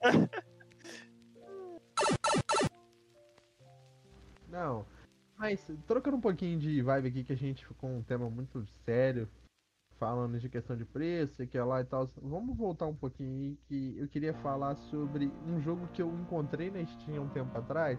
Não. 4.52 4.84
Mas, 5.38 5.66
trocando 5.86 6.18
um 6.18 6.20
pouquinho 6.20 6.58
de 6.58 6.82
vibe 6.82 7.08
aqui, 7.08 7.24
que 7.24 7.32
a 7.32 7.36
gente 7.36 7.66
ficou 7.66 7.90
um 7.90 8.02
tema 8.02 8.28
muito 8.28 8.64
sério, 8.84 9.26
falando 9.98 10.38
de 10.38 10.48
questão 10.48 10.76
de 10.76 10.84
preço, 10.84 11.46
que 11.46 11.56
é 11.56 11.64
lá 11.64 11.80
e 11.80 11.84
tal. 11.84 12.08
Vamos 12.20 12.56
voltar 12.56 12.86
um 12.86 12.94
pouquinho 12.94 13.56
que 13.66 13.96
eu 13.98 14.06
queria 14.08 14.34
falar 14.34 14.76
sobre 14.76 15.32
um 15.48 15.60
jogo 15.60 15.88
que 15.94 16.02
eu 16.02 16.12
encontrei 16.20 16.70
na 16.70 16.84
Steam 16.84 17.24
um 17.24 17.28
tempo 17.28 17.56
atrás. 17.56 17.98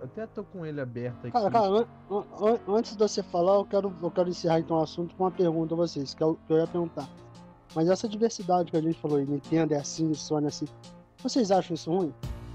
Eu 0.00 0.06
até 0.06 0.26
tô 0.26 0.42
com 0.44 0.64
ele 0.64 0.80
aberto 0.80 1.18
aqui. 1.26 1.32
Cara, 1.32 1.50
cara, 1.50 1.66
an 2.10 2.24
an 2.40 2.58
antes 2.68 2.96
de 2.96 2.98
você 2.98 3.22
falar, 3.22 3.56
eu 3.56 3.64
quero, 3.64 3.94
eu 4.02 4.10
quero 4.10 4.28
encerrar 4.28 4.60
então 4.60 4.78
o 4.78 4.82
assunto 4.82 5.14
com 5.16 5.24
uma 5.24 5.30
pergunta 5.30 5.74
a 5.74 5.76
vocês, 5.76 6.14
que 6.14 6.22
eu, 6.22 6.38
que 6.46 6.52
eu 6.52 6.58
ia 6.58 6.66
perguntar. 6.66 7.08
Mas 7.74 7.88
essa 7.88 8.08
diversidade 8.08 8.70
que 8.70 8.76
a 8.76 8.80
gente 8.80 8.98
falou, 9.00 9.18
Nintendo 9.18 9.74
é 9.74 9.78
assim, 9.78 10.14
Sony 10.14 10.46
é 10.46 10.48
assim, 10.48 10.66
vocês 11.22 11.50
acham 11.50 11.74
isso 11.74 11.92
ruim? 11.92 12.14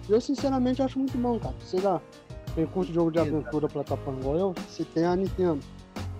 Eu 0.10 0.20
sinceramente 0.20 0.82
acho 0.82 0.98
muito 0.98 1.18
bom, 1.18 1.40
cara. 1.40 1.56
Sei 1.60 1.80
lá, 1.80 2.02
quem 2.56 2.66
curte 2.68 2.94
jogo 2.94 3.12
de 3.12 3.20
aventura 3.20 3.68
plataforma 3.68 4.20
igual 4.20 4.38
eu, 4.38 4.56
você 4.68 4.86
tem 4.86 5.06
a 5.06 5.16
Nintendo. 5.16 5.60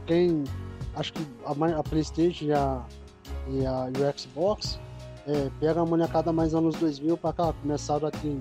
Quem 0.06 0.44
acho 0.96 1.14
que 1.14 1.26
a, 1.46 1.80
a 1.80 1.84
Playstation 1.84 2.46
e, 2.46 2.54
a, 2.54 2.86
e, 3.50 3.66
a, 3.66 3.90
e 3.90 4.02
o 4.02 4.20
Xbox 4.20 4.80
é, 5.28 5.50
pega 5.60 5.82
a 5.82 5.86
molecada 5.86 6.32
mais 6.34 6.54
anos 6.54 6.76
2000 6.76 7.18
pra 7.18 7.34
cá, 7.34 7.54
começaram 7.54 8.08
a 8.08 8.12
ter 8.12 8.38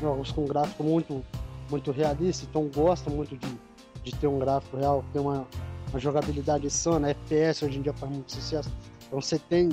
jogos 0.00 0.32
com 0.32 0.44
gráfico 0.44 0.82
muito, 0.82 1.24
muito 1.70 1.92
realista, 1.92 2.46
então 2.48 2.68
gostam 2.74 3.14
muito 3.14 3.36
de, 3.36 3.58
de 4.02 4.14
ter 4.16 4.26
um 4.26 4.38
gráfico 4.38 4.76
real, 4.76 5.04
ter 5.12 5.20
uma, 5.20 5.46
uma 5.90 5.98
jogabilidade 5.98 6.68
sana, 6.70 7.10
FPS 7.10 7.64
hoje 7.64 7.78
em 7.78 7.82
dia 7.82 7.92
faz 7.92 8.10
muito 8.10 8.32
sucesso. 8.32 8.70
Então 9.06 9.20
você 9.20 9.38
tem, 9.38 9.70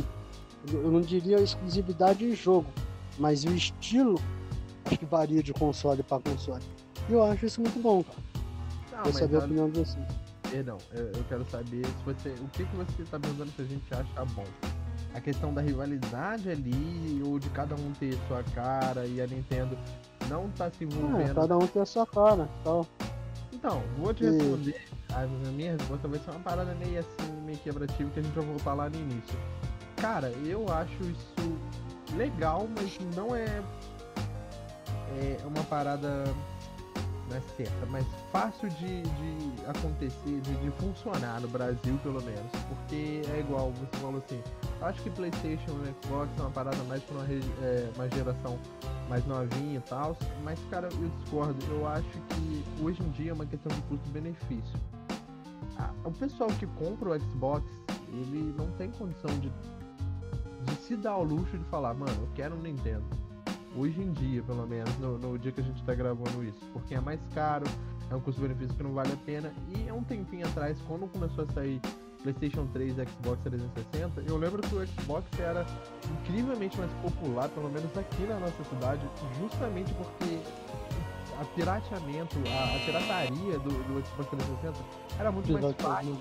eu 0.71 0.91
não 0.91 1.01
diria 1.01 1.39
exclusividade 1.39 2.19
de 2.19 2.35
jogo, 2.35 2.67
mas 3.17 3.43
o 3.43 3.53
estilo 3.53 4.19
acho 4.85 4.97
que 4.97 5.05
varia 5.05 5.41
de 5.41 5.53
console 5.53 6.03
para 6.03 6.21
console. 6.21 6.63
E 7.09 7.13
eu 7.13 7.23
acho 7.23 7.45
isso 7.45 7.61
muito 7.61 7.79
bom, 7.81 8.03
cara. 8.03 8.17
Não, 8.91 9.03
Quer 9.03 9.13
saber 9.13 9.35
a 9.37 9.39
opinião 9.39 9.69
de 9.69 9.79
vocês. 9.79 10.05
Perdão, 10.49 10.77
eu, 10.91 11.05
eu, 11.05 11.23
quero 11.29 11.45
saber 11.49 11.85
se 11.85 12.03
você, 12.03 12.29
o 12.29 12.47
que, 12.49 12.65
que 12.65 12.75
você 12.75 13.01
está 13.01 13.17
pensando 13.17 13.51
que 13.55 13.61
a 13.61 13.65
gente 13.65 13.93
acha 13.93 14.25
bom. 14.33 14.43
A 15.13 15.21
questão 15.21 15.53
da 15.53 15.61
rivalidade 15.61 16.49
ali, 16.49 17.21
ou 17.25 17.39
de 17.39 17.49
cada 17.49 17.75
um 17.75 17.91
ter 17.93 18.17
sua 18.27 18.43
cara 18.53 19.05
e 19.05 19.21
a 19.21 19.27
Nintendo 19.27 19.77
não 20.29 20.49
tá 20.49 20.69
se 20.69 20.83
envolvendo. 20.83 21.31
É, 21.31 21.33
cada 21.33 21.57
um 21.57 21.67
tem 21.67 21.81
a 21.81 21.85
sua 21.85 22.05
cara. 22.05 22.49
Então, 22.61 22.85
então 23.53 23.81
vou 23.97 24.13
te 24.13 24.25
responder. 24.25 24.85
E... 24.87 25.13
A 25.13 25.25
minha 25.25 25.73
resposta 25.73 26.07
vai 26.07 26.19
ser 26.19 26.31
uma 26.31 26.39
parada 26.39 26.73
meio 26.75 26.99
assim, 26.99 27.31
meio 27.45 27.57
quebrativa, 27.57 28.09
que 28.11 28.19
a 28.19 28.23
gente 28.23 28.33
vai 28.33 28.45
voltar 28.45 28.73
lá 28.73 28.89
no 28.89 28.95
início. 28.95 29.37
Cara, 29.97 30.29
eu 30.45 30.65
acho 30.69 31.03
isso 31.03 31.57
legal, 32.15 32.67
mas 32.75 32.97
não 33.15 33.35
é, 33.35 33.61
é 35.17 35.37
uma 35.45 35.63
parada 35.65 36.23
não 37.31 37.37
é 37.37 37.41
certa, 37.55 37.85
mas 37.87 38.05
fácil 38.31 38.69
de, 38.71 39.01
de 39.01 39.65
acontecer, 39.65 40.41
de, 40.41 40.55
de, 40.55 40.71
funcionar 40.71 41.39
no 41.39 41.47
Brasil, 41.47 41.97
pelo 42.03 42.21
menos. 42.21 42.51
Porque 42.67 43.21
é 43.33 43.39
igual, 43.39 43.71
você 43.71 43.97
falou 43.97 44.17
assim, 44.17 44.41
acho 44.81 45.01
que 45.01 45.09
Playstation 45.11 45.71
e 45.85 46.05
Xbox 46.05 46.29
é 46.37 46.41
uma 46.41 46.51
parada 46.51 46.83
mais 46.83 47.01
para 47.03 47.15
uma, 47.15 47.25
é, 47.25 47.89
uma 47.95 48.09
geração 48.09 48.59
mais 49.07 49.25
novinha 49.25 49.77
e 49.77 49.89
tal, 49.89 50.17
mas 50.43 50.59
cara, 50.69 50.89
eu 50.91 51.09
discordo. 51.19 51.57
Eu 51.69 51.87
acho 51.87 52.09
que 52.09 52.63
hoje 52.83 53.01
em 53.01 53.09
dia 53.11 53.31
é 53.31 53.33
uma 53.33 53.45
questão 53.45 53.73
de 53.73 53.81
custo-benefício. 53.83 54.79
O 56.03 56.11
pessoal 56.11 56.49
que 56.59 56.67
compra 56.67 57.09
o 57.09 57.19
Xbox, 57.19 57.65
ele 58.09 58.53
não 58.57 58.69
tem 58.73 58.91
condição 58.91 59.31
de, 59.39 59.49
de 59.49 60.75
se 60.75 60.95
dar 60.95 61.11
ao 61.11 61.23
luxo 61.23 61.57
de 61.57 61.63
falar, 61.65 61.93
mano, 61.93 62.11
eu 62.21 62.29
quero 62.35 62.55
um 62.55 62.59
Nintendo 62.59 63.03
Hoje 63.75 64.01
em 64.01 64.11
dia, 64.11 64.43
pelo 64.43 64.67
menos, 64.67 64.97
no, 64.97 65.17
no 65.17 65.39
dia 65.39 65.51
que 65.51 65.61
a 65.61 65.63
gente 65.63 65.79
está 65.79 65.95
gravando 65.95 66.43
isso. 66.43 66.59
Porque 66.73 66.93
é 66.93 66.99
mais 66.99 67.19
caro, 67.33 67.65
é 68.09 68.15
um 68.15 68.19
custo-benefício 68.19 68.75
que 68.75 68.83
não 68.83 68.93
vale 68.93 69.13
a 69.13 69.17
pena. 69.25 69.53
E 69.69 69.87
é 69.87 69.93
um 69.93 70.03
tempinho 70.03 70.45
atrás, 70.45 70.77
quando 70.87 71.07
começou 71.07 71.45
a 71.45 71.53
sair 71.53 71.79
PlayStation 72.21 72.67
3 72.67 72.97
e 72.97 73.05
Xbox 73.05 73.41
360, 73.43 74.21
eu 74.27 74.37
lembro 74.37 74.61
que 74.61 74.75
o 74.75 74.85
Xbox 74.85 75.25
era 75.39 75.65
incrivelmente 76.19 76.77
mais 76.77 76.91
popular, 77.01 77.49
pelo 77.49 77.69
menos 77.69 77.97
aqui 77.97 78.23
na 78.23 78.39
nossa 78.39 78.63
cidade, 78.63 79.01
justamente 79.39 79.93
porque 79.93 80.39
a 81.39 81.45
pirateamento, 81.55 82.37
a, 82.47 82.75
a 82.75 82.79
pirataria 82.85 83.59
do, 83.59 83.69
do, 83.69 84.05
Xbox 84.05 84.29
360 84.29 84.73
era 85.17 85.31
muito 85.31 85.51
mais 85.51 85.75
fácil. 85.77 86.17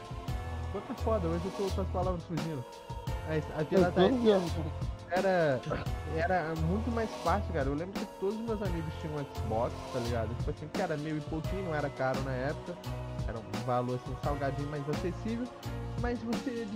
Quanta 0.73 0.95
foda, 1.03 1.29
hoje 1.29 1.45
eu 1.45 1.51
tô 1.53 1.75
com 1.75 1.81
as 1.81 1.89
palavras 1.89 2.23
fugindo. 2.25 2.65
A, 3.29 3.61
a 3.61 3.65
pirataria 3.65 4.41
era, 5.11 5.61
era 6.17 6.55
muito 6.67 6.91
mais 6.91 7.11
fácil, 7.23 7.53
cara. 7.53 7.69
Eu 7.69 7.75
lembro 7.75 7.99
que 7.99 8.07
todos 8.19 8.37
os 8.37 8.43
meus 8.43 8.63
amigos 8.63 8.93
tinham 9.01 9.17
um 9.17 9.35
Xbox, 9.35 9.75
tá 9.93 9.99
ligado? 10.01 10.35
Tipo 10.39 10.51
assim, 10.51 10.69
que 10.69 10.81
era 10.81 10.97
meio 10.97 11.19
e 11.19 11.21
pouquinho, 11.23 11.65
não 11.65 11.75
era 11.75 11.91
caro 11.91 12.21
na 12.23 12.33
época. 12.33 12.77
Era 13.29 13.39
um 13.39 13.65
valor 13.67 13.97
assim, 13.97 14.17
salgadinho, 14.23 14.69
mais 14.71 14.89
acessível. 14.89 15.47
Mas 16.01 16.19
você 16.23 16.67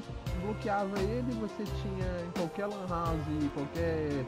bloqueava 0.42 0.98
ele, 1.00 1.32
você 1.40 1.64
tinha 1.64 2.26
em 2.26 2.30
qualquer 2.32 2.66
lan 2.66 2.86
house, 2.88 3.50
qualquer 3.54 4.24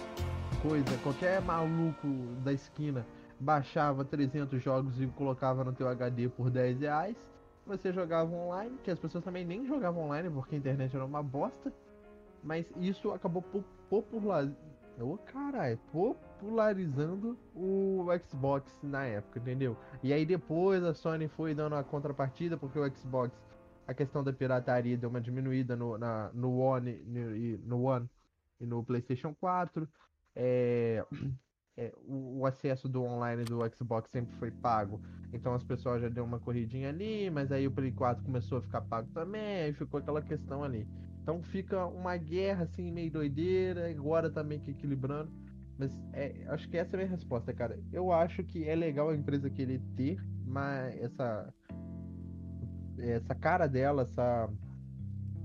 coisa, 0.62 0.98
qualquer 1.02 1.42
maluco 1.42 2.06
da 2.42 2.52
esquina 2.52 3.04
baixava 3.38 4.04
300 4.04 4.62
jogos 4.62 5.00
e 5.00 5.06
colocava 5.08 5.62
no 5.62 5.72
teu 5.72 5.88
HD 5.88 6.28
por 6.28 6.50
10 6.50 6.80
reais. 6.80 7.16
Você 7.66 7.92
jogava 7.92 8.34
online, 8.34 8.78
que 8.82 8.90
as 8.90 8.98
pessoas 8.98 9.24
também 9.24 9.44
nem 9.44 9.66
jogavam 9.66 10.04
online 10.04 10.30
porque 10.30 10.54
a 10.54 10.58
internet 10.58 10.94
era 10.94 11.04
uma 11.04 11.22
bosta. 11.22 11.72
Mas 12.42 12.64
isso 12.76 13.10
acabou 13.10 13.42
popular... 13.88 14.48
oh, 15.00 15.18
caralho, 15.18 15.78
popularizando 15.92 17.38
o 17.54 18.06
Xbox 18.26 18.78
na 18.82 19.04
época, 19.04 19.38
entendeu? 19.38 19.76
E 20.02 20.12
aí 20.12 20.24
depois 20.24 20.82
a 20.84 20.94
Sony 20.94 21.28
foi 21.28 21.54
dando 21.54 21.74
a 21.74 21.84
contrapartida, 21.84 22.56
porque 22.56 22.78
o 22.78 22.96
Xbox, 22.96 23.32
a 23.86 23.94
questão 23.94 24.22
da 24.22 24.32
pirataria 24.32 24.96
deu 24.96 25.08
uma 25.08 25.20
diminuída 25.20 25.76
no, 25.76 25.98
na, 25.98 26.30
no, 26.32 26.58
One, 26.58 26.94
no, 27.06 27.58
no 27.66 27.82
One 27.82 28.08
e 28.60 28.66
no 28.66 28.84
PlayStation 28.84 29.34
4. 29.34 29.88
É, 30.34 31.04
é, 31.76 31.92
o, 32.06 32.40
o, 32.40 32.46
acesso 32.46 32.88
do 32.88 33.02
online 33.02 33.44
do 33.44 33.60
Xbox 33.74 34.10
sempre 34.10 34.34
foi 34.36 34.50
pago. 34.50 35.00
Então 35.32 35.54
as 35.54 35.62
pessoas 35.62 36.00
já 36.00 36.08
deu 36.08 36.24
uma 36.24 36.38
corridinha 36.38 36.88
ali, 36.88 37.30
mas 37.30 37.52
aí 37.52 37.66
o 37.66 37.70
Play 37.70 37.92
4 37.92 38.24
começou 38.24 38.58
a 38.58 38.62
ficar 38.62 38.80
pago 38.80 39.08
também, 39.12 39.64
aí 39.64 39.72
ficou 39.72 40.00
aquela 40.00 40.22
questão 40.22 40.64
ali. 40.64 40.86
Então 41.26 41.42
fica 41.42 41.84
uma 41.84 42.16
guerra 42.16 42.62
assim, 42.62 42.92
meio 42.92 43.10
doideira, 43.10 43.90
agora 43.90 44.30
também 44.30 44.60
que 44.60 44.70
equilibrando. 44.70 45.28
Mas 45.76 45.90
é, 46.12 46.46
acho 46.50 46.68
que 46.68 46.76
essa 46.76 46.94
é 46.94 47.00
a 47.00 47.02
minha 47.02 47.10
resposta, 47.10 47.52
cara. 47.52 47.76
Eu 47.92 48.12
acho 48.12 48.44
que 48.44 48.62
é 48.62 48.76
legal 48.76 49.08
a 49.08 49.16
empresa 49.16 49.50
querer 49.50 49.80
ter 49.96 50.16
mas 50.46 50.96
essa, 51.02 51.52
essa 53.00 53.34
cara 53.34 53.66
dela, 53.66 54.02
essa, 54.02 54.48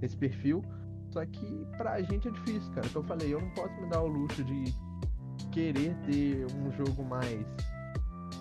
esse 0.03 0.15
perfil. 0.15 0.63
Só 1.09 1.25
que 1.25 1.65
pra 1.77 1.99
gente 2.03 2.27
é 2.27 2.31
difícil, 2.31 2.71
cara. 2.73 2.87
Como 2.89 3.03
eu 3.03 3.07
falei, 3.07 3.33
eu 3.33 3.41
não 3.41 3.49
posso 3.49 3.73
me 3.81 3.89
dar 3.89 4.03
o 4.03 4.07
luxo 4.07 4.43
de 4.43 4.65
querer 5.51 5.95
ter 6.05 6.45
um 6.57 6.71
jogo 6.71 7.03
mais 7.03 7.43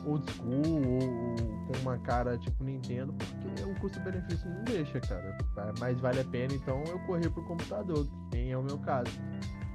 old 0.07 0.31
school 0.33 0.63
ou, 0.65 1.37
com 1.67 1.81
uma 1.83 1.99
cara 1.99 2.39
tipo 2.39 2.63
Nintendo, 2.65 3.13
porque 3.13 3.63
o 3.63 3.75
custo-benefício 3.81 4.49
não 4.49 4.65
deixa, 4.65 5.01
cara. 5.01 5.37
Mas 5.79 5.99
vale 6.01 6.21
a 6.21 6.25
pena 6.25 6.55
então 6.55 6.83
eu 6.87 6.99
correr 7.01 7.31
pro 7.31 7.45
computador, 7.45 8.07
que 8.07 8.37
nem 8.37 8.53
é 8.53 8.59
o 8.59 8.63
meu 8.63 8.79
caso. 8.79 9.11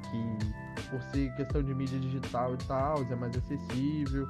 Que 0.09 0.65
por 0.89 1.01
ser 1.11 1.33
questão 1.35 1.63
de 1.63 1.73
mídia 1.73 1.99
digital 1.99 2.53
e 2.53 2.57
tal, 2.65 3.01
é 3.03 3.15
mais 3.15 3.35
acessível. 3.35 4.27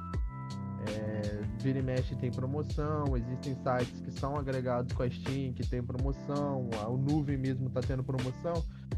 É, 0.88 1.42
vira 1.60 1.80
e 1.80 1.82
mexe 1.82 2.14
tem 2.14 2.30
promoção, 2.30 3.16
existem 3.16 3.56
sites 3.56 4.00
que 4.00 4.10
são 4.12 4.36
agregados 4.36 4.92
com 4.92 5.02
a 5.02 5.10
Steam 5.10 5.52
que 5.52 5.66
tem 5.66 5.82
promoção, 5.82 6.70
o 6.88 6.96
Nuvem 6.96 7.36
mesmo 7.36 7.68
tá 7.70 7.80
tendo 7.80 8.04
promoção 8.04 8.54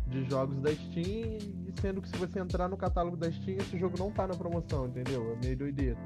de 0.06 0.24
jogos 0.28 0.60
da 0.60 0.70
Steam, 0.70 1.38
sendo 1.80 2.02
que 2.02 2.08
se 2.08 2.16
você 2.16 2.40
entrar 2.40 2.68
no 2.68 2.76
catálogo 2.76 3.16
da 3.16 3.30
Steam, 3.32 3.56
esse 3.58 3.78
jogo 3.78 3.96
não 3.98 4.10
tá 4.10 4.26
na 4.26 4.34
promoção, 4.34 4.86
entendeu? 4.86 5.32
É 5.32 5.44
meio 5.44 5.56
doideira. 5.56 5.98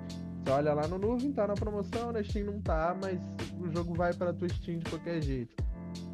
Você 0.45 0.51
olha 0.51 0.75
lá 0.75 0.89
no 0.89 0.99
nuvem, 0.99 1.33
tá 1.33 1.47
na 1.47 1.55
promoção, 1.55 2.13
na 2.13 2.23
Steam 2.23 2.47
não 2.47 2.61
tá, 2.61 2.97
mas 3.01 3.19
o 3.61 3.71
jogo 3.71 3.95
vai 3.95 4.13
pra 4.13 4.33
tua 4.33 4.49
Steam 4.49 4.79
de 4.79 4.91
qualquer 4.91 5.23
jeito. 5.23 5.55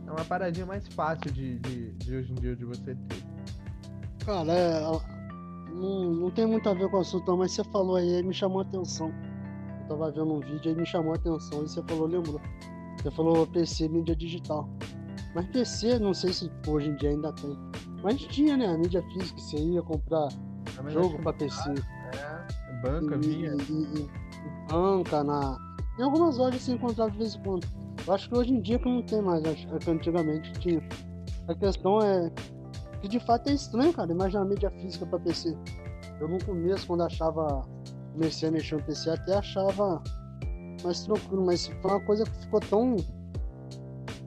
É 0.07 0.11
uma 0.11 0.24
paradinha 0.24 0.66
mais 0.66 0.87
fácil 0.89 1.31
de, 1.33 1.59
de, 1.61 1.93
de 1.93 2.16
hoje 2.16 2.33
em 2.33 2.35
dia 2.35 2.57
de 2.57 2.64
você 2.64 2.95
ter. 2.95 3.24
Cara, 4.24 4.53
é, 4.53 4.81
não, 5.72 6.11
não 6.12 6.31
tem 6.31 6.47
muito 6.47 6.68
a 6.68 6.74
ver 6.74 6.91
com 6.91 6.99
o 6.99 7.01
assunto, 7.01 7.37
mas 7.37 7.53
você 7.53 7.64
falou 7.64 7.97
aí, 7.97 8.22
me 8.22 8.35
chamou 8.35 8.61
a 8.61 8.62
atenção. 8.62 9.12
Eu 9.83 9.89
tava 9.89 10.11
vendo 10.11 10.35
um 10.35 10.41
vídeo 10.41 10.70
aí, 10.70 10.74
me 10.76 10.87
chamou 10.87 11.12
a 11.12 11.16
atenção, 11.16 11.64
e 11.64 11.68
você 11.68 11.83
falou, 11.85 12.07
lembrou. 12.07 12.41
Você 12.99 13.11
falou 13.11 13.47
PC, 13.47 13.89
mídia 13.89 14.14
digital. 14.14 14.68
Mas 15.35 15.47
PC, 15.47 15.99
não 15.99 16.12
sei 16.12 16.33
se 16.33 16.51
hoje 16.66 16.89
em 16.91 16.97
dia 16.97 17.11
ainda 17.11 17.33
tem. 17.33 17.57
Mas 18.03 18.20
tinha, 18.22 18.57
né? 18.57 18.66
A 18.66 18.76
mídia 18.76 19.03
física, 19.12 19.39
você 19.39 19.57
ia 19.57 19.83
comprar 19.83 20.29
jogo 20.91 21.18
pra 21.18 21.33
PC. 21.33 21.70
É, 21.70 21.98
banca, 22.83 23.18
vinha. 23.18 23.53
Banca, 24.70 25.24
na. 25.24 25.59
Em 25.99 26.03
algumas 26.03 26.37
lojas 26.39 26.62
se 26.62 26.72
encontrava 26.72 27.11
de 27.11 27.18
vez 27.18 27.35
em 27.35 27.43
quando. 27.43 27.66
Eu 28.07 28.14
acho 28.14 28.29
que 28.29 28.37
hoje 28.37 28.53
em 28.53 28.61
dia 28.61 28.79
que 28.79 28.89
não 28.89 29.03
tem 29.03 29.20
mais, 29.20 29.45
acho 29.45 29.66
que 29.66 29.91
antigamente 29.91 30.53
tinha. 30.61 30.81
A 31.49 31.55
questão 31.55 32.01
é 32.01 32.31
que 33.01 33.09
de 33.09 33.20
fato 33.20 33.49
é 33.49 33.53
estranho, 33.53 33.93
cara. 33.93 34.12
Imagina 34.12 34.43
a 34.43 34.45
mídia 34.45 34.70
física 34.70 35.07
pra 35.07 35.18
PC. 35.18 35.57
Eu 36.20 36.29
no 36.29 36.43
começo, 36.45 36.87
quando 36.87 37.03
achava. 37.03 37.62
Comecei 38.12 38.49
a 38.49 38.53
mexer 38.53 38.76
no 38.76 38.83
PC, 38.83 39.11
até 39.11 39.37
achava 39.37 40.03
mais 40.83 41.05
tranquilo, 41.05 41.45
mas 41.45 41.66
foi 41.66 41.91
uma 41.91 42.01
coisa 42.01 42.24
que 42.24 42.41
ficou 42.41 42.61
tão 42.61 42.97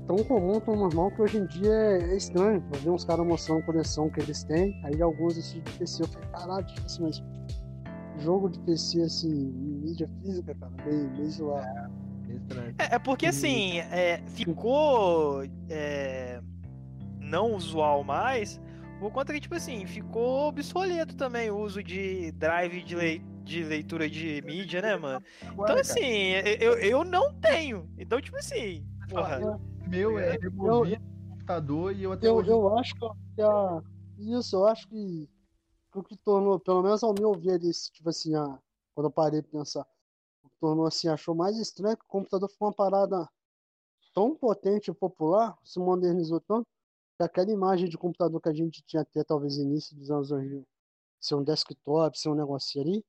tão 0.08 0.24
comum, 0.26 0.60
tão 0.60 0.76
normal, 0.76 1.12
que 1.12 1.22
hoje 1.22 1.38
em 1.38 1.46
dia 1.46 1.74
é, 1.74 2.16
estranho. 2.16 2.64
Eu 2.74 2.80
ver 2.80 2.90
uns 2.90 3.06
caras 3.06 3.26
mostrando 3.26 3.60
a 3.60 3.64
coleção 3.64 4.10
que 4.10 4.20
eles 4.20 4.44
têm, 4.44 4.80
aí 4.86 5.02
alguns 5.02 5.38
assim 5.38 5.62
de 5.62 5.72
PC, 5.74 6.04
eu 6.04 6.08
falei, 6.08 6.30
caralho, 6.30 6.66
tipo 6.66 6.86
assim, 6.86 7.04
mas 7.04 7.24
jogo 8.20 8.50
de 8.50 8.60
PC, 8.60 9.02
assim, 9.02 9.52
mídia 9.84 10.10
física, 10.22 10.56
cara, 10.56 10.72
meio, 10.86 11.10
meio 11.12 11.30
zoado. 11.30 11.92
É, 12.78 12.96
é 12.96 13.00
porque 13.00 13.26
assim, 13.26 13.80
é, 13.80 14.22
ficou 14.28 15.44
é, 15.70 16.42
não 17.20 17.56
usual 17.56 18.04
mais, 18.04 18.60
por 19.00 19.12
conta 19.12 19.34
que, 19.34 19.40
tipo 19.40 19.56
assim, 19.56 19.86
ficou 19.86 20.48
obsoleto 20.48 21.16
também 21.16 21.50
o 21.50 21.58
uso 21.58 21.84
de 21.84 22.32
drive 22.34 22.84
de, 22.84 22.96
lei, 22.96 23.22
de 23.44 23.64
leitura 23.64 24.10
de 24.10 24.42
mídia, 24.44 24.82
né, 24.82 24.96
mano? 24.96 25.24
Então, 25.54 25.76
assim, 25.76 26.34
eu, 26.60 26.74
eu 26.74 27.04
não 27.04 27.34
tenho. 27.34 27.90
Então, 27.98 28.22
tipo 28.22 28.38
assim, 28.38 28.86
porra. 29.10 29.60
Meu 29.88 30.18
é 30.20 30.38
removido 30.38 31.02
no 31.02 31.30
computador 31.32 31.96
e 31.96 32.04
eu 32.04 32.12
até 32.12 32.28
Eu, 32.28 32.36
hoje. 32.36 32.50
eu 32.50 32.78
acho 32.78 32.94
que 32.96 33.42
a, 33.42 33.82
isso, 34.20 34.56
eu 34.56 34.68
acho 34.68 34.88
que 34.88 35.28
o 36.00 36.04
que 36.04 36.16
tornou, 36.18 36.60
pelo 36.60 36.82
menos 36.82 37.04
ao 37.04 37.14
meu 37.14 37.34
ver, 37.34 37.64
isso, 37.64 37.92
tipo 37.92 38.10
assim, 38.10 38.36
a, 38.36 38.58
quando 38.94 39.08
eu 39.08 39.12
parei 39.12 39.42
pra 39.42 39.60
pensar, 39.60 39.86
o 40.44 40.50
que 40.50 40.56
tornou 40.60 40.86
assim, 40.86 41.08
achou 41.08 41.36
mais 41.36 41.58
estranho 41.58 41.98
que 41.98 42.06
o 42.06 42.08
computador 42.08 42.50
foi 42.50 42.68
uma 42.68 42.74
parada 42.74 43.30
tão 44.14 44.36
potente 44.36 44.90
e 44.92 44.94
popular, 44.94 45.58
se 45.64 45.80
modernizou 45.80 46.40
tanto, 46.42 46.68
que 47.18 47.24
aquela 47.24 47.52
imagem 47.52 47.88
de 47.88 47.98
computador 47.98 48.42
que 48.42 48.50
a 48.50 48.54
gente 48.54 48.82
tinha 48.84 49.02
até 49.02 49.24
talvez 49.24 49.58
início 49.58 49.96
dos 49.96 50.10
anos 50.12 50.30
2000, 50.30 50.66
ser 51.20 51.36
um 51.36 51.44
desktop, 51.44 52.18
ser 52.18 52.30
um 52.30 52.36
negocinho 52.36 52.86
ali, 52.86 53.06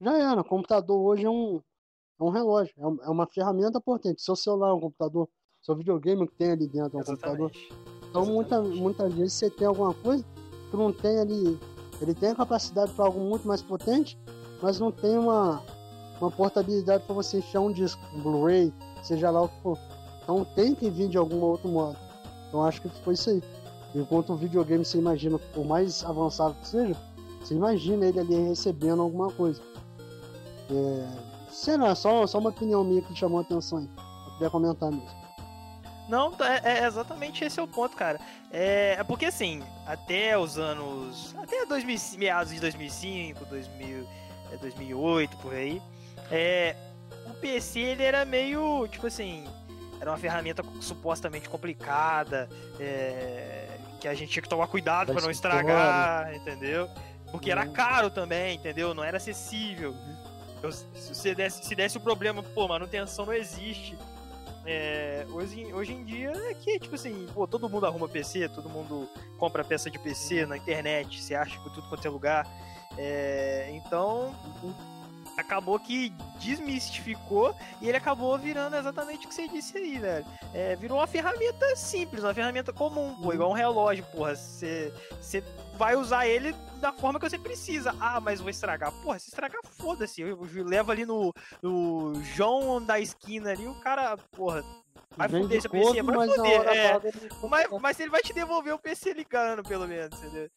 já 0.00 0.16
era. 0.16 0.40
O 0.40 0.44
computador 0.44 0.96
hoje 1.00 1.24
é 1.24 1.30
um, 1.30 1.56
é 2.20 2.22
um 2.24 2.28
relógio, 2.30 2.72
é, 2.78 2.86
um- 2.86 3.02
é 3.02 3.08
uma 3.08 3.26
ferramenta 3.26 3.80
potente. 3.80 4.22
Seu 4.22 4.36
celular 4.36 4.68
é 4.70 4.72
um 4.74 4.80
computador, 4.80 5.28
seu 5.60 5.74
videogame 5.74 6.26
que 6.28 6.34
tem 6.36 6.52
ali 6.52 6.68
dentro 6.68 6.98
é 6.98 7.00
um 7.00 7.04
computador. 7.04 7.50
Exatamente. 7.50 8.08
Então, 8.10 8.26
muita, 8.26 8.54
Exatamente. 8.56 8.80
muitas 8.80 9.14
vezes 9.14 9.32
você 9.34 9.50
tem 9.50 9.66
alguma 9.66 9.92
coisa 9.94 10.24
que 10.70 10.76
não 10.76 10.92
tem 10.92 11.18
ali. 11.18 11.58
Ele 12.00 12.14
tem 12.14 12.30
a 12.30 12.34
capacidade 12.34 12.92
para 12.92 13.04
algo 13.04 13.20
muito 13.20 13.46
mais 13.46 13.62
potente, 13.62 14.18
mas 14.62 14.78
não 14.78 14.92
tem 14.92 15.18
uma, 15.18 15.62
uma 16.20 16.30
portabilidade 16.30 17.04
para 17.04 17.14
você 17.14 17.38
enfiar 17.38 17.60
um 17.60 17.72
disco, 17.72 18.00
um 18.14 18.20
Blu-ray, 18.20 18.72
seja 19.02 19.30
lá 19.30 19.42
o 19.42 19.48
que 19.48 19.60
for. 19.62 19.78
Então, 20.22 20.44
tem 20.54 20.74
que 20.74 20.90
vir 20.90 21.08
de 21.08 21.16
algum 21.16 21.40
outro 21.40 21.68
modo. 21.68 21.96
Então, 22.48 22.62
acho 22.64 22.82
que 22.82 22.88
foi 23.02 23.14
isso 23.14 23.30
aí. 23.30 23.42
Enquanto 23.94 24.32
o 24.32 24.36
videogame, 24.36 24.84
você 24.84 24.98
imagina, 24.98 25.38
por 25.38 25.64
mais 25.64 26.04
avançado 26.04 26.54
que 26.60 26.68
seja, 26.68 26.96
você 27.42 27.54
imagina 27.54 28.06
ele 28.06 28.20
ali 28.20 28.34
recebendo 28.48 29.02
alguma 29.02 29.32
coisa. 29.32 29.60
É, 30.70 31.08
sei 31.50 31.76
lá, 31.76 31.94
só, 31.94 32.26
só 32.26 32.38
uma 32.38 32.50
opinião 32.50 32.84
minha 32.84 33.00
que 33.02 33.14
chamou 33.14 33.38
a 33.38 33.42
atenção 33.42 33.78
aí. 33.78 33.90
Eu 34.26 34.32
queria 34.32 34.50
comentar 34.50 34.90
mesmo. 34.90 35.17
Não, 36.08 36.32
tá- 36.32 36.54
é, 36.64 36.78
é 36.80 36.86
exatamente 36.86 37.44
esse 37.44 37.60
é 37.60 37.62
o 37.62 37.68
ponto, 37.68 37.94
cara. 37.96 38.18
É, 38.50 38.96
é 38.98 39.04
porque 39.04 39.26
assim, 39.26 39.62
até 39.86 40.36
os 40.38 40.58
anos. 40.58 41.34
Até 41.36 41.66
2000, 41.66 41.98
meados 42.18 42.52
de 42.52 42.60
2005, 42.60 43.44
2000, 43.44 44.08
é, 44.52 44.56
2008, 44.56 45.36
por 45.36 45.52
aí. 45.54 45.82
É, 46.30 46.74
o 47.26 47.34
PC 47.34 47.78
ele 47.80 48.02
era 48.02 48.24
meio. 48.24 48.88
Tipo 48.88 49.06
assim. 49.06 49.44
Era 50.00 50.10
uma 50.12 50.18
ferramenta 50.18 50.62
supostamente 50.80 51.48
complicada. 51.48 52.48
é, 52.80 53.66
que 54.00 54.06
a 54.06 54.14
gente 54.14 54.30
tinha 54.30 54.42
que 54.44 54.48
tomar 54.48 54.68
cuidado 54.68 55.08
Vai 55.08 55.16
pra 55.16 55.24
não 55.24 55.30
estragar, 55.30 56.32
entendeu? 56.32 56.88
Porque 57.32 57.50
era 57.50 57.64
Uhum. 57.66 57.72
caro 57.72 58.08
também, 58.10 58.54
entendeu? 58.54 58.94
Não 58.94 59.02
era 59.02 59.16
acessível. 59.16 59.92
Eu- 60.62 60.70
se, 60.70 60.86
se 61.16 61.34
desse, 61.34 61.64
se 61.66 61.74
desse 61.74 61.96
o 61.96 62.00
problema, 62.00 62.40
pô, 62.40 62.68
manutenção 62.68 63.26
não 63.26 63.32
existe. 63.32 63.98
É, 64.70 65.24
hoje, 65.30 65.72
hoje 65.72 65.94
em 65.94 66.04
dia 66.04 66.30
é 66.30 66.52
que, 66.52 66.78
tipo 66.78 66.94
assim, 66.94 67.26
pô, 67.32 67.46
todo 67.46 67.70
mundo 67.70 67.86
arruma 67.86 68.06
PC, 68.06 68.50
todo 68.50 68.68
mundo 68.68 69.08
compra 69.38 69.64
peça 69.64 69.90
de 69.90 69.98
PC 69.98 70.44
na 70.44 70.58
internet, 70.58 71.22
você 71.22 71.34
acha 71.34 71.58
por 71.60 71.72
tudo 71.72 71.88
quanto 71.88 72.06
é 72.06 72.10
lugar. 72.10 72.46
É, 72.98 73.70
então, 73.72 74.34
acabou 75.38 75.78
que 75.78 76.10
desmistificou 76.40 77.54
e 77.80 77.88
ele 77.88 77.96
acabou 77.96 78.36
virando 78.36 78.74
exatamente 78.76 79.24
o 79.24 79.28
que 79.28 79.34
você 79.34 79.46
disse 79.46 79.78
aí, 79.78 79.98
velho. 79.98 80.26
É, 80.52 80.74
virou 80.74 80.98
uma 80.98 81.06
ferramenta 81.06 81.76
simples, 81.76 82.24
uma 82.24 82.34
ferramenta 82.34 82.72
comum, 82.72 83.14
pô, 83.22 83.32
igual 83.32 83.50
um 83.50 83.54
relógio, 83.54 84.04
porra. 84.12 84.34
Você 84.34 84.92
vai 85.76 85.94
usar 85.94 86.26
ele 86.26 86.52
da 86.80 86.92
forma 86.92 87.20
que 87.20 87.30
você 87.30 87.38
precisa. 87.38 87.94
Ah, 88.00 88.20
mas 88.20 88.40
vou 88.40 88.50
estragar. 88.50 88.92
Porra, 89.00 89.18
se 89.20 89.28
estragar, 89.28 89.60
foda-se. 89.64 90.20
Eu, 90.20 90.46
eu 90.54 90.64
levo 90.64 90.90
ali 90.90 91.06
no, 91.06 91.32
no 91.62 92.20
João 92.22 92.82
da 92.82 92.98
esquina 92.98 93.52
ali, 93.52 93.68
o 93.68 93.80
cara, 93.80 94.16
porra, 94.32 94.64
vai 95.16 95.28
fuder 95.28 95.58
de 95.58 95.62
seu 95.62 95.70
PC, 95.70 96.02
vai 96.02 96.16
mas 96.16 96.34
fuder. 96.34 96.68
É, 96.68 97.00
mas, 97.48 97.66
mas 97.80 98.00
ele 98.00 98.10
vai 98.10 98.22
te 98.22 98.32
devolver 98.32 98.74
o 98.74 98.78
PC 98.78 99.12
ligando, 99.12 99.62
pelo 99.62 99.86
menos, 99.86 100.18
entendeu? 100.18 100.50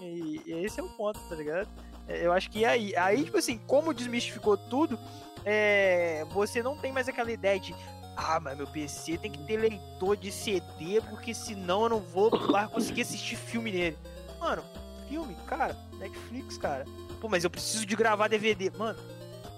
E, 0.00 0.42
e 0.46 0.64
esse 0.64 0.78
é 0.78 0.82
o 0.82 0.88
ponto, 0.90 1.18
tá 1.28 1.34
ligado? 1.34 1.68
É, 2.08 2.26
Eu 2.26 2.32
acho 2.32 2.50
que 2.50 2.64
aí, 2.64 2.94
aí, 2.96 3.24
tipo 3.24 3.38
assim, 3.38 3.58
como 3.66 3.92
desmistificou 3.94 4.56
tudo, 4.56 4.98
é, 5.44 6.24
você 6.30 6.62
não 6.62 6.76
tem 6.76 6.92
mais 6.92 7.08
aquela 7.08 7.30
ideia 7.30 7.58
de 7.58 7.74
ah, 8.16 8.40
mas 8.40 8.56
meu 8.56 8.66
PC 8.66 9.18
tem 9.18 9.30
que 9.30 9.42
ter 9.44 9.58
leitor 9.58 10.16
de 10.16 10.32
CD, 10.32 11.02
porque 11.10 11.34
senão 11.34 11.82
eu 11.82 11.88
não 11.90 12.00
vou 12.00 12.30
lá 12.50 12.66
conseguir 12.66 13.02
assistir 13.02 13.36
filme 13.36 13.70
nele. 13.70 13.98
Mano, 14.40 14.64
filme, 15.06 15.36
cara, 15.46 15.76
Netflix, 15.98 16.56
cara. 16.56 16.86
Pô, 17.20 17.28
mas 17.28 17.44
eu 17.44 17.50
preciso 17.50 17.84
de 17.84 17.94
gravar 17.94 18.28
DVD. 18.28 18.70
Mano, 18.70 18.98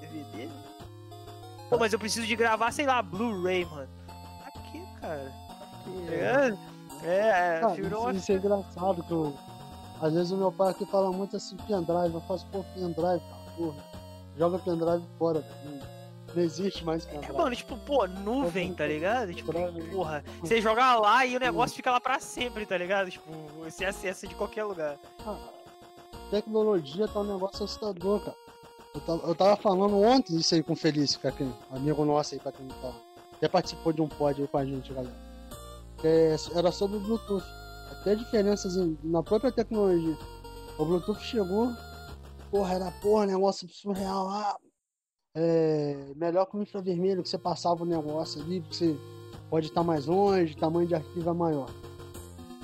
DVD? 0.00 0.48
Pô, 1.70 1.78
mas 1.78 1.92
eu 1.92 1.98
preciso 2.00 2.26
de 2.26 2.34
gravar, 2.34 2.72
sei 2.72 2.84
lá, 2.86 3.00
Blu-ray, 3.00 3.64
mano. 3.64 3.88
Pra 4.42 4.50
quê, 4.62 4.82
cara? 5.00 5.32
Tá 5.84 5.90
ligado? 6.10 6.58
É, 7.04 7.60
Ah, 7.62 7.68
virou 7.68 8.02
uma 8.02 8.10
isso, 8.12 8.20
isso 8.22 8.32
é 8.32 8.34
engraçado 8.34 9.04
que 9.04 9.12
eu, 9.12 9.38
às 10.00 10.12
vezes 10.14 10.30
o 10.30 10.36
meu 10.36 10.52
pai 10.52 10.70
aqui 10.70 10.84
fala 10.86 11.10
muito 11.12 11.36
assim, 11.36 11.56
pendrive, 11.56 12.14
eu 12.14 12.20
faço, 12.22 12.46
pô, 12.52 12.64
pendrive, 12.74 12.94
cara, 13.20 13.52
porra, 13.56 13.84
joga 14.36 14.58
pendrive 14.58 15.02
fora, 15.18 15.44
não, 15.64 16.34
não 16.34 16.42
existe 16.42 16.84
mais 16.84 17.06
É, 17.06 17.10
pendrive. 17.10 17.32
mano, 17.36 17.56
tipo, 17.56 17.76
pô, 17.78 18.06
nuvem, 18.06 18.72
tá 18.74 18.86
ligado? 18.86 19.34
Tipo, 19.34 19.52
Pendrive. 19.52 19.90
porra, 19.90 20.22
você 20.40 20.60
joga 20.60 20.96
lá 20.96 21.24
e 21.26 21.36
o 21.36 21.40
negócio 21.40 21.74
fica 21.76 21.90
lá 21.90 22.00
pra 22.00 22.20
sempre, 22.20 22.64
tá 22.66 22.76
ligado? 22.78 23.10
Tipo, 23.10 23.30
você 23.64 23.84
acessa 23.84 24.26
de 24.26 24.34
qualquer 24.34 24.64
lugar. 24.64 24.96
Ah, 25.26 25.36
tecnologia 26.30 27.08
tá 27.08 27.20
um 27.20 27.24
negócio 27.32 27.64
assustador, 27.64 28.20
cara. 28.20 28.36
Eu 28.94 29.00
tava, 29.02 29.22
eu 29.28 29.34
tava 29.34 29.56
falando 29.56 30.00
ontem 30.00 30.36
isso 30.36 30.54
aí 30.54 30.62
com 30.62 30.72
o 30.72 30.76
Felício, 30.76 31.20
que 31.20 31.26
é 31.26 31.30
quem, 31.32 31.54
amigo 31.70 32.04
nosso 32.04 32.34
aí, 32.34 32.40
pra 32.40 32.50
quem 32.52 32.66
tá, 32.68 32.92
até 33.34 33.46
participou 33.48 33.92
de 33.92 34.00
um 34.00 34.08
pod 34.08 34.40
aí 34.40 34.48
com 34.48 34.58
a 34.58 34.64
gente, 34.64 34.92
galera. 34.92 35.14
É, 36.02 36.36
era 36.54 36.70
sobre 36.72 36.96
o 36.96 37.00
Bluetooth. 37.00 37.44
Até 38.00 38.14
diferenças 38.14 38.76
em- 38.76 38.98
na 39.02 39.22
própria 39.22 39.52
tecnologia. 39.52 40.16
O 40.78 40.84
Bluetooth 40.84 41.20
chegou, 41.20 41.72
porra, 42.50 42.74
era 42.74 42.90
porra, 43.02 43.26
negócio 43.26 43.68
surreal 43.68 44.26
lá. 44.26 44.56
É, 45.34 46.12
melhor 46.16 46.46
que 46.46 46.56
o 46.56 46.62
infravermelho, 46.62 47.22
que 47.22 47.28
você 47.28 47.38
passava 47.38 47.82
o 47.82 47.86
negócio 47.86 48.40
ali, 48.42 48.60
que 48.60 48.74
você 48.74 48.96
pode 49.50 49.66
estar 49.66 49.82
mais 49.82 50.06
longe, 50.06 50.56
tamanho 50.56 50.86
de 50.88 50.94
arquivo 50.94 51.30
é 51.30 51.32
maior. 51.32 51.70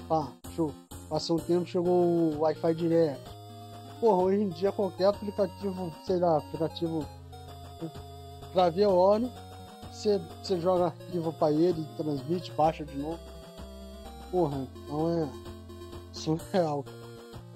Pá, 0.09 0.33
show. 0.55 0.73
Passou 1.09 1.37
um 1.37 1.41
tempo, 1.41 1.67
chegou 1.67 1.93
o 1.93 2.39
Wi-Fi 2.41 2.75
direto. 2.75 3.31
Porra, 4.01 4.23
hoje 4.23 4.41
em 4.43 4.49
dia 4.49 4.73
qualquer 4.73 5.07
aplicativo, 5.07 5.93
sei 6.05 6.19
lá, 6.19 6.39
aplicativo 6.39 7.07
pra 8.53 8.71
ver 8.71 8.85
a 8.85 8.91
hora, 8.91 9.31
você, 9.91 10.21
você 10.43 10.61
joga 10.61 10.87
arquivo 10.87 11.33
pra 11.33 11.53
ele, 11.53 11.87
transmite, 11.97 12.51
baixa 12.53 12.85
de 12.85 12.97
novo. 12.97 13.19
Porra, 14.35 14.67
então 14.85 15.23
é 15.23 15.29
surreal. 16.13 16.83
cara. 16.83 16.97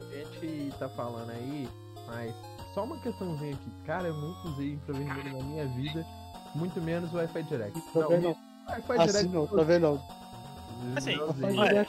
A 0.01 0.17
gente 0.17 0.73
tá 0.79 0.89
falando 0.91 1.29
aí, 1.31 1.69
mas 2.07 2.33
só 2.73 2.85
uma 2.85 2.97
questãozinha 3.01 3.55
aqui. 3.55 3.71
Cara, 3.85 4.07
eu 4.07 4.15
nunca 4.15 4.49
usei 4.51 4.75
infravermelho 4.75 5.39
na 5.39 5.43
minha 5.45 5.67
vida, 5.67 6.07
muito 6.55 6.81
menos 6.81 7.13
o 7.13 7.17
Wi-Fi 7.17 7.43
Direct. 7.43 7.81
Também 7.93 8.21
não. 8.21 8.37
Wi-Fi 8.69 8.93
Assim 8.97 9.07
Direct. 9.07 9.29
não, 9.35 9.47
tá 9.49 9.63
vendo? 9.65 9.81
não. 10.85 10.97
Assim, 10.97 11.13
eu 11.15 11.27
Wi-Fi 11.27 11.47
usei. 11.47 11.59
olha, 11.59 11.87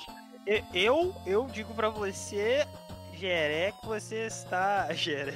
Eu, 0.74 1.14
eu 1.28 1.46
digo 1.46 1.72
pra 1.76 1.90
você, 1.92 2.66
Jeré, 3.14 3.72
que 3.74 3.86
você 3.86 4.26
está. 4.26 4.92
Jeré. 4.94 5.36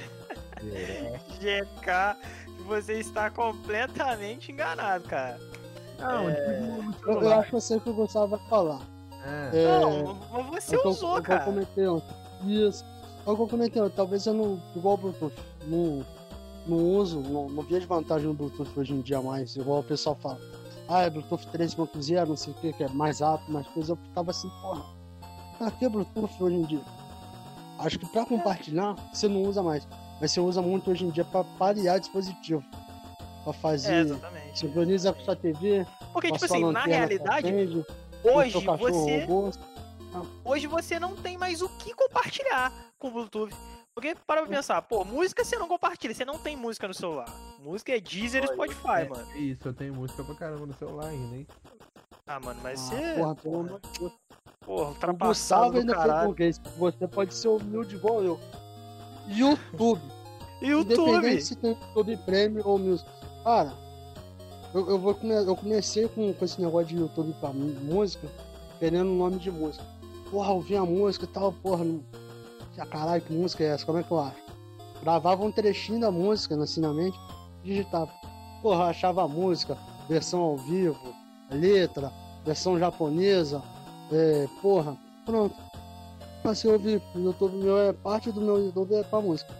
É. 0.66 1.20
GK, 1.38 2.16
que 2.56 2.62
você 2.64 2.94
está 2.94 3.30
completamente 3.30 4.50
enganado, 4.50 5.04
cara. 5.04 5.38
Não, 6.00 6.28
É. 6.28 6.34
tipo 6.34 6.50
eu, 6.50 6.82
eu 6.86 6.92
celular. 7.20 7.38
acho 7.38 7.50
que 7.50 7.54
eu 7.56 7.60
sei 7.60 7.76
o 7.76 7.80
que 7.80 7.90
o 7.90 7.94
Gustavo 7.94 8.36
vai 8.36 8.48
falar. 8.48 8.80
É. 9.24 9.50
É, 9.64 9.80
Não, 9.80 10.14
mas 10.52 10.64
você 10.64 10.74
é 10.74 10.78
o 10.78 10.82
que 10.82 10.86
eu- 10.88 10.90
usou, 10.92 11.14
é 11.16 11.18
eu 11.18 11.22
cara. 11.22 11.44
comentei 11.44 11.86
ontem. 11.86 12.14
Isso. 12.44 12.84
É 13.26 13.30
o 13.30 13.36
que 13.36 13.42
eu 13.42 13.48
comentei 13.48 13.80
ontem. 13.82 13.94
Talvez 13.96 14.26
eu 14.26 14.34
não. 14.34 14.60
Igual 14.76 14.94
o 14.94 14.98
Bluetooth. 14.98 15.34
Não, 15.66 16.04
não 16.66 16.76
uso, 16.76 17.20
não, 17.20 17.48
não 17.48 17.62
vejo 17.62 17.86
vantagem 17.86 18.26
no 18.28 18.34
Bluetooth 18.34 18.70
hoje 18.78 18.92
em 18.92 19.00
dia 19.00 19.20
mais. 19.22 19.56
Igual 19.56 19.80
o 19.80 19.84
pessoal 19.84 20.16
fala. 20.20 20.38
Ah, 20.86 21.00
é 21.02 21.08
Bluetooth 21.10 21.46
3.0, 21.50 22.26
não 22.28 22.36
sei 22.36 22.52
o 22.52 22.56
que, 22.56 22.72
que 22.74 22.84
é 22.84 22.88
mais 22.88 23.20
rápido, 23.20 23.50
mais 23.50 23.66
coisa. 23.68 23.92
Eu 23.92 23.96
ficava 23.96 24.30
assim, 24.30 24.50
porra. 24.60 24.82
Pra 25.56 25.70
que 25.70 25.88
Bluetooth 25.88 26.42
hoje 26.42 26.56
em 26.56 26.62
dia? 26.64 26.80
Acho 27.78 27.98
que 27.98 28.06
pra 28.06 28.26
compartilhar, 28.26 28.94
você 29.12 29.26
não 29.28 29.42
usa 29.42 29.62
mais. 29.62 29.88
Mas 30.20 30.30
você 30.32 30.40
usa 30.40 30.60
muito 30.60 30.90
hoje 30.90 31.04
em 31.06 31.10
dia 31.10 31.24
pra 31.24 31.42
parear 31.58 31.98
dispositivo. 31.98 32.62
Pra 33.42 33.50
É, 33.52 33.56
fazer. 33.56 33.94
exatamente. 33.94 34.58
sincroniza 34.58 35.12
com 35.12 35.20
sua 35.22 35.36
TV, 35.36 35.86
Porque, 36.12 36.30
tipo 36.30 36.44
assim, 36.44 36.70
na 36.72 36.84
realidade, 36.84 37.46
acende. 37.48 37.84
Hoje 38.24 38.58
você. 38.64 39.26
Hoje 40.44 40.66
você 40.66 40.98
não 40.98 41.14
tem 41.16 41.36
mais 41.36 41.60
o 41.60 41.68
que 41.68 41.92
compartilhar 41.94 42.72
com 42.98 43.08
o 43.08 43.10
Bluetooth. 43.10 43.54
Porque 43.94 44.14
para 44.26 44.42
pra 44.42 44.50
pensar, 44.56 44.82
pô, 44.82 45.04
música 45.04 45.44
você 45.44 45.56
não 45.56 45.68
compartilha, 45.68 46.12
você 46.14 46.24
não 46.24 46.38
tem 46.38 46.56
música 46.56 46.88
no 46.88 46.94
celular. 46.94 47.26
Música 47.60 47.92
é 47.96 48.00
Deezer 48.00 48.42
e 48.44 48.48
Spotify, 48.48 49.02
é, 49.02 49.08
mano. 49.08 49.36
Isso, 49.36 49.68
eu 49.68 49.72
tenho 49.74 49.94
música 49.94 50.24
pra 50.24 50.34
caramba 50.34 50.66
no 50.66 50.74
celular 50.74 51.06
ainda, 51.08 51.36
hein? 51.36 51.46
Ah, 52.26 52.40
mano, 52.40 52.58
mas 52.62 52.80
Ah, 52.80 52.84
você. 52.96 53.14
porra, 53.14 53.34
pelo 53.36 53.60
amor 53.60 53.80
de 53.80 53.98
Deus. 54.00 54.12
Porra, 54.64 54.84
O 54.84 54.88
ultrapassado 54.88 55.28
Gustavo 55.28 55.72
do 55.72 55.78
ainda 55.78 55.94
foi 55.94 56.02
caralho. 56.06 56.28
burguês. 56.28 56.60
Você 56.78 57.06
pode 57.08 57.34
ser 57.34 57.48
humilde 57.48 57.94
igual 57.96 58.22
eu. 58.24 58.40
YouTube. 59.28 60.00
YouTube! 60.62 61.10
Independente 61.10 61.44
se 61.44 61.56
tem 61.56 61.70
YouTube 61.72 62.16
Premium 62.24 62.62
ou 62.66 62.78
Music. 62.78 63.08
Cara, 63.44 63.74
eu, 64.74 64.90
eu, 64.90 64.98
vou 64.98 65.14
come- 65.14 65.34
eu 65.34 65.56
comecei 65.56 66.08
com, 66.08 66.32
com 66.34 66.44
esse 66.44 66.60
negócio 66.60 66.88
de 66.88 66.96
YouTube 66.96 67.34
pra 67.40 67.52
música, 67.52 68.28
querendo 68.78 69.10
o 69.10 69.14
nome 69.16 69.38
de 69.38 69.50
música. 69.50 69.84
Porra, 70.30 70.50
ouvi 70.52 70.76
a 70.76 70.84
música 70.84 71.24
e 71.24 71.28
tal, 71.28 71.52
porra. 71.52 71.84
Não... 71.84 72.02
Ah, 72.76 72.86
caralho, 72.86 73.22
que 73.22 73.32
música 73.32 73.62
é 73.62 73.68
essa? 73.68 73.86
Como 73.86 73.98
é 73.98 74.02
que 74.02 74.10
eu 74.10 74.18
acho? 74.18 74.36
Gravava 75.00 75.44
um 75.44 75.52
trechinho 75.52 76.00
da 76.00 76.10
música 76.10 76.60
assim 76.60 76.80
na 76.80 76.92
digitava. 77.62 78.10
Porra, 78.60 78.86
achava 78.86 79.22
a 79.22 79.28
música, 79.28 79.78
versão 80.08 80.40
ao 80.40 80.56
vivo, 80.56 81.14
letra, 81.50 82.10
versão 82.44 82.78
japonesa, 82.78 83.62
é, 84.10 84.48
porra, 84.60 84.96
pronto. 85.24 85.54
Passei 86.42 86.68
a 86.68 86.74
ouvir. 86.74 87.00
O 87.14 87.18
YouTube 87.18 87.56
meu 87.56 87.78
é 87.78 87.92
parte 87.92 88.32
do 88.32 88.40
meu 88.40 88.58
YouTube 88.58 88.94
é 88.94 89.02
pra 89.04 89.20
música. 89.20 89.54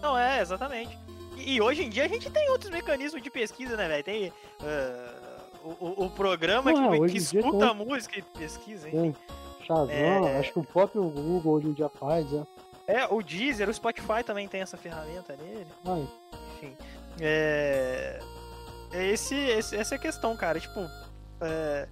Não, 0.00 0.16
é, 0.16 0.40
exatamente. 0.40 0.96
E, 1.38 1.60
hoje 1.60 1.84
em 1.84 1.88
dia 1.90 2.04
a 2.04 2.08
gente 2.08 2.30
tem 2.30 2.48
outros 2.50 2.70
mecanismos 2.70 3.22
de 3.22 3.30
pesquisa, 3.30 3.76
né, 3.76 3.88
velho? 3.88 4.04
Tem 4.04 4.32
ah, 4.60 5.40
o, 5.80 6.04
o- 6.06 6.10
programa 6.10 6.70
Ué, 6.72 6.74
que, 6.96 7.00
hoje 7.02 7.12
que 7.12 7.18
escuta 7.18 7.70
a 7.70 7.74
música 7.74 8.18
e 8.18 8.22
pesquisa, 8.22 8.88
hein? 8.88 9.12
Tem 9.12 9.16
Shazam, 9.66 9.90
É. 9.90 10.38
acho 10.38 10.52
que 10.52 10.58
o 10.58 10.64
próprio 10.64 11.02
Google 11.10 11.54
hoje 11.54 11.66
em 11.68 11.72
dia 11.72 11.88
faz, 11.88 12.26
é. 12.32 12.42
É, 12.86 13.06
o 13.06 13.22
Deezer, 13.22 13.68
o 13.68 13.74
Spotify 13.74 14.24
também 14.24 14.48
tem 14.48 14.62
essa 14.62 14.76
ferramenta 14.78 15.36
nele. 15.36 15.66
Ai, 15.84 16.08
Enfim. 16.56 16.74
É. 17.20 18.18
é 18.92 19.06
esse, 19.08 19.34
esse- 19.34 19.76
essa 19.76 19.94
é 19.94 19.98
a 19.98 20.00
questão, 20.00 20.36
cara. 20.36 20.58
Tipo. 20.58 20.80
é, 21.40 21.86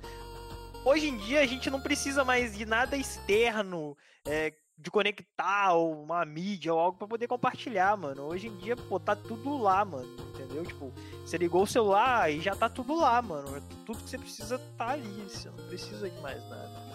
Hoje 0.84 1.08
em 1.08 1.16
dia 1.18 1.40
a 1.40 1.46
gente 1.46 1.68
não 1.68 1.80
precisa 1.80 2.24
mais 2.24 2.56
de 2.56 2.64
nada 2.64 2.96
externo. 2.96 3.96
é, 4.24 4.52
de 4.78 4.90
conectar 4.90 5.72
ou 5.72 6.02
uma 6.02 6.24
mídia 6.24 6.72
ou 6.72 6.78
algo 6.78 6.98
pra 6.98 7.08
poder 7.08 7.26
compartilhar, 7.26 7.96
mano. 7.96 8.24
Hoje 8.24 8.48
em 8.48 8.56
dia, 8.56 8.76
pô, 8.76 9.00
tá 9.00 9.16
tudo 9.16 9.56
lá, 9.58 9.84
mano. 9.84 10.08
Entendeu? 10.34 10.64
Tipo, 10.64 10.92
você 11.24 11.38
ligou 11.38 11.62
o 11.62 11.66
celular 11.66 12.30
e 12.30 12.40
já 12.40 12.54
tá 12.54 12.68
tudo 12.68 12.94
lá, 12.94 13.20
mano. 13.22 13.60
Tudo 13.86 13.98
que 14.02 14.10
você 14.10 14.18
precisa 14.18 14.58
tá 14.76 14.90
ali. 14.90 15.08
Você 15.28 15.48
não 15.48 15.66
precisa 15.66 16.08
de 16.10 16.20
mais 16.20 16.42
nada. 16.50 16.86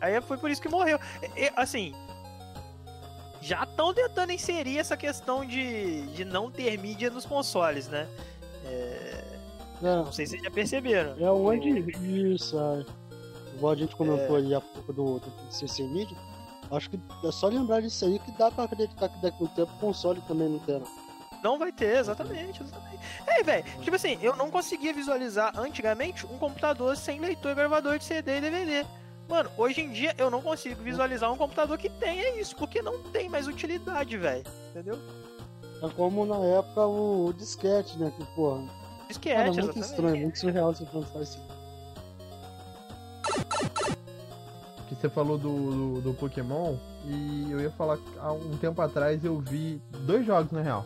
Aí 0.00 0.18
foi 0.22 0.38
por 0.38 0.50
isso 0.50 0.62
que 0.62 0.68
morreu. 0.68 0.98
E- 1.36 1.52
assim, 1.54 1.92
já 3.42 3.62
estão 3.64 3.92
tentando 3.92 4.32
inserir 4.32 4.78
essa 4.78 4.96
questão 4.96 5.44
de, 5.44 6.02
de 6.08 6.24
não 6.24 6.50
ter 6.50 6.76
mídia 6.78 7.10
nos 7.10 7.26
consoles, 7.26 7.88
né? 7.88 8.08
É, 8.64 9.38
não 9.82 10.10
sei 10.12 10.24
se 10.26 10.30
vocês 10.32 10.42
já 10.42 10.50
perceberam. 10.50 11.14
é, 11.18 11.22
é 11.24 11.30
onde 11.30 11.68
isso, 12.34 12.58
é. 12.58 12.84
Igual 13.54 13.72
a 13.72 13.76
gente 13.76 13.94
comentou 13.96 14.36
É. 14.36 14.38
ali 14.40 14.54
há 14.54 14.60
pouco 14.60 14.92
do, 14.92 15.18
do 15.18 15.52
CC 15.52 15.82
Media, 15.84 16.16
acho 16.70 16.90
que 16.90 17.00
é 17.24 17.32
só 17.32 17.48
lembrar 17.48 17.80
disso 17.80 18.04
aí 18.04 18.18
que 18.18 18.30
dá 18.32 18.50
pra 18.50 18.64
acreditar 18.64 19.08
que 19.08 19.20
daqui 19.22 19.42
a 19.42 19.44
um 19.44 19.48
tempo 19.48 19.72
o 19.72 19.78
console 19.78 20.20
também 20.28 20.48
não 20.48 20.58
terá. 20.60 20.84
Não 21.42 21.58
vai 21.58 21.70
ter, 21.70 21.98
exatamente, 21.98 22.62
exatamente. 22.62 22.98
É, 23.26 23.42
velho, 23.42 23.64
tipo 23.80 23.94
assim, 23.94 24.18
eu 24.20 24.34
não 24.34 24.50
conseguia 24.50 24.92
visualizar 24.92 25.52
antigamente 25.58 26.26
um 26.26 26.36
computador 26.36 26.96
sem 26.96 27.20
leitor 27.20 27.52
e 27.52 27.54
gravador 27.54 27.98
de 27.98 28.04
CD 28.04 28.38
e 28.38 28.40
DVD. 28.40 28.86
Mano, 29.28 29.50
hoje 29.56 29.82
em 29.82 29.92
dia 29.92 30.14
eu 30.18 30.30
não 30.30 30.40
consigo 30.40 30.82
visualizar 30.82 31.30
um 31.32 31.36
computador 31.36 31.78
que 31.78 31.90
tenha 31.90 32.40
isso, 32.40 32.56
porque 32.56 32.82
não 32.82 33.02
tem 33.04 33.28
mais 33.28 33.46
utilidade, 33.46 34.16
velho. 34.16 34.44
Entendeu? 34.70 34.98
É 35.82 35.88
como 35.90 36.26
na 36.26 36.38
época 36.44 36.86
o, 36.86 37.26
o 37.26 37.32
disquete, 37.32 37.96
né? 37.98 38.12
Que, 38.16 38.24
porra, 38.34 38.68
Esquete, 39.08 39.36
era 39.36 39.44
muito 39.44 39.60
exatamente. 39.60 39.90
estranho, 39.90 40.22
muito 40.22 40.38
surreal 40.38 40.74
você 40.74 40.84
pensar 40.86 41.18
assim. 41.20 41.40
Que 44.88 44.94
você 44.94 45.08
falou 45.08 45.36
do, 45.36 45.50
do, 45.70 46.00
do 46.00 46.14
Pokémon 46.14 46.76
e 47.04 47.48
eu 47.50 47.60
ia 47.60 47.70
falar 47.70 47.98
há 48.18 48.32
um 48.32 48.56
tempo 48.56 48.80
atrás 48.80 49.24
eu 49.24 49.38
vi 49.38 49.80
dois 50.06 50.24
jogos 50.26 50.50
na 50.50 50.62
real. 50.62 50.84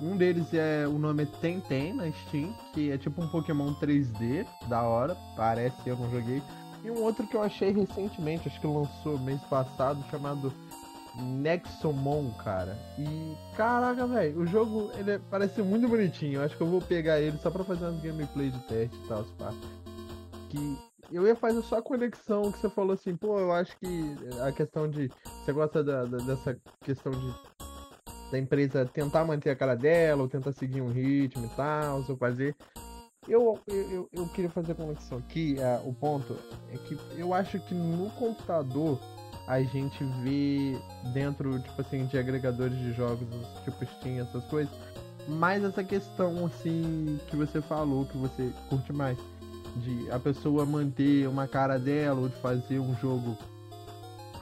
Um 0.00 0.16
deles 0.16 0.52
é 0.52 0.86
o 0.86 0.98
nome 0.98 1.22
é 1.22 1.26
Tenten 1.40 1.94
na 1.94 2.10
Steam, 2.10 2.52
que 2.74 2.90
é 2.90 2.98
tipo 2.98 3.22
um 3.22 3.28
Pokémon 3.28 3.72
3D, 3.74 4.46
da 4.68 4.82
hora, 4.82 5.16
parece, 5.36 5.76
eu 5.86 5.96
não 5.96 6.10
joguei. 6.10 6.42
E 6.84 6.90
um 6.90 7.02
outro 7.02 7.26
que 7.26 7.34
eu 7.34 7.42
achei 7.42 7.72
recentemente, 7.72 8.46
acho 8.48 8.60
que 8.60 8.66
lançou 8.66 9.18
mês 9.18 9.40
passado, 9.44 10.04
chamado 10.10 10.52
Nexomon, 11.18 12.30
cara. 12.44 12.76
E 12.98 13.34
caraca, 13.56 14.06
velho, 14.06 14.40
o 14.40 14.46
jogo 14.46 14.90
ele 14.98 15.12
é- 15.12 15.20
parece 15.30 15.62
muito 15.62 15.88
bonitinho. 15.88 16.34
Eu 16.34 16.42
acho 16.42 16.56
que 16.56 16.62
eu 16.62 16.68
vou 16.68 16.80
pegar 16.82 17.18
ele 17.18 17.38
só 17.38 17.50
pra 17.50 17.64
fazer 17.64 17.86
umas 17.86 18.02
gameplay 18.02 18.50
de 18.50 18.58
teste 18.60 18.96
e 19.02 19.08
tal, 19.08 19.24
pá. 19.38 19.52
Que 20.50 20.78
eu 21.10 21.26
ia 21.26 21.36
fazer 21.36 21.62
só 21.62 21.78
a 21.78 21.82
conexão 21.82 22.50
que 22.50 22.58
você 22.58 22.68
falou 22.68 22.94
assim, 22.94 23.16
pô, 23.16 23.38
eu 23.38 23.52
acho 23.52 23.76
que 23.78 24.16
a 24.42 24.52
questão 24.52 24.88
de. 24.88 25.10
Você 25.44 25.52
gosta 25.52 25.82
da- 25.82 26.04
da- 26.04 26.18
dessa 26.18 26.56
questão 26.82 27.12
de. 27.12 27.34
Da 28.30 28.38
empresa 28.38 28.84
tentar 28.86 29.24
manter 29.24 29.50
a 29.50 29.56
cara 29.56 29.76
dela, 29.76 30.22
ou 30.22 30.28
tentar 30.28 30.52
seguir 30.52 30.80
um 30.80 30.90
ritmo 30.90 31.46
e 31.46 31.48
tal, 31.56 32.04
ou 32.08 32.16
fazer. 32.16 32.56
Eu, 33.28 33.58
eu, 33.66 34.08
eu- 34.12 34.28
queria 34.28 34.50
fazer 34.50 34.72
a 34.72 34.74
conexão 34.74 35.18
aqui, 35.18 35.56
é, 35.60 35.80
o 35.84 35.92
ponto 35.92 36.36
é 36.72 36.76
que 36.78 36.96
eu 37.16 37.34
acho 37.34 37.58
que 37.60 37.74
no 37.74 38.08
computador 38.10 39.00
a 39.48 39.60
gente 39.62 40.02
vê 40.22 40.76
dentro, 41.12 41.58
tipo 41.60 41.80
assim, 41.80 42.06
de 42.06 42.18
agregadores 42.18 42.76
de 42.78 42.92
jogos, 42.92 43.26
tipo 43.64 43.84
Steam, 43.84 44.20
essas 44.20 44.44
coisas, 44.46 44.72
mais 45.28 45.62
essa 45.64 45.82
questão, 45.82 46.46
assim, 46.46 47.18
que 47.28 47.36
você 47.36 47.60
falou, 47.60 48.06
que 48.06 48.16
você 48.16 48.52
curte 48.68 48.92
mais 48.92 49.18
de 49.76 50.10
a 50.10 50.18
pessoa 50.18 50.64
manter 50.64 51.28
uma 51.28 51.46
cara 51.46 51.78
dela 51.78 52.20
ou 52.20 52.28
de 52.28 52.36
fazer 52.36 52.78
um 52.78 52.94
jogo 52.96 53.36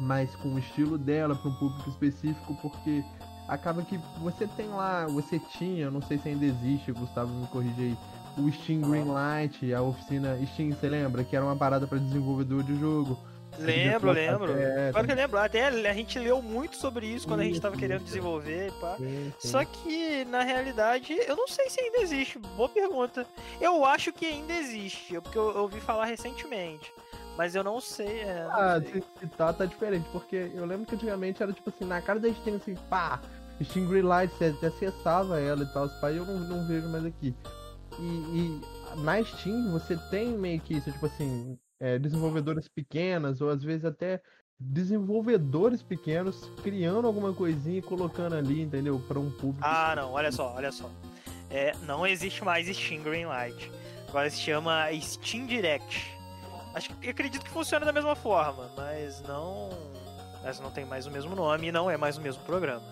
mais 0.00 0.34
com 0.36 0.54
o 0.54 0.58
estilo 0.58 0.98
dela 0.98 1.34
para 1.34 1.50
um 1.50 1.54
público 1.54 1.88
específico, 1.88 2.56
porque 2.60 3.04
acaba 3.48 3.82
que 3.82 3.98
você 4.20 4.46
tem 4.46 4.68
lá, 4.68 5.06
você 5.06 5.38
tinha, 5.38 5.90
não 5.90 6.02
sei 6.02 6.18
se 6.18 6.28
ainda 6.28 6.44
existe, 6.44 6.92
Gustavo 6.92 7.32
me 7.32 7.46
corrige 7.48 7.80
aí, 7.80 7.98
o 8.36 8.50
Steam 8.50 8.80
Greenlight, 8.80 9.72
a 9.72 9.82
oficina 9.82 10.36
Steam, 10.46 10.70
você 10.70 10.88
lembra? 10.88 11.22
Que 11.22 11.36
era 11.36 11.44
uma 11.44 11.56
parada 11.56 11.86
para 11.86 11.98
desenvolvedor 11.98 12.64
de 12.64 12.78
jogo. 12.78 13.16
Lembro, 13.58 14.10
lembro. 14.12 14.54
Claro 14.90 15.06
que 15.06 15.12
eu 15.12 15.16
lembro. 15.16 15.38
Até 15.38 15.66
a 15.68 15.94
gente 15.94 16.18
leu 16.18 16.42
muito 16.42 16.76
sobre 16.76 17.06
isso 17.06 17.26
quando 17.26 17.40
a 17.40 17.44
gente 17.44 17.60
tava 17.60 17.74
Isso, 17.74 17.80
querendo 17.80 18.04
desenvolver, 18.04 18.72
pá. 18.80 18.96
sim, 18.96 19.32
sim. 19.38 19.48
Só 19.48 19.64
que, 19.64 20.24
na 20.26 20.42
realidade, 20.42 21.12
eu 21.26 21.36
não 21.36 21.46
sei 21.48 21.68
se 21.70 21.80
ainda 21.80 21.98
existe. 21.98 22.38
Boa 22.38 22.68
pergunta. 22.68 23.26
Eu 23.60 23.84
acho 23.84 24.12
que 24.12 24.26
ainda 24.26 24.52
existe, 24.54 25.20
porque 25.20 25.38
eu, 25.38 25.56
ouvi 25.58 25.80
falar 25.80 26.06
recentemente. 26.06 26.92
Mas 27.36 27.54
eu 27.54 27.64
não 27.64 27.80
sei. 27.80 28.20
É, 28.20 28.44
não 28.44 28.52
Ah, 28.52 28.80
sei. 28.80 29.02
se, 29.20 29.26
tá, 29.28 29.52
tá 29.52 29.64
diferente, 29.66 30.08
porque 30.10 30.50
eu 30.54 30.64
lembro 30.64 30.86
que 30.86 30.94
antigamente 30.94 31.42
era 31.42 31.52
tipo 31.52 31.68
assim, 31.70 31.84
na 31.84 32.00
cara 32.00 32.20
da 32.20 32.32
Steam, 32.32 32.56
assim, 32.56 32.74
pá, 32.88 33.20
Steam 33.62 33.86
Greenlight, 33.88 34.32
você 34.34 34.50
você 34.52 34.66
acessava 34.86 35.40
ela 35.40 35.62
e 35.62 35.66
tal, 35.72 35.86
e 36.12 36.16
eu 36.16 36.24
não, 36.24 36.38
não 36.40 36.66
vejo 36.66 36.88
mais 36.88 37.04
aqui. 37.04 37.34
E, 37.98 38.02
e 38.02 38.60
na 39.00 39.22
Steam 39.24 39.72
você 39.72 39.96
tem 40.10 40.28
meio 40.36 40.60
que 40.60 40.74
isso, 40.74 40.90
tipo 40.90 41.06
assim, 41.06 41.58
é, 41.80 41.98
desenvolvedoras 41.98 42.68
pequenas, 42.68 43.40
ou 43.40 43.50
às 43.50 43.62
vezes 43.62 43.84
até 43.84 44.20
desenvolvedores 44.58 45.82
pequenos 45.82 46.48
criando 46.62 47.06
alguma 47.06 47.32
coisinha 47.32 47.78
e 47.78 47.82
colocando 47.82 48.34
ali, 48.34 48.62
entendeu? 48.62 49.02
Pra 49.06 49.18
um 49.18 49.30
público. 49.30 49.62
Ah, 49.62 49.94
não, 49.96 50.12
olha 50.12 50.30
só, 50.30 50.54
olha 50.54 50.72
só. 50.72 50.90
É, 51.50 51.72
não 51.86 52.06
existe 52.06 52.44
mais 52.44 52.66
Steam 52.74 53.02
Greenlight. 53.02 53.70
Agora 54.08 54.30
se 54.30 54.40
chama 54.40 54.86
Steam 55.00 55.46
Direct. 55.46 56.12
Acho 56.74 56.92
que 56.96 57.10
acredito 57.10 57.44
que 57.44 57.50
funciona 57.50 57.84
da 57.84 57.92
mesma 57.92 58.14
forma, 58.14 58.70
mas 58.76 59.22
não. 59.22 59.70
Mas 60.42 60.60
não 60.60 60.70
tem 60.70 60.84
mais 60.84 61.06
o 61.06 61.10
mesmo 61.10 61.34
nome 61.34 61.68
e 61.68 61.72
não 61.72 61.90
é 61.90 61.96
mais 61.96 62.16
o 62.16 62.20
mesmo 62.20 62.42
programa. 62.44 62.82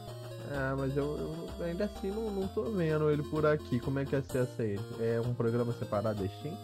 Ah, 0.52 0.74
mas 0.76 0.96
eu, 0.96 1.48
eu 1.58 1.64
ainda 1.64 1.84
assim 1.84 2.10
não, 2.10 2.30
não 2.30 2.48
tô 2.48 2.64
vendo 2.70 3.10
ele 3.10 3.22
por 3.22 3.44
aqui. 3.46 3.80
Como 3.80 3.98
é 3.98 4.04
que 4.04 4.14
acessa 4.16 4.62
ele? 4.62 4.82
É 5.00 5.20
um 5.20 5.34
programa 5.34 5.72
separado 5.72 6.22
da 6.22 6.28
Steam? 6.28 6.56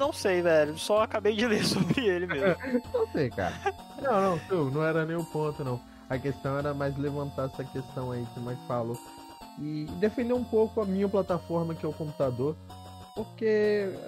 Não 0.00 0.12
sei, 0.12 0.40
velho. 0.42 0.76
Só 0.78 1.02
acabei 1.02 1.36
de 1.36 1.46
ler 1.46 1.62
sobre 1.68 2.06
ele 2.06 2.26
mesmo. 2.26 2.56
Não 2.92 3.06
sei, 3.12 3.28
cara. 3.30 3.54
Não, 4.02 4.20
não, 4.30 4.38
tu, 4.48 4.70
não 4.70 4.82
era 4.82 5.04
nem 5.04 5.14
o 5.16 5.24
ponto, 5.24 5.62
não. 5.62 5.78
A 6.08 6.16
questão 6.18 6.56
era 6.58 6.72
mais 6.72 6.96
levantar 6.96 7.44
essa 7.52 7.62
questão 7.62 8.10
aí 8.10 8.26
que 8.32 8.40
o 8.40 8.42
Mike 8.42 8.66
falou. 8.66 8.98
E 9.60 9.84
defender 10.00 10.32
um 10.32 10.42
pouco 10.42 10.80
a 10.80 10.86
minha 10.86 11.06
plataforma, 11.06 11.74
que 11.74 11.84
é 11.84 11.88
o 11.88 11.92
computador. 11.92 12.56
Porque, 13.14 13.44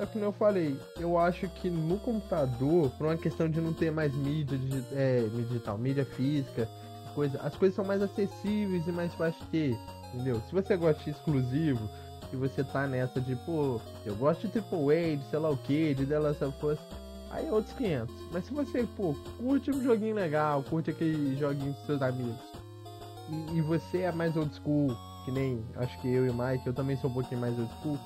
é 0.00 0.06
como 0.10 0.24
eu 0.24 0.32
falei, 0.32 0.78
eu 0.98 1.18
acho 1.18 1.46
que 1.48 1.68
no 1.68 1.98
computador, 1.98 2.88
por 2.96 3.06
uma 3.08 3.16
questão 3.18 3.48
de 3.50 3.60
não 3.60 3.74
ter 3.74 3.90
mais 3.92 4.14
mídia, 4.14 4.56
digi- 4.56 4.86
é, 4.92 5.26
digital, 5.34 5.76
mídia 5.76 6.06
física, 6.06 6.66
coisa, 7.14 7.38
as 7.42 7.54
coisas 7.54 7.76
são 7.76 7.84
mais 7.84 8.00
acessíveis 8.00 8.86
e 8.86 8.92
mais 8.92 9.12
fáceis 9.14 9.36
de 9.40 9.46
ter, 9.50 9.78
entendeu? 10.14 10.40
Se 10.48 10.54
você 10.54 10.76
gosta 10.76 11.02
de 11.04 11.10
exclusivo, 11.10 11.86
e 12.32 12.36
você 12.36 12.64
tá 12.64 12.86
nessa 12.86 13.20
de, 13.20 13.36
pô, 13.36 13.80
eu 14.04 14.14
gosto 14.16 14.46
de 14.46 14.48
Triple 14.48 14.90
A, 14.90 15.16
de 15.16 15.24
sei 15.30 15.38
lá 15.38 15.50
o 15.50 15.56
que, 15.56 15.94
de 15.94 16.06
The 16.06 16.18
Last 16.18 16.44
of 16.44 16.66
Us, 16.66 16.78
aí 17.30 17.46
é 17.46 17.52
outros 17.52 17.74
500. 17.76 18.14
Mas 18.32 18.44
se 18.46 18.54
você, 18.54 18.84
pô, 18.96 19.14
curte 19.38 19.70
um 19.70 19.82
joguinho 19.82 20.14
legal, 20.14 20.62
curte 20.62 20.90
aquele 20.90 21.36
joguinho 21.36 21.74
com 21.74 21.86
seus 21.86 22.00
amigos, 22.02 22.40
e, 23.28 23.58
e 23.58 23.60
você 23.60 24.02
é 24.02 24.12
mais 24.12 24.36
old 24.36 24.54
school, 24.54 24.96
que 25.24 25.30
nem 25.30 25.64
acho 25.76 26.00
que 26.00 26.08
eu 26.08 26.26
e 26.26 26.30
o 26.30 26.34
Mike, 26.34 26.66
eu 26.66 26.72
também 26.72 26.96
sou 26.96 27.10
um 27.10 27.14
pouquinho 27.14 27.40
mais 27.40 27.58
old 27.58 27.70
school, 27.80 27.98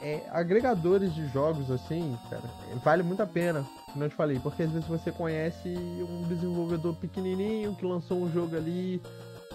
é, 0.00 0.22
agregadores 0.30 1.14
de 1.14 1.26
jogos 1.28 1.70
assim, 1.70 2.16
cara, 2.28 2.42
vale 2.84 3.02
muito 3.02 3.22
a 3.22 3.26
pena, 3.26 3.66
como 3.90 4.04
eu 4.04 4.08
te 4.10 4.14
falei, 4.14 4.38
porque 4.38 4.62
às 4.62 4.70
vezes 4.70 4.86
você 4.86 5.10
conhece 5.10 5.68
um 5.68 6.24
desenvolvedor 6.28 6.94
pequenininho 6.96 7.74
que 7.74 7.86
lançou 7.86 8.22
um 8.22 8.30
jogo 8.30 8.54
ali, 8.54 9.00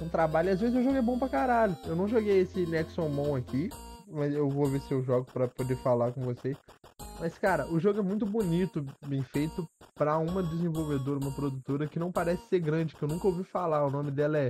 um 0.03 0.09
trabalho, 0.09 0.49
e 0.49 0.51
às 0.51 0.59
vezes 0.59 0.75
o 0.75 0.83
jogo 0.83 0.97
é 0.97 1.01
bom 1.01 1.17
pra 1.17 1.29
caralho. 1.29 1.75
Eu 1.85 1.95
não 1.95 2.07
joguei 2.07 2.39
esse 2.41 2.65
Nexomon 2.65 3.35
aqui, 3.35 3.69
mas 4.07 4.33
eu 4.33 4.49
vou 4.49 4.65
ver 4.67 4.81
se 4.81 4.91
eu 4.91 5.03
jogo 5.03 5.27
para 5.31 5.47
poder 5.47 5.75
falar 5.77 6.11
com 6.11 6.21
vocês. 6.21 6.57
Mas 7.19 7.37
cara, 7.37 7.67
o 7.67 7.79
jogo 7.79 7.99
é 7.99 8.03
muito 8.03 8.25
bonito, 8.25 8.85
bem 9.05 9.21
feito 9.21 9.67
para 9.93 10.17
uma 10.17 10.41
desenvolvedora, 10.41 11.19
uma 11.19 11.31
produtora 11.31 11.85
que 11.85 11.99
não 11.99 12.11
parece 12.11 12.47
ser 12.47 12.59
grande, 12.59 12.95
que 12.95 13.03
eu 13.03 13.09
nunca 13.09 13.27
ouvi 13.27 13.43
falar. 13.43 13.85
O 13.85 13.91
nome 13.91 14.09
dela 14.11 14.37
é 14.37 14.49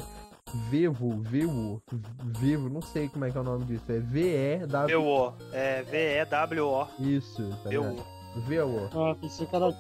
Vevo, 0.70 1.20
Vevo, 1.22 1.82
Vevo, 2.40 2.70
não 2.70 2.82
sei 2.82 3.10
como 3.10 3.26
é 3.26 3.32
que 3.32 3.38
é 3.38 3.42
o 3.42 3.44
nome 3.44 3.66
disso. 3.66 3.92
É 3.92 4.00
V-E-W. 4.00 5.02
o 5.02 5.34
É 5.52 5.82
V-E-W-O. 5.84 6.88
Isso, 7.00 7.50
tá 7.64 7.70
Vevo. 7.70 7.96
Vevo. 8.48 8.90
Ah, 8.94 9.16
pensei 9.20 9.48
que 9.48 9.56
era 9.56 9.72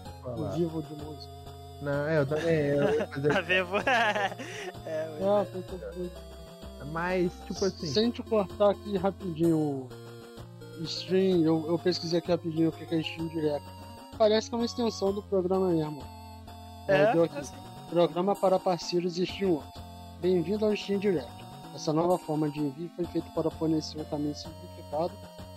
vivo 0.55 0.81
de 0.81 0.93
música. 1.03 1.38
Não, 1.81 2.07
é, 2.07 2.19
eu 2.19 2.25
também. 2.25 2.55
Eu, 2.55 3.07
fazer... 3.07 3.37
A 3.37 3.41
Vevo. 3.41 3.77
é, 4.85 5.07
ah, 5.21 5.45
pensei 5.51 6.11
Mas, 6.91 7.31
tipo 7.45 7.65
assim. 7.65 7.87
Sem 7.87 8.11
te 8.11 8.23
cortar 8.23 8.71
aqui 8.71 8.97
rapidinho. 8.97 9.87
Stream, 10.81 11.43
eu, 11.43 11.65
eu 11.67 11.77
pesquisei 11.77 12.19
aqui 12.19 12.31
rapidinho 12.31 12.69
o 12.69 12.71
que 12.71 12.95
é 12.95 12.99
Stream 12.99 13.27
Direct. 13.27 13.67
Parece 14.17 14.49
que 14.49 14.55
é 14.55 14.57
uma 14.57 14.65
extensão 14.65 15.13
do 15.13 15.21
programa 15.21 15.69
mesmo. 15.69 16.01
É, 16.87 17.03
é 17.03 17.37
assim. 17.37 17.55
Programa 17.89 18.35
para 18.35 18.57
parceiros 18.57 19.17
e 19.17 19.23
streamers. 19.23 19.65
Bem-vindo 20.21 20.65
ao 20.65 20.75
Steam 20.75 20.99
Direct. 20.99 21.29
Essa 21.75 21.91
nova 21.91 22.17
forma 22.17 22.49
de 22.49 22.59
envio 22.59 22.89
foi 22.95 23.05
feita 23.05 23.29
para 23.31 23.49
fornecer 23.49 23.99
um 23.99 24.05
caminho 24.05 24.35
simplificado, 24.35 25.11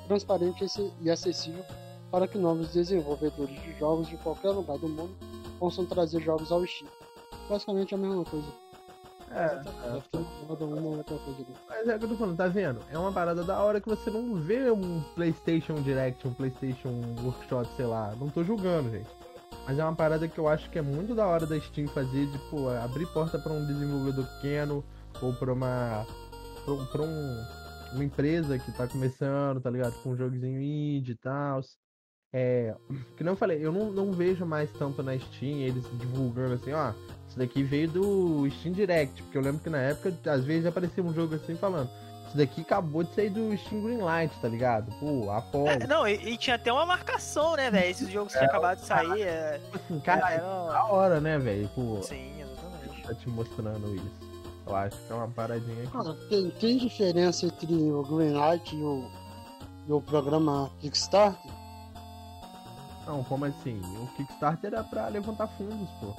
transparente 0.09 0.65
e 1.01 1.11
acessível 1.11 1.65
para 2.11 2.29
que 2.29 2.37
novos 2.37 2.73
desenvolvedores 2.73 3.61
de 3.63 3.79
jogos 3.79 4.09
de 4.09 4.17
qualquer 4.19 4.51
lugar 4.51 4.77
do 4.79 4.89
mundo 4.89 5.17
possam 5.63 5.87
trazer 5.87 6.21
jogos 6.21 6.51
ao 6.51 6.67
Steam. 6.67 6.91
Basicamente 7.49 7.95
a 7.95 7.99
mesma 7.99 8.25
coisa. 8.25 8.49
É, 9.31 9.63
é, 9.87 10.65
uma 10.65 10.89
outra 10.89 11.17
coisa 11.19 11.41
ali. 11.41 11.57
Mas 11.69 11.89
é 11.89 11.95
o 11.95 11.99
que 12.01 12.05
eu 12.05 12.09
tô 12.09 12.17
falando, 12.17 12.37
tá 12.37 12.49
vendo? 12.49 12.81
É 12.91 12.99
uma 12.99 13.13
parada 13.13 13.45
da 13.45 13.63
hora 13.63 13.81
que 13.81 13.89
você 13.89 14.11
não 14.11 14.35
vê 14.35 14.73
um 14.73 15.01
PlayStation 15.15 15.75
Direct, 15.77 16.27
um 16.27 16.35
PlayStation 16.35 16.91
Workshop, 17.23 17.69
sei 17.77 17.87
lá. 17.87 18.13
Não 18.17 18.29
tô 18.29 18.43
julgando, 18.43 18.91
gente. 18.91 19.09
Mas 19.65 19.79
é 19.79 19.85
uma 19.85 19.95
parada 19.95 20.27
que 20.27 20.37
eu 20.37 20.49
acho 20.49 20.69
que 20.69 20.81
é 20.81 20.83
muito 20.83 21.15
da 21.15 21.29
hora 21.29 21.47
da 21.47 21.59
Steam 21.61 21.87
fazer, 21.87 22.27
de 22.27 22.39
pô, 22.51 22.69
abrir 22.69 23.07
porta 23.13 23.39
para 23.39 23.53
um 23.53 23.65
desenvolvedor 23.65 24.27
pequeno 24.35 24.85
ou 25.23 25.33
para 25.33 25.53
uma 25.53 26.05
pra, 26.91 27.03
um, 27.03 27.45
uma 27.93 28.05
empresa 28.05 28.59
que 28.59 28.73
tá 28.73 28.89
começando, 28.89 29.61
tá 29.61 29.71
ligado? 29.71 29.95
Com 30.03 30.11
um 30.11 30.17
jogozinho 30.17 30.61
indie 30.61 31.13
e 31.13 31.17
tal. 31.17 31.61
É, 32.33 32.75
que 33.17 33.23
não 33.23 33.37
falei, 33.37 33.65
eu 33.65 33.71
não, 33.71 33.93
não 33.93 34.13
vejo 34.13 34.47
mais 34.47 34.71
tanto 34.73 35.03
na 35.03 35.19
Steam 35.19 35.59
eles 35.59 35.85
divulgando 35.99 36.55
assim, 36.55 36.73
ó, 36.73 36.93
isso 37.29 37.39
daqui 37.39 37.63
veio 37.63 37.89
do 37.89 38.51
Steam 38.51 38.73
Direct, 38.73 39.23
porque 39.23 39.39
eu 39.39 39.43
lembro 39.43 39.61
que 39.63 39.71
na 39.71 39.79
época 39.79 40.15
às 40.31 40.45
vezes 40.45 40.67
aparecia 40.67 41.03
um 41.03 41.13
jogo 41.13 41.35
assim 41.35 41.55
falando, 41.55 41.91
isso 42.27 42.37
daqui 42.37 42.63
acabou 42.63 43.05
de 43.05 43.15
sair 43.15 43.29
do 43.29 43.55
Steam 43.59 43.83
Greenlight, 43.83 44.35
tá 44.41 44.49
ligado? 44.49 44.91
Pô, 44.99 45.31
Apolo. 45.31 45.69
É, 45.69 45.87
não, 45.87 46.09
e, 46.09 46.15
e, 46.15 46.39
tinha 46.39 46.57
até 46.57 46.73
uma 46.73 46.87
marcação, 46.87 47.55
né, 47.57 47.71
velho? 47.71 47.91
Esses 47.91 48.09
jogos 48.09 48.35
é, 48.35 48.39
tinham 48.39 48.51
acabado 48.51 48.79
de 48.79 48.87
sair. 48.87 49.23
É... 49.23 49.59
Tipo 49.59 49.77
assim, 49.77 50.01
cara, 50.01 50.31
era... 50.31 50.43
da 50.43 50.85
hora, 50.87 51.21
né, 51.21 51.39
velho? 51.39 51.69
Sim, 52.03 52.41
exatamente. 52.41 53.03
Tá 53.03 53.15
te 53.15 53.29
mostrando 53.29 53.95
isso. 53.95 54.33
Eu 54.67 54.77
acho 54.77 54.97
que 54.97 55.13
é 55.13 55.15
uma 55.15 55.29
paradinha 55.29 55.83
aqui. 55.83 55.93
Cara, 55.93 56.15
tem, 56.31 56.51
tem 56.51 56.79
diferença 56.79 57.45
entre 57.45 57.75
o 57.75 58.03
Greenlight 58.03 58.75
e 58.75 58.83
o, 58.83 59.11
e 59.87 59.93
o 59.93 60.01
programa 60.01 60.71
Kickstarter? 60.81 61.62
Não, 63.07 63.25
como 63.25 63.45
assim? 63.45 63.81
O 64.01 64.07
Kickstarter 64.17 64.73
era 64.73 64.85
pra 64.85 65.09
levantar 65.09 65.49
fundos, 65.49 65.89
pô. 66.01 66.15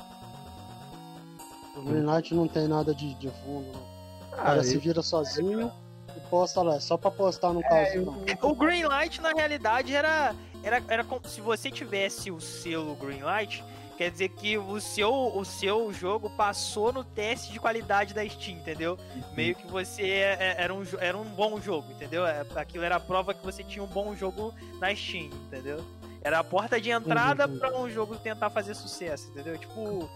O 1.80 1.84
Greenlight 1.84 2.36
não 2.36 2.48
tem 2.48 2.68
nada 2.68 2.94
de, 2.94 3.14
de 3.16 3.30
fundo, 3.30 3.72
não. 3.72 3.94
Ah, 4.34 4.36
o 4.36 4.44
cara 4.44 4.64
se 4.64 4.78
vira 4.78 5.02
sozinho 5.02 5.72
e 6.16 6.20
posta 6.30 6.62
lá, 6.62 6.80
só 6.80 6.98
pra 6.98 7.10
postar 7.10 7.54
no 7.54 7.62
é, 7.62 7.64
caso. 7.64 7.98
Eu... 7.98 8.38
O 8.50 8.56
Greenlight, 8.56 9.22
na 9.22 9.32
realidade, 9.32 9.96
era, 9.96 10.36
era, 10.62 10.84
era 10.88 11.04
como 11.04 11.28
se 11.28 11.42
você 11.42 11.72
tivesse 11.72 12.30
o 12.30 12.40
selo 12.40 12.96
Greenlight, 12.96 13.64
quer 13.98 14.12
dizer 14.12 14.30
que 14.30 14.58
o 14.58 14.80
seu, 14.80 15.12
o 15.36 15.46
seu 15.46 15.92
jogo 15.94 16.30
passou 16.32 16.92
no 16.92 17.04
teste 17.04 17.52
de 17.52 17.60
qualidade 17.60 18.14
da 18.14 18.28
Steam, 18.28 18.58
entendeu? 18.58 18.98
Uhum. 19.16 19.24
Meio 19.36 19.56
que 19.56 19.66
você 19.68 20.04
é, 20.04 20.38
é, 20.40 20.56
era 20.58 20.74
um, 20.74 20.84
era 21.00 21.18
um 21.18 21.26
bom 21.26 21.60
jogo, 21.60 21.92
entendeu? 21.92 22.24
Aquilo 22.56 22.84
era 22.84 22.98
a 22.98 23.00
prova 23.00 23.34
que 23.34 23.44
você 23.44 23.64
tinha 23.64 23.84
um 23.84 23.88
bom 23.88 24.16
jogo 24.16 24.54
na 24.80 24.94
Steam, 24.96 25.26
entendeu? 25.48 25.84
Era 26.24 26.40
a 26.40 26.44
porta 26.44 26.80
de 26.80 26.90
entrada 26.90 27.48
para 27.48 27.78
um 27.78 27.90
jogo 27.90 28.16
tentar 28.16 28.50
fazer 28.50 28.74
sucesso, 28.74 29.30
entendeu? 29.30 29.58
Tipo. 29.58 30.10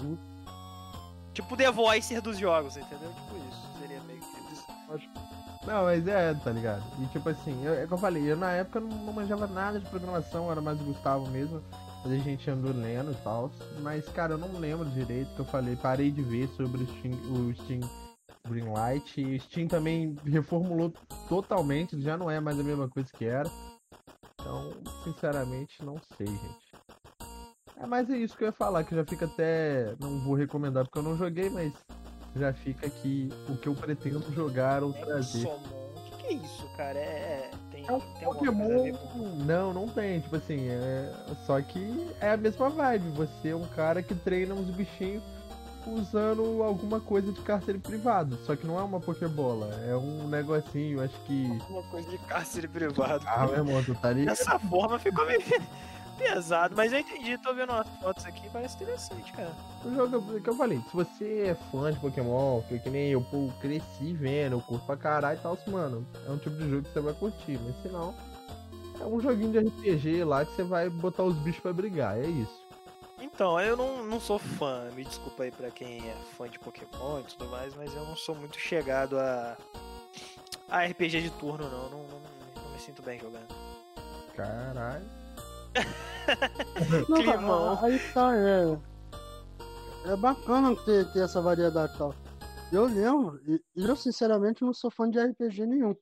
Uhum. 0.00 0.18
Tipo 1.34 1.56
The 1.56 1.70
Voicer 1.70 2.20
dos 2.20 2.38
jogos, 2.38 2.76
entendeu? 2.76 3.12
Tipo 3.12 3.36
isso. 3.48 3.78
Seria 3.78 4.00
meio 4.02 4.20
que 4.20 4.52
isso. 4.52 4.66
Não, 5.66 5.84
mas 5.84 6.06
é, 6.08 6.32
tá 6.34 6.50
ligado? 6.50 6.82
E 6.98 7.06
tipo 7.06 7.28
assim, 7.28 7.64
eu, 7.64 7.74
é 7.74 7.86
que 7.86 7.92
eu 7.92 7.98
falei, 7.98 8.30
eu 8.30 8.36
na 8.36 8.52
época 8.52 8.80
não, 8.80 8.88
não 8.88 9.12
manjava 9.12 9.46
nada 9.46 9.78
de 9.78 9.88
programação, 9.90 10.50
era 10.50 10.60
mais 10.60 10.80
o 10.80 10.84
Gustavo 10.84 11.28
mesmo. 11.28 11.62
Mas 12.02 12.12
a 12.12 12.16
gente 12.16 12.50
andou 12.50 12.72
lendo 12.72 13.12
e 13.12 13.16
tal. 13.16 13.50
Mas, 13.80 14.08
cara, 14.08 14.34
eu 14.34 14.38
não 14.38 14.58
lembro 14.58 14.88
direito 14.90 15.34
que 15.34 15.40
eu 15.40 15.44
falei. 15.44 15.76
Parei 15.76 16.10
de 16.10 16.22
ver 16.22 16.48
sobre 16.56 16.82
o 16.82 16.86
Steam, 16.86 17.12
o 17.12 17.54
Steam 17.54 17.80
Greenlight. 18.48 19.20
E 19.20 19.36
o 19.36 19.40
Steam 19.40 19.68
também 19.68 20.16
reformulou 20.24 20.92
totalmente, 21.28 22.00
já 22.00 22.16
não 22.16 22.30
é 22.30 22.40
mais 22.40 22.58
a 22.58 22.62
mesma 22.62 22.88
coisa 22.88 23.10
que 23.12 23.24
era. 23.24 23.50
Então, 24.40 24.72
sinceramente, 25.12 25.84
não 25.84 25.96
sei, 26.16 26.26
gente. 26.26 26.68
É, 27.80 27.86
mas 27.86 28.10
é 28.10 28.16
isso 28.16 28.36
que 28.36 28.44
eu 28.44 28.48
ia 28.48 28.52
falar, 28.52 28.84
que 28.84 28.94
já 28.94 29.04
fica 29.04 29.24
até. 29.24 29.94
Não 30.00 30.18
vou 30.20 30.34
recomendar 30.34 30.84
porque 30.84 30.98
eu 30.98 31.02
não 31.02 31.16
joguei, 31.16 31.48
mas 31.48 31.72
já 32.34 32.52
fica 32.52 32.86
aqui 32.86 33.28
o 33.48 33.56
que 33.56 33.68
eu 33.68 33.74
pretendo 33.74 34.32
jogar 34.32 34.82
ou 34.82 34.92
trazer. 34.92 35.46
O 35.46 36.00
que, 36.04 36.16
que 36.18 36.26
é 36.26 36.32
isso, 36.32 36.68
cara? 36.76 36.98
É. 36.98 37.50
Tem, 37.70 37.86
é 37.86 37.92
um 37.92 38.00
tem 38.00 38.24
Pokémon. 38.24 38.92
Não, 39.46 39.72
não 39.72 39.88
tem. 39.88 40.20
Tipo 40.20 40.36
assim, 40.36 40.68
é. 40.68 41.12
Só 41.46 41.60
que 41.60 42.08
é 42.20 42.32
a 42.32 42.36
mesma 42.36 42.68
vibe. 42.68 43.10
Você 43.10 43.50
é 43.50 43.56
um 43.56 43.66
cara 43.68 44.02
que 44.02 44.14
treina 44.14 44.54
uns 44.54 44.70
bichinhos 44.70 45.22
usando 45.94 46.62
alguma 46.62 47.00
coisa 47.00 47.32
de 47.32 47.40
cárcere 47.40 47.78
privado. 47.78 48.38
Só 48.44 48.54
que 48.56 48.66
não 48.66 48.78
é 48.78 48.82
uma 48.82 49.00
Pokébola, 49.00 49.68
é 49.86 49.96
um 49.96 50.28
negocinho, 50.28 51.02
acho 51.02 51.18
que. 51.24 51.58
Uma 51.68 51.82
coisa 51.84 52.08
de 52.08 52.18
cárcere 52.18 52.68
privado. 52.68 53.24
Ah, 53.26 53.46
meu 53.46 53.56
irmão, 53.56 53.82
tu 53.84 53.94
tá 53.94 54.12
ligado? 54.12 54.36
Dessa 54.36 54.58
forma 54.58 54.98
ficou 54.98 55.26
meio 55.26 55.42
pesado, 56.18 56.74
mas 56.76 56.92
eu 56.92 56.98
entendi, 56.98 57.38
tô 57.38 57.54
vendo 57.54 57.72
umas 57.72 57.88
fotos 58.00 58.26
aqui, 58.26 58.48
parece 58.50 58.74
interessante, 58.76 59.32
cara. 59.32 59.52
O 59.84 59.94
jogo 59.94 60.36
é 60.36 60.40
que 60.40 60.50
eu 60.50 60.56
falei, 60.56 60.80
se 60.90 60.94
você 60.94 61.48
é 61.48 61.54
fã 61.70 61.92
de 61.92 61.98
Pokémon, 62.00 62.60
que, 62.62 62.78
que 62.80 62.90
nem 62.90 63.10
eu, 63.10 63.20
pô, 63.22 63.50
cresci 63.60 64.12
vendo, 64.12 64.56
eu 64.56 64.60
curto 64.60 64.84
pra 64.84 64.96
caralho 64.96 65.38
e 65.38 65.42
tal, 65.42 65.56
mano, 65.68 66.04
é 66.26 66.30
um 66.30 66.38
tipo 66.38 66.56
de 66.56 66.68
jogo 66.68 66.82
que 66.82 66.92
você 66.92 67.00
vai 67.00 67.14
curtir, 67.14 67.58
mas 67.64 67.80
se 67.80 67.88
não, 67.88 68.12
é 69.00 69.04
um 69.04 69.20
joguinho 69.20 69.52
de 69.52 69.58
RPG 69.60 70.24
lá 70.24 70.44
que 70.44 70.52
você 70.56 70.64
vai 70.64 70.90
botar 70.90 71.22
os 71.22 71.36
bichos 71.36 71.60
pra 71.60 71.72
brigar, 71.72 72.18
é 72.18 72.26
isso. 72.26 72.67
Então, 73.38 73.60
eu 73.60 73.76
não, 73.76 74.02
não 74.02 74.18
sou 74.18 74.36
fã, 74.36 74.90
me 74.96 75.04
desculpa 75.04 75.44
aí 75.44 75.52
pra 75.52 75.70
quem 75.70 75.98
é 75.98 76.16
fã 76.36 76.48
de 76.48 76.58
Pokémon 76.58 77.20
e 77.20 77.22
tudo 77.22 77.48
mais, 77.48 77.72
mas 77.76 77.94
eu 77.94 78.04
não 78.04 78.16
sou 78.16 78.34
muito 78.34 78.58
chegado 78.58 79.16
a, 79.16 79.56
a 80.68 80.84
RPG 80.84 81.22
de 81.22 81.30
turno, 81.30 81.70
não. 81.70 81.88
Não, 81.88 82.02
não, 82.08 82.20
não 82.20 82.72
me 82.72 82.80
sinto 82.80 83.00
bem 83.00 83.20
jogando. 83.20 83.46
Caralho. 84.34 85.04
não, 87.08 87.22
Climão. 87.22 87.78
Aí 87.80 88.00
tá, 88.12 88.36
é. 88.36 88.76
É 90.10 90.16
bacana 90.16 90.74
ter, 90.74 91.08
ter 91.12 91.20
essa 91.20 91.40
variedade 91.40 91.94
e 91.94 91.96
tal. 91.96 92.12
Eu 92.72 92.86
lembro, 92.86 93.40
e 93.46 93.62
eu 93.76 93.94
sinceramente 93.94 94.64
não 94.64 94.74
sou 94.74 94.90
fã 94.90 95.08
de 95.08 95.16
RPG 95.16 95.64
nenhum. 95.64 95.94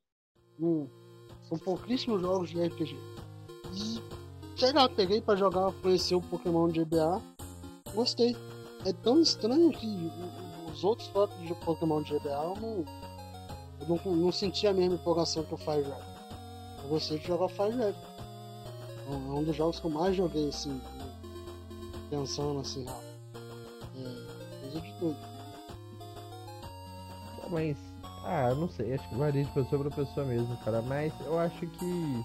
Não, 0.58 0.90
são 1.42 1.58
pouquíssimos 1.58 2.22
jogos 2.22 2.48
de 2.48 2.66
RPG. 2.66 2.96
Sei 4.56 4.72
lá, 4.72 4.88
peguei 4.88 5.20
pra 5.20 5.36
jogar, 5.36 5.70
conhecer 5.82 6.14
o 6.14 6.20
Pokémon 6.20 6.68
de 6.68 6.82
GBA, 6.82 7.20
gostei. 7.94 8.34
É 8.86 8.92
tão 8.92 9.20
estranho 9.20 9.70
que 9.70 10.10
os 10.72 10.82
outros 10.82 11.08
fotos 11.08 11.38
de 11.46 11.54
Pokémon 11.56 12.02
de 12.02 12.16
GBA 12.18 12.30
eu 12.30 12.56
não, 12.60 12.84
eu 13.80 14.00
não, 14.04 14.16
não 14.16 14.32
senti 14.32 14.66
a 14.66 14.72
mesma 14.72 14.94
empolgação 14.94 15.42
que 15.44 15.52
o 15.52 15.56
Fire 15.58 15.82
Red. 15.82 16.82
Eu 16.82 16.88
gostei 16.88 17.18
de 17.18 17.26
jogar 17.26 17.48
Fire 17.48 17.76
Red. 17.76 17.94
É 19.08 19.14
um 19.14 19.44
dos 19.44 19.54
jogos 19.54 19.78
que 19.78 19.86
eu 19.86 19.90
mais 19.90 20.16
joguei, 20.16 20.48
assim, 20.48 20.80
pensando 22.08 22.60
assim, 22.60 22.84
rápido. 22.84 23.06
É, 23.98 24.60
coisa 24.60 24.80
de 24.80 24.92
tudo. 24.98 25.16
Mas 27.50 27.76
Ah, 28.24 28.54
não 28.54 28.68
sei, 28.68 28.94
acho 28.94 29.08
que 29.08 29.14
varia 29.14 29.44
de 29.44 29.50
pessoa 29.52 29.82
pra 29.82 30.04
pessoa 30.04 30.26
mesmo, 30.26 30.56
cara. 30.64 30.80
Mas 30.82 31.12
eu 31.24 31.38
acho 31.38 31.60
que. 31.66 32.24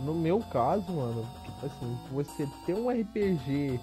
No 0.00 0.14
meu 0.14 0.40
caso, 0.40 0.90
mano, 0.90 1.26
tipo 1.44 1.66
assim, 1.66 1.98
você 2.10 2.48
ter 2.64 2.74
um 2.74 2.88
RPG 2.88 3.78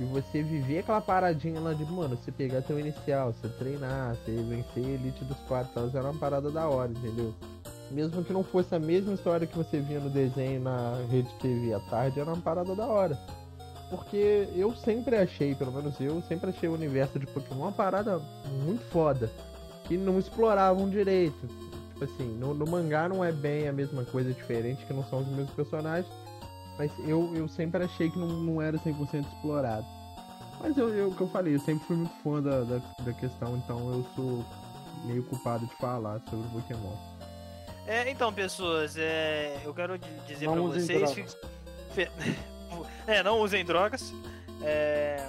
e 0.00 0.04
você 0.04 0.42
viver 0.42 0.78
aquela 0.78 1.00
paradinha 1.00 1.60
lá 1.60 1.74
de, 1.74 1.84
mano, 1.84 2.16
você 2.16 2.32
pegar 2.32 2.62
teu 2.62 2.80
inicial, 2.80 3.32
você 3.32 3.48
treinar, 3.48 4.16
você 4.16 4.32
vencer 4.42 4.84
Elite 4.84 5.24
dos 5.24 5.36
quatro, 5.46 5.90
era 5.94 6.10
uma 6.10 6.18
parada 6.18 6.50
da 6.50 6.68
hora, 6.68 6.90
entendeu? 6.90 7.34
Mesmo 7.90 8.24
que 8.24 8.32
não 8.32 8.42
fosse 8.42 8.74
a 8.74 8.78
mesma 8.78 9.12
história 9.12 9.46
que 9.46 9.56
você 9.56 9.78
via 9.78 10.00
no 10.00 10.08
desenho 10.08 10.62
na 10.62 10.96
rede 11.10 11.28
TV 11.40 11.74
à 11.74 11.80
tarde, 11.80 12.18
era 12.18 12.30
uma 12.32 12.40
parada 12.40 12.74
da 12.74 12.86
hora. 12.86 13.18
Porque 13.90 14.48
eu 14.56 14.74
sempre 14.74 15.16
achei, 15.16 15.54
pelo 15.54 15.70
menos 15.70 16.00
eu, 16.00 16.22
sempre 16.22 16.48
achei 16.48 16.66
o 16.66 16.72
universo 16.72 17.18
de 17.18 17.26
Pokémon 17.26 17.64
uma 17.64 17.72
parada 17.72 18.18
muito 18.64 18.82
foda. 18.90 19.30
Que 19.84 19.98
não 19.98 20.18
exploravam 20.18 20.88
direito. 20.88 21.46
Tipo 22.02 22.22
assim, 22.22 22.36
no, 22.36 22.54
no 22.54 22.66
mangá 22.66 23.08
não 23.08 23.24
é 23.24 23.30
bem 23.30 23.68
a 23.68 23.72
mesma 23.72 24.04
coisa, 24.04 24.32
diferente, 24.32 24.84
que 24.84 24.92
não 24.92 25.04
são 25.04 25.20
os 25.20 25.28
mesmos 25.28 25.50
personagens. 25.50 26.10
Mas 26.78 26.90
eu, 27.06 27.32
eu 27.34 27.48
sempre 27.48 27.84
achei 27.84 28.10
que 28.10 28.18
não, 28.18 28.28
não 28.28 28.62
era 28.62 28.78
100% 28.78 29.26
explorado. 29.26 29.86
Mas 30.60 30.76
eu, 30.76 30.88
eu, 30.94 31.08
o 31.08 31.14
que 31.14 31.20
eu 31.20 31.28
falei, 31.28 31.54
eu 31.54 31.60
sempre 31.60 31.84
fui 31.86 31.96
muito 31.96 32.14
fã 32.22 32.42
da, 32.42 32.62
da, 32.62 32.78
da 33.00 33.12
questão, 33.12 33.56
então 33.56 33.92
eu 33.92 34.06
sou 34.16 34.44
meio 35.04 35.22
culpado 35.24 35.66
de 35.66 35.74
falar 35.76 36.20
sobre 36.30 36.46
o 36.46 36.50
Pokémon. 36.50 36.96
É, 37.86 38.08
então, 38.10 38.32
pessoas, 38.32 38.96
é, 38.96 39.60
eu 39.64 39.74
quero 39.74 39.98
dizer 40.26 40.46
não 40.46 40.54
pra 40.54 40.62
vocês. 40.62 41.36
é, 43.06 43.22
não 43.22 43.40
usem 43.40 43.64
drogas. 43.64 44.12
É... 44.62 45.28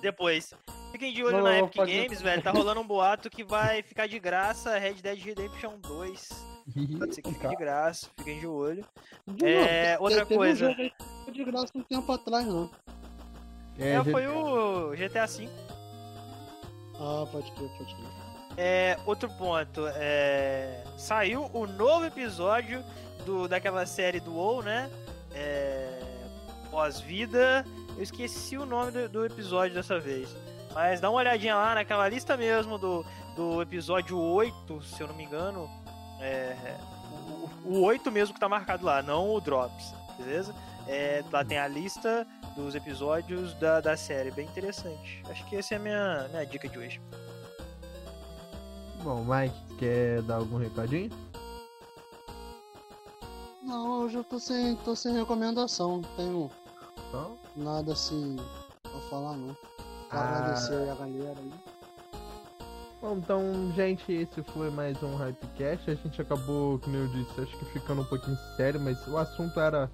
Depois, 0.00 0.54
fiquem 0.94 1.12
de 1.12 1.24
olho 1.24 1.38
não, 1.38 1.42
na 1.42 1.58
Epic 1.58 1.76
Games, 1.76 2.22
velho. 2.22 2.40
Tá 2.40 2.52
rolando 2.52 2.80
um 2.80 2.86
boato 2.86 3.28
que 3.28 3.42
vai 3.42 3.82
ficar 3.82 4.06
de 4.06 4.16
graça 4.20 4.78
Red 4.78 4.94
Dead 4.94 5.18
Redemption 5.18 5.76
2. 5.80 6.28
Pode 6.98 7.14
ser 7.14 7.22
que 7.22 7.32
fique 7.32 7.48
de 7.48 7.56
graça, 7.56 8.08
fiquem 8.16 8.38
de 8.38 8.46
olho. 8.46 8.84
é, 9.42 9.98
outra 9.98 10.24
coisa. 10.24 10.68
Um 10.68 10.74
jogo 10.74 11.32
de 11.32 11.44
graça 11.44 11.72
um 11.74 11.82
tempo 11.82 12.12
atrás, 12.12 12.46
não. 12.46 12.70
É, 13.76 13.94
é 13.94 14.04
foi 14.04 14.28
o 14.28 14.90
GTA 14.92 15.26
V. 15.26 15.48
Ah, 16.94 17.26
pode 17.30 17.50
crer, 17.52 17.68
pode 17.76 17.94
crer. 17.94 18.24
É, 18.56 18.96
outro 19.04 19.28
ponto, 19.30 19.84
é, 19.96 20.84
saiu 20.96 21.50
o 21.52 21.66
novo 21.66 22.04
episódio 22.04 22.84
do, 23.26 23.48
daquela 23.48 23.84
série 23.84 24.20
do 24.20 24.32
WoW, 24.32 24.62
né? 24.62 24.88
É, 25.34 25.98
Pós-vida. 26.70 27.64
Eu 27.96 28.02
esqueci 28.02 28.56
o 28.56 28.64
nome 28.64 28.92
do, 28.92 29.08
do, 29.08 29.26
episódio 29.26 29.74
dessa 29.74 29.98
vez. 29.98 30.28
Mas 30.74 31.00
dá 31.00 31.08
uma 31.08 31.20
olhadinha 31.20 31.54
lá 31.54 31.76
naquela 31.76 32.08
lista 32.08 32.36
mesmo 32.36 32.76
do, 32.76 33.06
do 33.36 33.62
episódio 33.62 34.18
8, 34.18 34.82
se 34.82 35.00
eu 35.00 35.06
não 35.06 35.14
me 35.14 35.22
engano. 35.22 35.70
É, 36.20 36.76
o, 37.64 37.76
o 37.76 37.82
8 37.82 38.10
mesmo 38.10 38.34
que 38.34 38.40
tá 38.40 38.48
marcado 38.48 38.84
lá, 38.84 39.00
não 39.00 39.32
o 39.32 39.40
Drops, 39.40 39.94
beleza? 40.18 40.52
É, 40.88 41.24
lá 41.32 41.44
tem 41.44 41.58
a 41.58 41.68
lista 41.68 42.26
dos 42.56 42.74
episódios 42.74 43.54
da, 43.54 43.80
da 43.80 43.96
série, 43.96 44.32
bem 44.32 44.46
interessante. 44.46 45.22
Acho 45.30 45.44
que 45.46 45.56
essa 45.56 45.74
é 45.74 45.76
a 45.76 45.80
minha, 45.80 46.28
minha 46.30 46.44
dica 46.44 46.68
de 46.68 46.78
hoje. 46.78 47.00
Bom, 49.02 49.24
Mike, 49.24 49.76
quer 49.78 50.22
dar 50.22 50.36
algum 50.36 50.58
recadinho? 50.58 51.10
Não, 53.62 54.00
hoje 54.00 54.16
eu 54.16 54.24
tô 54.24 54.38
sem, 54.38 54.76
tô 54.76 54.96
sem 54.96 55.14
recomendação, 55.14 55.98
não 55.98 56.16
tenho 56.16 56.50
então? 57.08 57.38
nada 57.56 57.92
assim 57.92 58.36
pra 58.82 59.00
falar 59.08 59.36
não. 59.36 59.56
Ah... 60.16 60.38
agradecer 60.38 60.74
aí 60.74 60.90
a 60.90 60.94
galera 60.94 61.38
aí. 61.38 61.74
Bom, 63.04 63.18
então, 63.18 63.72
gente, 63.76 64.10
esse 64.10 64.42
foi 64.42 64.70
mais 64.70 65.02
um 65.02 65.14
Hypecast. 65.14 65.90
A 65.90 65.94
gente 65.94 66.22
acabou, 66.22 66.78
como 66.78 66.96
eu 66.96 67.06
disse, 67.08 67.38
acho 67.38 67.58
que 67.58 67.64
ficando 67.66 68.00
um 68.00 68.04
pouquinho 68.06 68.38
sério, 68.56 68.80
mas 68.80 69.06
o 69.06 69.18
assunto 69.18 69.60
era. 69.60 69.90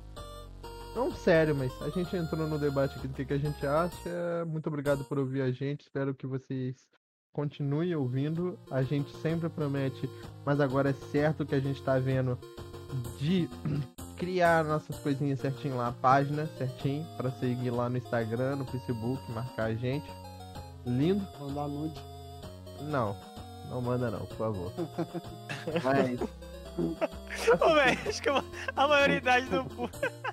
Não 0.95 1.11
sério, 1.11 1.55
mas 1.55 1.73
a 1.83 1.89
gente 1.89 2.17
entrou 2.17 2.47
no 2.47 2.57
debate 2.57 2.97
aqui 2.97 3.09
do 3.09 3.15
que, 3.15 3.25
que 3.25 3.33
a 3.33 3.39
gente 3.39 3.67
acha. 3.67 4.45
Muito 4.47 4.69
obrigado 4.69 5.05
por 5.05 5.19
ouvir 5.19 5.43
a 5.43 5.51
gente. 5.51 5.81
Espero 5.81 6.15
que 6.15 6.25
vocês 6.25 6.77
continue 7.33 7.97
ouvindo. 7.97 8.57
A 8.71 8.83
gente 8.85 9.11
sempre 9.17 9.49
promete, 9.49 10.09
mas 10.45 10.61
agora 10.61 10.91
é 10.91 10.95
certo 11.11 11.45
que 11.45 11.57
a 11.57 11.61
gente 11.61 11.83
tá 11.83 11.99
vendo 11.99 12.39
de 13.19 13.49
criar 14.21 14.63
nossas 14.63 14.99
coisinhas 14.99 15.41
certinho 15.41 15.79
lá, 15.79 15.89
a 15.89 15.93
página 15.93 16.47
certinho, 16.59 17.07
para 17.17 17.31
seguir 17.31 17.71
lá 17.71 17.89
no 17.89 17.97
Instagram, 17.97 18.57
no 18.57 18.67
Facebook, 18.67 19.33
marcar 19.33 19.65
a 19.65 19.75
gente. 19.75 20.07
Lindo. 20.87 21.27
Mandar 21.41 21.67
nude. 21.67 21.99
Não, 22.83 23.17
não 23.71 23.81
manda 23.81 24.11
não, 24.11 24.27
por 24.27 24.37
favor. 24.37 24.73
mas... 25.83 26.21
Ô, 26.21 27.75
véio, 27.75 27.99
acho 28.07 28.23
que 28.23 28.29
a 28.29 28.89
maioridade 28.89 29.47
do 29.47 29.65
público. 29.65 29.99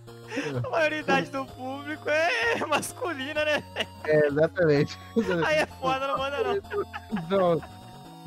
A 0.65 0.69
maioridade 0.69 1.31
do 1.31 1.45
público 1.45 2.09
é 2.09 2.57
masculina, 2.67 3.45
né? 3.45 3.63
É, 4.03 4.27
exatamente. 4.27 4.99
Aí 5.45 5.55
é 5.55 5.65
foda, 5.65 6.05
não 6.05 6.17
manda 6.17 6.37
não. 6.43 6.59
Não, 7.29 7.61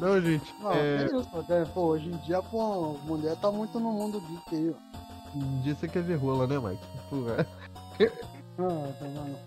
não 0.00 0.20
gente. 0.20 0.54
Não, 0.60 0.72
é... 0.72 1.04
isso, 1.04 1.44
né? 1.46 1.66
Pô, 1.74 1.82
hoje 1.88 2.08
em 2.08 2.16
dia, 2.16 2.42
pô, 2.42 2.96
mulher 3.04 3.36
tá 3.36 3.52
muito 3.52 3.78
no 3.78 3.92
mundo 3.92 4.20
geek 4.22 4.56
aí, 4.56 4.74
ó. 4.74 4.89
Um 5.34 5.60
dia 5.62 5.74
você 5.74 5.86
quer 5.88 6.02
ver 6.02 6.16
rola, 6.16 6.46
né, 6.46 6.58
Mike? 6.58 6.86
Porra. 7.08 7.46
Ah, 8.58 8.92
tá 8.98 9.06
não. 9.06 9.38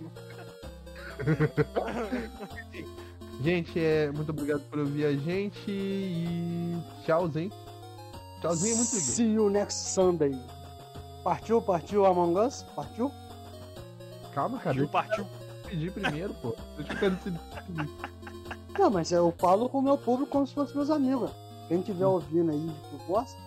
gente, 3.43 3.79
é, 3.79 4.11
muito 4.11 4.29
obrigado 4.29 4.61
por 4.69 4.79
ouvir 4.79 5.05
a 5.05 5.13
gente 5.13 5.69
e 5.69 6.77
tchauzinho. 7.05 7.51
Tchauzinho, 8.41 8.75
muito 8.77 8.89
obrigado. 8.89 9.11
See 9.11 9.33
you 9.33 9.49
next 9.49 9.89
Sunday. 9.89 10.33
Partiu, 11.23 11.61
partiu 11.61 12.05
Among 12.05 12.37
Us? 12.39 12.63
Partiu? 12.75 13.11
Calma, 14.33 14.57
cara. 14.59 14.75
Partiu, 14.87 14.89
partiu. 14.89 15.27
Pedir 15.67 15.91
primeiro, 15.91 16.33
pô. 16.35 16.55
Eu 16.77 16.85
quero 16.99 17.17
Não, 18.77 18.89
mas 18.89 19.11
eu 19.11 19.33
falo 19.37 19.69
com 19.69 19.79
o 19.79 19.81
meu 19.81 19.97
público 19.97 20.31
como 20.31 20.45
se 20.47 20.53
fosse 20.53 20.75
meus 20.75 20.89
amigos. 20.89 21.31
Quem 21.67 21.81
tiver 21.81 22.05
ouvindo 22.05 22.51
aí 22.51 22.71
que 22.89 23.05
gosta, 23.07 23.39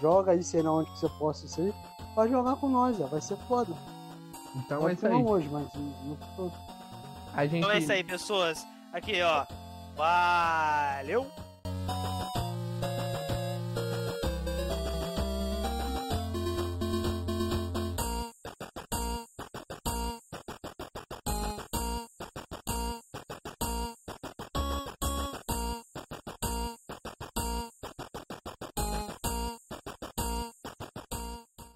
joga 0.00 0.32
aí, 0.32 0.42
sei 0.42 0.62
lá 0.62 0.72
onde 0.72 0.90
que 0.90 0.98
você 0.98 1.08
possa 1.18 1.46
isso 1.46 1.60
aí. 1.60 1.74
Vai 2.14 2.28
jogar 2.28 2.56
com 2.56 2.68
nós, 2.68 3.00
ó. 3.00 3.06
vai 3.06 3.20
ser 3.20 3.36
foda. 3.48 3.72
Então 4.54 4.80
Pode 4.80 4.92
é 4.92 4.94
isso 4.94 5.06
aí. 5.06 5.12
Não 5.12 5.26
hoje, 5.26 5.48
mas 5.50 5.68
no 5.74 6.16
futuro. 6.16 6.52
A 7.34 7.44
gente... 7.44 7.58
Então 7.58 7.70
é 7.70 7.78
isso 7.78 7.92
aí, 7.92 8.02
pessoas. 8.02 8.66
Aqui, 8.92 9.20
ó. 9.22 9.46
Valeu! 9.96 11.26